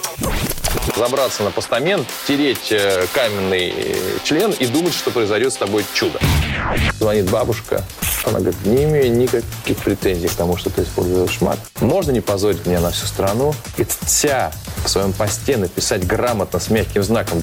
забраться 0.96 1.42
на 1.42 1.50
постамент, 1.50 2.06
тереть 2.26 2.70
э, 2.70 3.06
каменный 3.12 3.72
э, 3.76 3.94
член 4.24 4.52
и 4.52 4.66
думать, 4.66 4.94
что 4.94 5.10
произойдет 5.10 5.52
с 5.52 5.56
тобой 5.56 5.84
чудо. 5.94 6.18
Звонит 6.98 7.30
бабушка, 7.30 7.84
она 8.24 8.40
говорит, 8.40 8.64
не 8.64 8.84
имею 8.84 9.12
никаких 9.12 9.78
претензий 9.78 10.28
к 10.28 10.34
тому, 10.34 10.56
что 10.56 10.70
ты 10.70 10.82
используешь 10.82 11.40
мат. 11.40 11.58
Можно 11.80 12.12
не 12.12 12.20
позорить 12.20 12.66
меня 12.66 12.80
на 12.80 12.90
всю 12.90 13.06
страну 13.06 13.54
и 13.76 13.84
вся 13.84 14.52
в 14.84 14.88
своем 14.88 15.12
посте 15.12 15.56
написать 15.56 16.06
грамотно 16.06 16.58
с 16.58 16.70
мягким 16.70 17.02
знаком. 17.02 17.42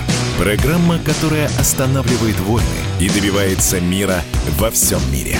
Программа, 0.41 0.97
которая 0.97 1.45
останавливает 1.59 2.39
войны 2.39 2.65
и 2.99 3.07
добивается 3.07 3.79
мира 3.79 4.23
во 4.57 4.71
всем 4.71 4.97
мире. 5.13 5.35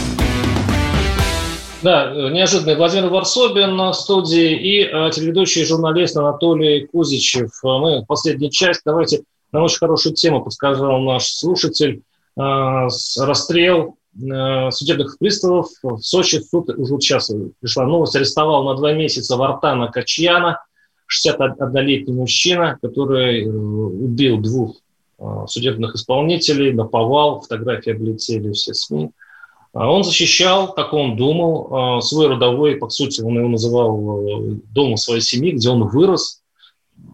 Да, 1.82 2.12
неожиданный 2.30 2.76
Владимир 2.76 3.10
Варсобин 3.10 3.78
в 3.78 3.94
студии 3.94 4.54
и 4.54 4.84
э, 4.84 5.10
телеведущий 5.10 5.66
журналист 5.66 6.16
Анатолий 6.18 6.86
Кузичев. 6.86 7.50
Мы 7.64 8.06
последняя 8.06 8.52
часть. 8.52 8.82
Давайте 8.86 9.24
на 9.52 9.64
очень 9.64 9.80
хорошую 9.80 10.14
тему 10.14 10.44
подсказал 10.44 11.00
наш 11.00 11.26
слушатель. 11.34 12.04
Э, 12.40 12.88
расстрел 13.18 13.96
э, 14.16 14.70
судебных 14.70 15.18
приставов 15.18 15.70
в 15.82 15.98
Сочи. 16.02 16.42
Суд 16.42 16.70
уже 16.78 17.00
сейчас 17.00 17.32
пришла 17.60 17.88
новость. 17.88 18.16
Арестовал 18.16 18.66
на 18.66 18.76
два 18.76 18.94
месяца 18.94 19.36
Вартана 19.36 19.88
Качьяна, 19.88 20.60
61-летний 21.10 22.14
мужчина, 22.14 22.78
который 22.80 23.48
убил 23.48 24.38
двух 24.38 24.76
Э, 24.76 24.81
судебных 25.48 25.96
исполнителей, 25.96 26.74
наповал, 26.74 27.42
фотографии 27.42 27.92
облетели 27.92 28.52
все 28.54 28.74
СМИ. 28.74 29.12
А 29.74 29.90
он 29.90 30.04
защищал, 30.04 30.74
как 30.74 30.94
он 30.94 31.16
думал, 31.16 31.98
э, 31.98 32.02
свой 32.02 32.28
родовой, 32.28 32.76
по 32.76 32.90
сути, 32.90 33.22
он 33.22 33.38
его 33.38 33.48
называл 33.48 34.22
э, 34.22 34.58
домом 34.74 34.98
своей 34.98 35.22
семьи, 35.22 35.52
где 35.52 35.70
он 35.70 35.88
вырос. 35.88 36.42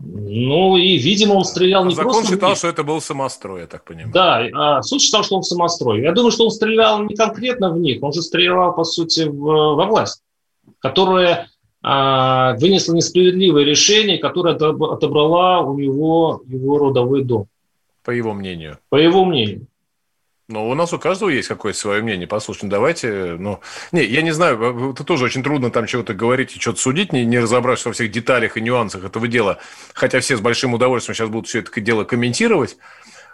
Ну 0.01 0.75
и, 0.75 0.97
видимо, 0.97 1.33
он 1.33 1.45
стрелял 1.45 1.85
не 1.85 1.93
Закон 1.93 2.13
просто... 2.13 2.31
Закон 2.31 2.35
считал, 2.35 2.55
что 2.55 2.67
это 2.67 2.83
был 2.83 2.99
самострой, 2.99 3.61
я 3.61 3.67
так 3.67 3.83
понимаю. 3.83 4.11
Да, 4.11 4.47
а 4.53 4.81
суд 4.81 5.01
считал, 5.01 5.23
что 5.23 5.35
он 5.35 5.43
самострой. 5.43 6.01
Я 6.01 6.13
думаю, 6.13 6.31
что 6.31 6.45
он 6.45 6.51
стрелял 6.51 7.03
не 7.03 7.15
конкретно 7.15 7.71
в 7.71 7.79
них, 7.79 8.01
он 8.01 8.11
же 8.11 8.21
стрелял, 8.21 8.73
по 8.73 8.83
сути, 8.83 9.21
в, 9.27 9.75
во 9.75 9.85
власть, 9.85 10.23
которая 10.79 11.47
а, 11.83 12.55
вынесла 12.57 12.93
несправедливое 12.93 13.63
решение, 13.63 14.17
которое 14.17 14.55
отобрала 14.55 15.61
у 15.61 15.77
него 15.77 16.41
его 16.47 16.79
родовой 16.79 17.23
дом. 17.23 17.47
По 18.07 18.11
его 18.11 18.33
мнению. 18.33 18.79
По 18.87 18.95
его 18.95 19.25
мнению. 19.25 19.67
Ну, 20.47 20.69
у 20.69 20.73
нас 20.75 20.93
у 20.93 20.97
каждого 20.97 21.27
есть 21.27 21.49
какое-то 21.49 21.77
свое 21.77 22.01
мнение. 22.01 22.25
Послушайте, 22.25 22.67
ну, 22.67 22.71
давайте, 22.71 23.35
ну, 23.37 23.59
не, 23.91 24.05
я 24.05 24.21
не 24.21 24.31
знаю, 24.31 24.91
это 24.93 25.03
тоже 25.03 25.25
очень 25.25 25.43
трудно 25.43 25.71
там 25.71 25.87
чего-то 25.87 26.13
говорить 26.13 26.55
и 26.55 26.59
что-то 26.61 26.79
судить, 26.79 27.11
не, 27.11 27.25
не 27.25 27.39
разобравшись 27.39 27.85
во 27.85 27.91
всех 27.91 28.09
деталях 28.09 28.55
и 28.55 28.61
нюансах 28.61 29.03
этого 29.03 29.27
дела. 29.27 29.57
Хотя 29.93 30.21
все 30.21 30.37
с 30.37 30.39
большим 30.39 30.73
удовольствием 30.73 31.15
сейчас 31.15 31.27
будут 31.27 31.49
все 31.49 31.59
это 31.59 31.81
дело 31.81 32.05
комментировать, 32.05 32.77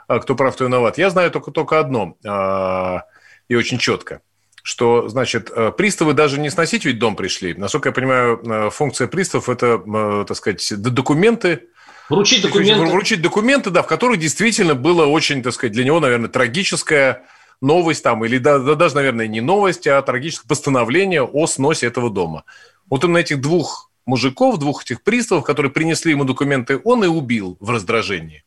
а 0.07 0.17
кто 0.17 0.33
прав, 0.33 0.55
кто 0.55 0.65
виноват. 0.65 0.97
Я 0.97 1.11
знаю 1.11 1.29
только, 1.29 1.51
только 1.51 1.79
одно, 1.79 2.17
а, 2.25 3.03
и 3.49 3.53
очень 3.53 3.77
четко, 3.77 4.21
что, 4.63 5.07
значит, 5.07 5.51
э, 5.55 5.71
приставы 5.71 6.13
даже 6.13 6.39
не 6.39 6.49
сносить 6.49 6.83
ведь 6.83 6.97
дом 6.97 7.15
пришли. 7.15 7.53
Насколько 7.53 7.89
я 7.89 7.93
понимаю, 7.93 8.41
э, 8.43 8.69
функция 8.71 9.05
приставов– 9.05 9.49
это, 9.49 9.83
э, 9.85 10.25
так 10.27 10.35
сказать, 10.35 10.67
документы, 10.81 11.67
Вручить 12.09 12.41
документы. 12.41 12.85
Вручить 12.85 13.21
документы, 13.21 13.69
да, 13.69 13.81
в 13.81 13.87
которых 13.87 14.19
действительно 14.19 14.75
было 14.75 15.05
очень, 15.05 15.41
так 15.41 15.53
сказать, 15.53 15.73
для 15.73 15.83
него, 15.83 15.99
наверное, 15.99 16.29
трагическая 16.29 17.23
новость 17.61 18.03
там, 18.03 18.23
или 18.25 18.37
да, 18.37 18.59
да, 18.59 18.75
даже, 18.75 18.95
наверное, 18.95 19.27
не 19.27 19.41
новость, 19.41 19.87
а 19.87 20.01
трагическое 20.01 20.47
постановление 20.47 21.23
о 21.23 21.47
сносе 21.47 21.87
этого 21.87 22.09
дома. 22.09 22.43
Вот 22.89 23.03
он 23.05 23.15
этих 23.15 23.41
двух 23.41 23.89
мужиков, 24.05 24.59
двух 24.59 24.83
этих 24.83 25.01
приставов, 25.01 25.45
которые 25.45 25.71
принесли 25.71 26.11
ему 26.11 26.25
документы, 26.25 26.79
он 26.83 27.03
и 27.03 27.07
убил 27.07 27.57
в 27.59 27.69
раздражении. 27.69 28.43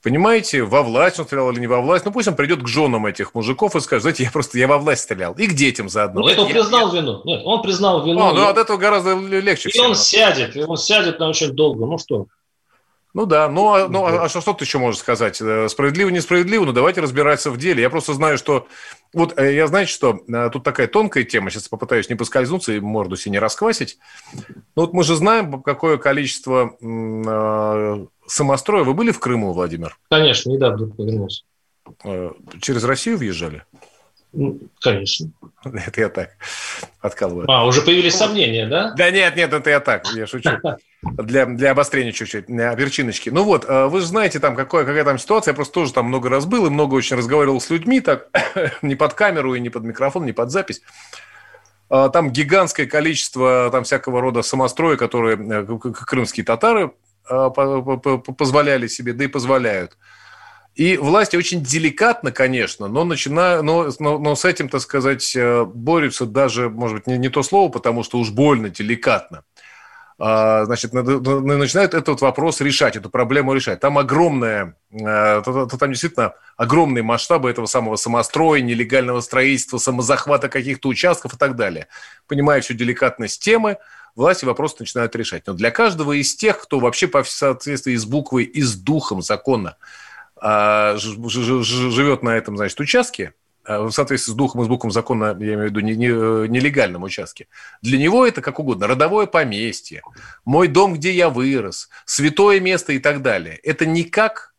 Понимаете, 0.00 0.62
во 0.62 0.82
власть 0.82 1.18
он 1.18 1.26
стрелял 1.26 1.50
или 1.50 1.58
не 1.58 1.66
во 1.66 1.80
власть. 1.80 2.04
Ну, 2.04 2.12
пусть 2.12 2.28
он 2.28 2.36
придет 2.36 2.62
к 2.62 2.68
женам 2.68 3.04
этих 3.06 3.34
мужиков 3.34 3.74
и 3.74 3.80
скажет, 3.80 4.02
знаете, 4.02 4.22
я 4.22 4.30
просто, 4.30 4.56
я 4.56 4.68
во 4.68 4.78
власть 4.78 5.02
стрелял. 5.02 5.34
И 5.34 5.48
к 5.48 5.54
детям 5.54 5.88
заодно. 5.88 6.22
Нет, 6.22 6.38
он 6.38 6.46
я, 6.46 6.54
признал 6.54 6.94
я... 6.94 7.00
вину. 7.00 7.20
Нет, 7.24 7.42
он 7.44 7.62
признал 7.62 8.06
вину. 8.06 8.20
А, 8.20 8.32
ну, 8.32 8.46
от 8.46 8.56
этого 8.58 8.76
гораздо 8.76 9.16
легче. 9.16 9.70
И 9.70 9.72
всем. 9.72 9.86
он 9.86 9.96
сядет, 9.96 10.54
и 10.54 10.62
он 10.62 10.76
сядет 10.76 11.18
на 11.18 11.28
очень 11.28 11.50
долго. 11.50 11.84
Ну, 11.84 11.98
что? 11.98 12.26
Ну 13.14 13.24
да, 13.24 13.48
ну, 13.48 13.72
а, 13.72 13.88
ну 13.88 14.04
а, 14.04 14.24
а 14.24 14.28
что, 14.28 14.40
что 14.40 14.52
ты 14.52 14.64
еще 14.64 14.78
можешь 14.78 15.00
сказать? 15.00 15.40
Э, 15.40 15.68
справедливо, 15.68 16.10
несправедливо, 16.10 16.66
но 16.66 16.72
давайте 16.72 17.00
разбираться 17.00 17.50
в 17.50 17.56
деле. 17.56 17.82
Я 17.82 17.90
просто 17.90 18.12
знаю, 18.12 18.36
что... 18.36 18.68
Вот 19.14 19.38
э, 19.38 19.54
я, 19.54 19.66
знаете 19.66 19.90
что, 19.90 20.20
э, 20.28 20.50
тут 20.52 20.62
такая 20.62 20.88
тонкая 20.88 21.24
тема, 21.24 21.50
сейчас 21.50 21.68
попытаюсь 21.68 22.10
не 22.10 22.16
поскользнуться 22.16 22.72
и 22.72 22.80
морду 22.80 23.16
себе 23.16 23.32
не 23.32 23.38
расквасить. 23.38 23.98
Ну 24.76 24.82
вот 24.82 24.92
мы 24.92 25.04
же 25.04 25.16
знаем, 25.16 25.62
какое 25.62 25.96
количество 25.96 26.76
э, 26.80 28.06
самостроя. 28.26 28.84
Вы 28.84 28.92
были 28.92 29.10
в 29.10 29.20
Крыму, 29.20 29.52
Владимир? 29.52 29.98
Конечно, 30.10 30.50
недавно 30.50 30.92
вернулся. 30.98 31.44
Через 32.60 32.84
Россию 32.84 33.16
въезжали? 33.16 33.64
Конечно. 34.80 35.30
Это 35.64 36.00
я 36.00 36.08
так 36.08 36.30
откалываю. 37.00 37.50
А, 37.50 37.64
уже 37.64 37.82
появились 37.82 38.14
сомнения, 38.14 38.66
да? 38.66 38.92
Да 38.96 39.10
нет, 39.10 39.36
нет, 39.36 39.52
это 39.52 39.70
я 39.70 39.80
так, 39.80 40.06
я 40.14 40.26
шучу. 40.26 40.50
Для, 41.02 41.46
для 41.46 41.70
обострения 41.70 42.10
чуть-чуть, 42.10 42.48
перчиночки. 42.48 43.30
Ну 43.30 43.44
вот, 43.44 43.64
э, 43.68 43.86
вы 43.86 44.00
же 44.00 44.06
знаете, 44.06 44.40
там 44.40 44.56
какая, 44.56 44.84
какая 44.84 45.04
там 45.04 45.16
ситуация, 45.16 45.52
я 45.52 45.54
просто 45.54 45.72
тоже 45.72 45.92
там 45.92 46.06
много 46.06 46.28
раз 46.28 46.44
был 46.44 46.66
и 46.66 46.70
много 46.70 46.94
очень 46.94 47.16
разговаривал 47.16 47.60
с 47.60 47.70
людьми, 47.70 48.00
так, 48.00 48.26
не 48.82 48.96
под 48.96 49.14
камеру 49.14 49.54
и 49.54 49.60
не 49.60 49.70
под 49.70 49.84
микрофон, 49.84 50.24
не 50.24 50.32
под 50.32 50.50
запись. 50.50 50.82
А, 51.88 52.08
там 52.08 52.30
гигантское 52.30 52.86
количество 52.86 53.68
там 53.70 53.84
всякого 53.84 54.20
рода 54.20 54.42
самостроя, 54.42 54.96
которые 54.96 55.36
э, 55.36 55.64
крымские 55.92 56.44
татары 56.44 56.92
э, 57.30 57.50
позволяли 58.36 58.88
себе, 58.88 59.12
да 59.12 59.24
и 59.24 59.28
позволяют. 59.28 59.96
И 60.78 60.96
власти 60.96 61.34
очень 61.34 61.60
деликатно, 61.60 62.30
конечно, 62.30 62.86
но, 62.86 63.02
начина... 63.02 63.62
но, 63.62 63.90
но, 63.98 64.16
но 64.20 64.36
с 64.36 64.44
этим, 64.44 64.68
так 64.68 64.80
сказать, 64.80 65.34
э, 65.34 65.64
борются 65.64 66.24
даже, 66.24 66.70
может 66.70 66.98
быть, 66.98 67.06
не, 67.08 67.18
не 67.18 67.28
то 67.28 67.42
слово, 67.42 67.68
потому 67.68 68.04
что 68.04 68.18
уж 68.20 68.30
больно 68.30 68.70
деликатно. 68.70 69.42
а, 70.20 70.66
значит, 70.66 70.92
начинают 70.92 71.94
этот 71.94 72.20
вопрос 72.20 72.60
решать, 72.60 72.94
эту 72.94 73.10
проблему 73.10 73.54
решать. 73.54 73.80
Там 73.80 73.98
огромная, 73.98 74.76
э, 74.92 75.42
там 75.44 75.90
действительно 75.90 76.34
огромные 76.56 77.02
масштабы 77.02 77.50
этого 77.50 77.66
самого 77.66 77.96
самостроя, 77.96 78.60
нелегального 78.60 79.20
строительства, 79.20 79.78
самозахвата 79.78 80.48
каких-то 80.48 80.90
участков 80.90 81.34
и 81.34 81.36
так 81.36 81.56
далее. 81.56 81.88
Понимая 82.28 82.60
всю 82.60 82.74
деликатность 82.74 83.42
темы, 83.42 83.78
власти 84.14 84.44
вопрос 84.44 84.78
начинают 84.78 85.16
решать. 85.16 85.42
Но 85.48 85.54
для 85.54 85.72
каждого 85.72 86.12
из 86.12 86.36
тех, 86.36 86.60
кто 86.60 86.78
вообще 86.78 87.08
по 87.08 87.24
соответствии 87.24 87.96
с 87.96 88.04
буквой 88.04 88.44
и 88.44 88.62
с 88.62 88.76
духом 88.76 89.22
закона 89.22 89.76
живет 90.42 92.22
на 92.22 92.30
этом, 92.30 92.56
значит, 92.56 92.78
участке, 92.80 93.34
а, 93.68 93.82
в 93.82 93.90
соответствии 93.90 94.32
с 94.32 94.34
духом 94.34 94.62
и 94.62 94.64
с 94.64 94.68
буквом 94.68 94.90
закона, 94.90 95.36
я 95.38 95.54
имею 95.54 95.60
в 95.60 95.64
виду, 95.64 95.80
не, 95.80 95.94
не, 95.94 96.06
нелегальном 96.06 97.02
участке. 97.02 97.48
Для 97.82 97.98
него 97.98 98.26
это 98.26 98.40
как 98.40 98.58
угодно. 98.58 98.86
Родовое 98.86 99.26
поместье, 99.26 100.02
мой 100.46 100.68
дом, 100.68 100.94
где 100.94 101.12
я 101.12 101.28
вырос, 101.28 101.90
святое 102.06 102.60
место 102.60 102.94
и 102.94 102.98
так 102.98 103.20
далее. 103.20 103.56
Это 103.62 103.84
никак 103.84 104.54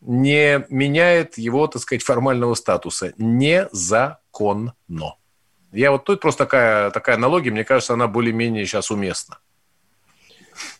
не 0.00 0.64
меняет 0.68 1.38
его, 1.38 1.66
так 1.68 1.82
сказать, 1.82 2.02
формального 2.02 2.54
статуса. 2.54 3.12
Незаконно. 3.18 4.74
Я 5.72 5.92
вот 5.92 6.04
тут 6.04 6.20
просто 6.20 6.44
такая, 6.44 6.90
такая 6.90 7.14
аналогия, 7.14 7.52
мне 7.52 7.64
кажется, 7.64 7.92
она 7.92 8.08
более-менее 8.08 8.66
сейчас 8.66 8.90
уместна. 8.90 9.38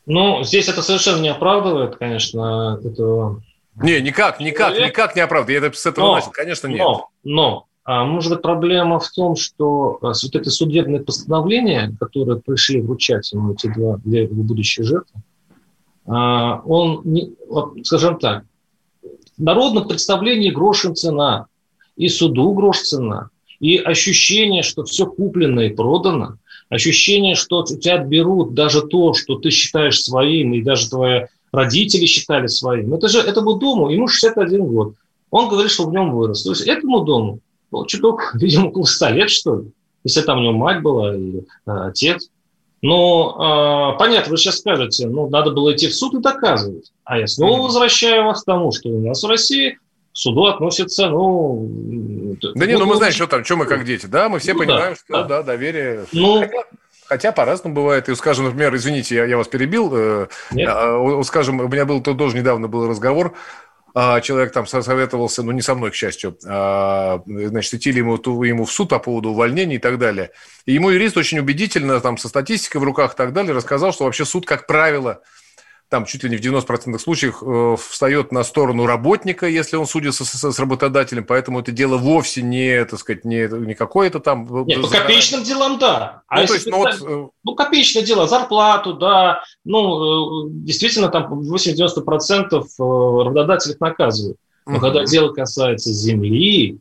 Ну, 0.07 0.43
здесь 0.43 0.69
это 0.69 0.83
совершенно 0.83 1.21
не 1.21 1.29
оправдывает, 1.29 1.97
конечно, 1.97 2.81
этого 2.85 3.43
не, 3.83 4.01
никак, 4.01 4.41
никак, 4.41 4.71
человек. 4.71 4.89
никак 4.89 5.17
не 5.17 5.23
оправдывает. 5.23 5.63
Я 5.63 5.69
это 5.69 5.77
с 5.77 5.87
этого 5.87 6.07
но, 6.07 6.15
начал, 6.15 6.31
конечно, 6.31 6.67
нет. 6.69 6.79
Но, 6.79 7.09
но 7.25 7.67
а, 7.85 8.05
может 8.05 8.33
быть, 8.33 8.43
проблема 8.43 9.01
в 9.01 9.11
том, 9.11 9.37
что 9.37 9.99
а, 10.03 10.09
вот 10.09 10.35
это 10.35 10.51
судебные 10.51 11.01
постановления, 11.01 11.95
которые 11.99 12.41
пришли 12.41 12.81
вручать 12.81 13.33
ему 13.33 13.53
эти 13.55 13.73
два 13.73 13.97
для 14.05 14.23
его 14.23 14.43
будущей 14.43 14.83
жертвы, 14.83 15.21
а, 16.07 16.61
он, 16.65 17.01
не, 17.05 17.33
вот, 17.49 17.75
скажем 17.85 18.19
так, 18.19 18.45
в 19.03 19.43
народном 19.43 19.89
представлении 19.89 20.51
грошин 20.51 20.95
цена, 20.95 21.47
и 21.97 22.09
суду 22.09 22.53
грош 22.53 22.81
цена, 22.81 23.31
и 23.59 23.77
ощущение, 23.77 24.63
что 24.63 24.85
все 24.85 25.07
куплено 25.07 25.61
и 25.61 25.71
продано, 25.71 26.37
ощущение, 26.69 27.35
что 27.35 27.61
у 27.61 27.65
тебя 27.65 27.97
отберут 27.97 28.55
даже 28.55 28.83
то, 28.83 29.15
что 29.15 29.37
ты 29.37 29.51
считаешь 29.51 30.01
своим, 30.01 30.55
и 30.55 30.63
даже 30.63 30.89
твоя 30.89 31.29
родители 31.53 32.07
считали 32.07 32.47
своим. 32.47 32.95
Это 32.95 33.09
же 33.09 33.21
этому 33.21 33.55
дому, 33.55 33.91
ему 33.91 34.09
61 34.09 34.65
год. 34.65 34.95
Он 35.31 35.49
говорит, 35.49 35.71
что 35.71 35.87
в 35.87 35.93
нем 35.93 36.13
вырос. 36.13 36.43
То 36.43 36.51
есть 36.51 36.67
этому 36.67 37.01
дому, 37.01 37.41
ну, 37.71 37.87
чуток, 37.87 38.31
видимо, 38.35 38.69
около 38.69 38.85
100 38.85 39.09
лет, 39.11 39.31
что 39.31 39.57
ли, 39.57 39.71
если 40.05 40.23
там 40.23 40.39
у 40.39 40.43
него 40.43 40.53
мать 40.53 40.83
была 40.83 41.15
или 41.15 41.45
а, 41.67 41.89
отец. 41.89 42.29
Но 42.83 43.37
а, 43.39 43.93
понятно, 43.93 44.31
вы 44.31 44.39
сейчас 44.39 44.59
скажете, 44.59 45.07
ну, 45.07 45.29
надо 45.29 45.51
было 45.51 45.75
идти 45.75 45.89
в 45.89 45.95
суд 45.95 46.15
и 46.15 46.21
доказывать. 46.21 46.93
А 47.05 47.19
я 47.19 47.27
снова 47.27 47.63
возвращаю 47.63 48.25
вас 48.25 48.43
к 48.43 48.47
тому, 48.47 48.73
что 48.73 48.89
у 48.89 49.01
нас 49.01 49.23
в 49.23 49.29
России 49.29 49.73
к 49.73 49.79
суду 50.13 50.47
относятся, 50.47 51.09
ну... 51.09 51.69
Да 52.55 52.67
не, 52.67 52.77
ну 52.77 52.87
мы 52.87 52.97
знаем, 52.97 53.13
что 53.13 53.27
там, 53.27 53.45
что 53.45 53.57
мы 53.57 53.67
как 53.67 53.85
дети, 53.85 54.07
да, 54.07 54.29
мы 54.29 54.39
все 54.39 54.55
ну, 54.55 54.61
понимаем, 54.61 54.95
да, 54.95 54.97
что 54.97 55.13
да, 55.13 55.25
да 55.25 55.43
доверие... 55.43 56.07
Ну, 56.13 56.41
Хотя 56.41 56.65
по-разному 57.33 57.75
бывает. 57.75 58.09
И, 58.09 58.15
скажем, 58.15 58.47
например, 58.47 58.75
извините, 58.75 59.17
я, 59.17 59.25
я 59.25 59.37
вас 59.37 59.49
перебил. 59.49 59.91
Э, 59.93 60.29
Нет. 60.51 60.69
А, 60.73 61.23
скажем, 61.25 61.61
у 61.61 61.69
меня 61.69 61.85
был 61.85 62.01
тоже 62.01 62.37
недавно 62.37 62.69
был 62.69 62.89
разговор. 62.89 63.35
А, 63.95 64.21
человек 64.21 64.53
там 64.53 64.67
советовался, 64.67 65.43
ну, 65.43 65.53
не 65.53 65.63
со 65.63 65.75
мной, 65.75 65.91
к 65.91 65.95
счастью, 65.95 66.39
а, 66.47 67.23
значит, 67.27 67.75
идти 67.75 67.91
ли 67.91 67.99
ему, 67.99 68.15
ему 68.45 68.65
в 68.65 68.71
суд 68.71 68.89
по 68.89 69.01
поводу 69.01 69.31
увольнения 69.31 69.77
и 69.77 69.81
так 69.81 69.99
далее. 69.99 70.31
И 70.65 70.73
ему 70.73 70.91
юрист 70.91 71.17
очень 71.17 71.41
убедительно, 71.41 72.01
там, 72.01 72.17
со 72.17 72.29
статистикой 72.29 72.81
в 72.81 72.85
руках 72.85 73.15
и 73.15 73.17
так 73.17 73.33
далее, 73.33 73.53
рассказал, 73.53 73.93
что 73.93 74.05
вообще 74.05 74.25
суд, 74.25 74.47
как 74.47 74.67
правило, 74.67 75.23
там 75.91 76.05
чуть 76.05 76.23
ли 76.23 76.31
не 76.31 76.37
в 76.37 76.41
90% 76.41 76.99
случаев 76.99 77.43
э, 77.43 77.77
встает 77.77 78.31
на 78.31 78.45
сторону 78.45 78.87
работника, 78.87 79.49
если 79.49 79.77
он 79.77 79.87
судится 79.87 80.25
с, 80.25 80.53
с, 80.53 80.59
работодателем, 80.61 81.25
поэтому 81.25 81.61
это 81.61 81.73
дело 81.73 81.97
вовсе 81.97 82.43
не, 82.43 82.85
так 82.85 83.01
сказать, 83.01 83.25
не, 83.25 83.49
не 83.67 83.75
какое-то 83.75 84.21
там... 84.21 84.47
Э, 84.63 84.65
Нет, 84.67 84.83
по 84.83 84.89
копеечным 84.89 85.43
делам, 85.43 85.79
да. 85.81 86.23
А 86.29 86.41
ну, 86.41 86.47
то 86.47 86.55
есть, 86.55 86.67
ну, 86.69 86.77
вот... 86.77 87.03
Э, 87.03 87.29
ну, 87.43 87.55
копеечное 87.57 88.05
дело, 88.05 88.29
зарплату, 88.29 88.95
да, 88.95 89.43
ну, 89.65 90.49
действительно, 90.49 91.09
там 91.09 91.41
80-90% 91.41 93.25
работодателей 93.25 93.77
наказывают. 93.81 94.39
Но 94.67 94.75
угу. 94.75 94.81
когда 94.81 95.05
дело 95.05 95.33
касается 95.33 95.93
земли, 95.93 96.79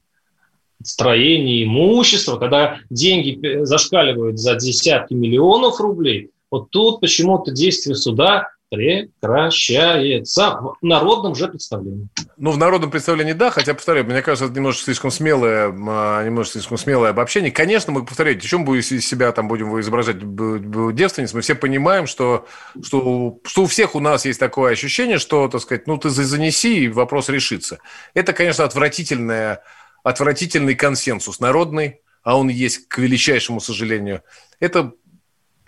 строения 0.84 1.64
имущества, 1.64 2.38
когда 2.38 2.78
деньги 2.92 3.64
зашкаливают 3.64 4.38
за 4.38 4.54
десятки 4.56 5.16
миллионов 5.16 5.80
рублей, 5.82 6.30
вот 6.52 6.70
тут 6.70 7.02
почему-то 7.02 7.52
действие 7.52 7.96
суда 7.96 8.50
прекращается 8.70 10.60
в 10.62 10.78
народном 10.82 11.34
же 11.34 11.48
представлении. 11.48 12.08
Ну, 12.38 12.52
в 12.52 12.58
народном 12.58 12.92
представлении, 12.92 13.34
да, 13.34 13.50
хотя, 13.50 13.74
повторяю, 13.74 14.06
мне 14.06 14.22
кажется, 14.22 14.46
это 14.46 14.54
немножко 14.54 14.84
слишком 14.84 15.10
смелое, 15.10 15.74
а, 15.88 16.24
немножко 16.24 16.54
слишком 16.54 16.78
смелое 16.78 17.10
обобщение. 17.10 17.52
Конечно, 17.52 17.92
мы, 17.92 18.06
повторяю, 18.06 18.40
чем 18.40 18.66
будем 18.66 18.84
себя 18.84 19.32
там 19.32 19.48
будем 19.48 19.80
изображать 19.80 20.18
девственниц, 20.20 21.34
мы 21.34 21.42
все 21.42 21.56
понимаем, 21.56 22.06
что, 22.06 22.46
что, 22.82 23.40
что 23.44 23.64
у 23.64 23.66
всех 23.66 23.96
у 23.96 24.00
нас 24.00 24.26
есть 24.26 24.40
такое 24.40 24.74
ощущение, 24.74 25.18
что, 25.18 25.48
так 25.48 25.62
сказать, 25.62 25.88
ну, 25.88 25.98
ты 25.98 26.10
занеси, 26.10 26.86
и 26.86 26.88
вопрос 26.90 27.30
решится. 27.30 27.80
Это, 28.14 28.34
конечно, 28.34 28.64
отвратительное, 28.64 29.64
отвратительный 30.04 30.76
консенсус 30.76 31.40
народный, 31.40 32.02
а 32.22 32.38
он 32.38 32.50
есть, 32.50 32.88
к 32.88 33.00
величайшему 33.00 33.60
сожалению. 33.60 34.22
Это 34.60 34.94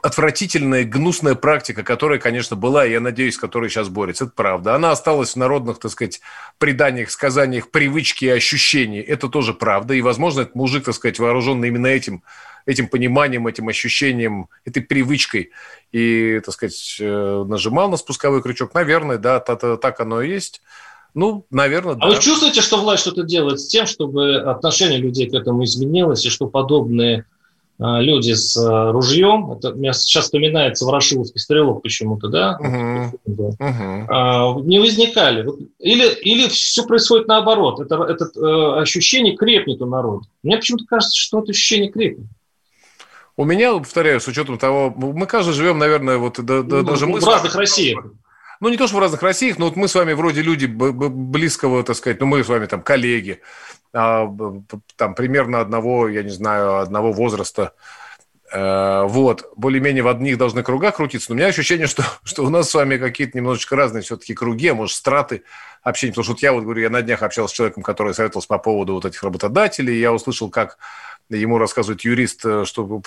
отвратительная, 0.03 0.83
гнусная 0.83 1.35
практика, 1.35 1.83
которая, 1.83 2.19
конечно, 2.19 2.55
была, 2.55 2.85
и 2.85 2.91
я 2.91 2.99
надеюсь, 2.99 3.37
которая 3.37 3.69
сейчас 3.69 3.89
борется. 3.89 4.25
Это 4.25 4.33
правда. 4.35 4.75
Она 4.75 4.91
осталась 4.91 5.33
в 5.33 5.35
народных, 5.35 5.79
так 5.79 5.91
сказать, 5.91 6.21
преданиях, 6.57 7.11
сказаниях, 7.11 7.69
привычки 7.71 8.25
и 8.25 8.29
ощущений. 8.29 8.99
Это 8.99 9.29
тоже 9.29 9.53
правда. 9.53 9.93
И, 9.93 10.01
возможно, 10.01 10.41
этот 10.41 10.55
мужик, 10.55 10.85
так 10.85 10.95
сказать, 10.95 11.19
вооруженный 11.19 11.67
именно 11.69 11.87
этим, 11.87 12.23
этим 12.65 12.87
пониманием, 12.87 13.47
этим 13.47 13.67
ощущением, 13.67 14.47
этой 14.65 14.81
привычкой, 14.81 15.51
и, 15.91 16.41
так 16.43 16.53
сказать, 16.53 16.97
э, 16.99 17.45
нажимал 17.47 17.89
на 17.89 17.97
спусковой 17.97 18.41
крючок. 18.41 18.73
Наверное, 18.73 19.17
да, 19.17 19.39
так 19.39 19.99
оно 19.99 20.21
и 20.21 20.29
есть. 20.29 20.61
Ну, 21.13 21.45
наверное, 21.49 21.95
да. 21.95 22.05
А 22.05 22.09
вы 22.09 22.19
чувствуете, 22.19 22.61
что 22.61 22.77
власть 22.77 23.01
что-то 23.01 23.23
делает 23.23 23.59
с 23.59 23.67
тем, 23.67 23.85
чтобы 23.85 24.37
отношение 24.37 24.97
людей 24.97 25.29
к 25.29 25.33
этому 25.33 25.65
изменилось, 25.65 26.25
и 26.25 26.29
что 26.29 26.47
подобные 26.47 27.19
а, 27.19 27.23
люди 27.81 28.33
с 28.33 28.55
а, 28.57 28.91
ружьем, 28.91 29.53
это 29.53 29.71
у 29.71 29.75
меня 29.75 29.93
сейчас 29.93 30.25
вспоминается 30.25 30.85
Ворошиловский 30.85 31.39
стрелок 31.39 31.81
почему-то, 31.81 32.27
да, 32.27 32.57
uh-huh. 32.61 33.11
Uh-huh. 33.27 34.61
не 34.63 34.79
возникали. 34.79 35.47
Или, 35.79 36.07
или 36.21 36.47
все 36.47 36.85
происходит 36.85 37.27
наоборот, 37.27 37.79
это, 37.79 38.03
это 38.03 38.25
э, 38.39 38.81
ощущение 38.81 39.35
крепнет 39.35 39.81
у 39.81 39.87
народа. 39.87 40.25
Мне 40.43 40.57
почему-то 40.57 40.85
кажется, 40.85 41.17
что 41.17 41.39
это 41.39 41.51
ощущение 41.51 41.91
крепнет. 41.91 42.27
У 43.35 43.45
меня, 43.45 43.73
повторяю, 43.73 44.21
с 44.21 44.27
учетом 44.27 44.59
того, 44.59 44.93
мы 44.95 45.25
каждый 45.25 45.53
живем, 45.53 45.79
наверное, 45.79 46.17
вот 46.17 46.39
да, 46.45 46.61
ну, 46.61 46.83
даже 46.83 47.07
мы... 47.07 47.19
В 47.19 47.25
разных 47.25 47.55
Россиях. 47.55 48.05
Ну, 48.59 48.69
не 48.69 48.77
то, 48.77 48.85
что 48.85 48.97
в 48.97 48.99
разных 48.99 49.23
Россиях, 49.23 49.57
но 49.57 49.65
вот 49.65 49.75
мы 49.75 49.87
с 49.87 49.95
вами 49.95 50.13
вроде 50.13 50.43
люди 50.43 50.67
близкого, 50.67 51.83
так 51.83 51.95
сказать, 51.95 52.19
ну, 52.19 52.27
мы 52.27 52.43
с 52.43 52.47
вами 52.47 52.67
там 52.67 52.83
коллеги, 52.83 53.41
а, 53.41 53.80
там 53.91 55.15
примерно 55.15 55.59
одного, 55.59 56.07
я 56.07 56.23
не 56.23 56.29
знаю, 56.29 56.77
одного 56.77 57.11
возраста. 57.11 57.73
Э, 58.53 59.03
вот, 59.05 59.49
более-менее 59.55 60.03
в 60.03 60.07
одних 60.07 60.37
должны 60.37 60.63
кругах 60.63 60.97
крутиться. 60.97 61.29
Но 61.29 61.35
у 61.35 61.37
меня 61.37 61.47
ощущение, 61.47 61.87
что, 61.87 62.03
что 62.23 62.43
у 62.43 62.49
нас 62.49 62.69
с 62.69 62.73
вами 62.73 62.97
какие-то 62.97 63.37
немножечко 63.37 63.75
разные 63.75 64.03
все-таки 64.03 64.33
круги, 64.33 64.67
а 64.67 64.75
может, 64.75 64.95
страты 64.95 65.43
общения. 65.83 66.11
Потому 66.11 66.23
что 66.23 66.33
вот 66.33 66.41
я 66.41 66.53
вот 66.53 66.63
говорю, 66.63 66.81
я 66.81 66.89
на 66.89 67.01
днях 67.01 67.23
общался 67.23 67.53
с 67.53 67.57
человеком, 67.57 67.83
который 67.83 68.13
советовался 68.13 68.47
по 68.47 68.57
поводу 68.57 68.93
вот 68.93 69.05
этих 69.05 69.23
работодателей, 69.23 69.99
я 69.99 70.11
услышал, 70.11 70.49
как 70.49 70.77
ему 71.29 71.57
рассказывает 71.57 72.01
юрист, 72.01 72.45
э, 72.45 72.65
что, 72.65 73.01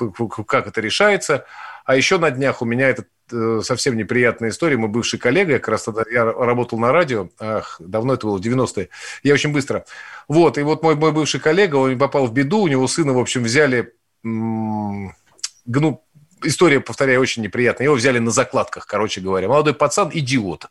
как 0.46 0.66
это 0.66 0.80
решается. 0.80 1.44
А 1.84 1.96
еще 1.96 2.18
на 2.18 2.30
днях 2.30 2.62
у 2.62 2.64
меня 2.64 2.88
этот 2.88 3.08
совсем 3.30 3.96
неприятная 3.96 4.50
история. 4.50 4.76
Мы 4.76 4.88
бывший 4.88 5.18
коллега, 5.18 5.54
как 5.58 5.68
раз 5.68 5.84
тогда 5.84 6.02
я 6.10 6.24
работал 6.24 6.78
на 6.78 6.92
радио, 6.92 7.28
ах, 7.38 7.76
давно 7.78 8.14
это 8.14 8.26
было, 8.26 8.38
90-е. 8.38 8.88
Я 9.22 9.34
очень 9.34 9.52
быстро. 9.52 9.84
Вот, 10.28 10.58
и 10.58 10.62
вот 10.62 10.82
мой, 10.82 10.94
мой 10.94 11.12
бывший 11.12 11.40
коллега, 11.40 11.76
он 11.76 11.98
попал 11.98 12.26
в 12.26 12.32
беду, 12.32 12.60
у 12.60 12.68
него 12.68 12.86
сына, 12.86 13.12
в 13.12 13.18
общем, 13.18 13.42
взяли, 13.42 13.92
гну, 14.22 16.04
история, 16.42 16.80
повторяю, 16.80 17.20
очень 17.20 17.42
неприятная. 17.42 17.86
Его 17.86 17.94
взяли 17.96 18.18
на 18.18 18.30
закладках, 18.30 18.86
короче 18.86 19.20
говоря. 19.20 19.48
Молодой 19.48 19.74
пацан, 19.74 20.10
идиот. 20.12 20.66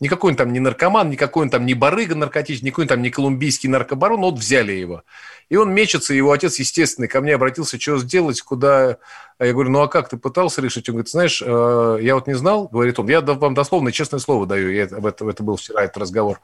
Никакой 0.00 0.32
он 0.32 0.36
там 0.36 0.52
не 0.52 0.58
наркоман, 0.58 1.08
никакой 1.08 1.44
он 1.44 1.50
там 1.50 1.64
не 1.64 1.74
барыга 1.74 2.16
наркотический, 2.16 2.66
никакой 2.66 2.84
он 2.84 2.88
там 2.88 3.02
не 3.02 3.10
колумбийский 3.10 3.68
наркобарон, 3.68 4.20
но 4.20 4.30
вот 4.30 4.40
взяли 4.40 4.72
его. 4.72 5.04
И 5.48 5.56
он 5.56 5.72
мечется, 5.72 6.14
его 6.14 6.32
отец, 6.32 6.58
естественно, 6.58 7.06
ко 7.06 7.20
мне 7.20 7.34
обратился, 7.34 7.80
что 7.80 7.98
сделать, 7.98 8.42
куда... 8.42 8.98
А 9.38 9.46
я 9.46 9.52
говорю, 9.52 9.70
ну 9.70 9.82
а 9.82 9.88
как, 9.88 10.08
ты 10.08 10.16
пытался 10.16 10.60
решить? 10.62 10.88
Он 10.88 10.94
говорит, 10.94 11.10
знаешь, 11.10 11.42
э, 11.44 11.98
я 12.00 12.14
вот 12.16 12.26
не 12.26 12.34
знал, 12.34 12.66
говорит 12.68 12.98
он, 12.98 13.08
я 13.08 13.20
вам 13.20 13.54
дословно 13.54 13.92
честное 13.92 14.20
слово 14.20 14.46
даю, 14.46 14.72
я, 14.72 14.84
это, 14.84 15.28
это 15.28 15.42
был 15.42 15.56
вчера 15.56 15.84
этот 15.84 15.98
разговор. 15.98 16.40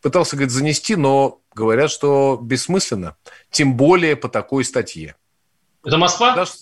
Пытался, 0.00 0.36
говорит, 0.36 0.52
занести, 0.52 0.94
но 0.94 1.40
говорят, 1.54 1.90
что 1.90 2.38
бессмысленно, 2.40 3.16
тем 3.50 3.76
более 3.76 4.14
по 4.14 4.28
такой 4.28 4.64
статье. 4.64 5.16
Это 5.84 5.96
Москва? 5.98 6.36
Даже... 6.36 6.52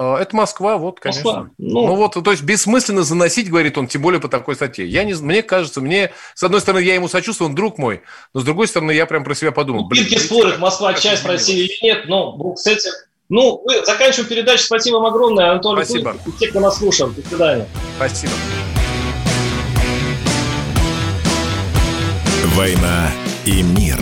А, 0.00 0.16
это 0.16 0.36
Москва, 0.36 0.76
вот, 0.76 1.00
конечно. 1.00 1.24
Москва. 1.24 1.50
Ну, 1.58 1.86
ну 1.88 1.96
вот, 1.96 2.14
то 2.14 2.30
есть 2.30 2.44
бессмысленно 2.44 3.02
заносить, 3.02 3.50
говорит 3.50 3.76
он, 3.76 3.88
тем 3.88 4.00
более 4.00 4.20
по 4.20 4.28
такой 4.28 4.54
статье. 4.54 4.86
Я 4.86 5.02
не, 5.02 5.14
мне 5.14 5.42
кажется, 5.42 5.80
мне, 5.80 6.12
с 6.34 6.42
одной 6.44 6.60
стороны, 6.60 6.84
я 6.84 6.94
ему 6.94 7.08
сочувствую, 7.08 7.48
он 7.48 7.56
друг 7.56 7.78
мой, 7.78 8.02
но 8.32 8.40
с 8.40 8.44
другой 8.44 8.68
стороны, 8.68 8.92
я 8.92 9.06
прям 9.06 9.24
про 9.24 9.34
себя 9.34 9.50
подумал. 9.50 9.82
Ну, 9.82 9.88
Бирки 9.88 10.16
спорят, 10.16 10.60
Москва 10.60 10.94
часть 10.94 11.26
России 11.26 11.64
или 11.64 11.84
нет, 11.84 12.04
но 12.06 12.54
с 12.54 12.68
этим... 12.68 12.92
Ну, 13.28 13.60
мы 13.66 13.84
заканчиваем 13.84 14.28
передачу. 14.28 14.62
Спасибо 14.62 14.96
вам 14.96 15.06
огромное, 15.06 15.50
Анатолий 15.50 15.84
Спасибо. 15.84 16.12
Кулик, 16.12 16.36
и 16.36 16.38
те, 16.38 16.46
кто 16.48 16.60
нас 16.60 16.78
слушал. 16.78 17.08
До 17.08 17.28
свидания. 17.28 17.66
Спасибо. 17.96 18.32
«Война 22.54 23.10
и 23.44 23.62
мир». 23.62 23.98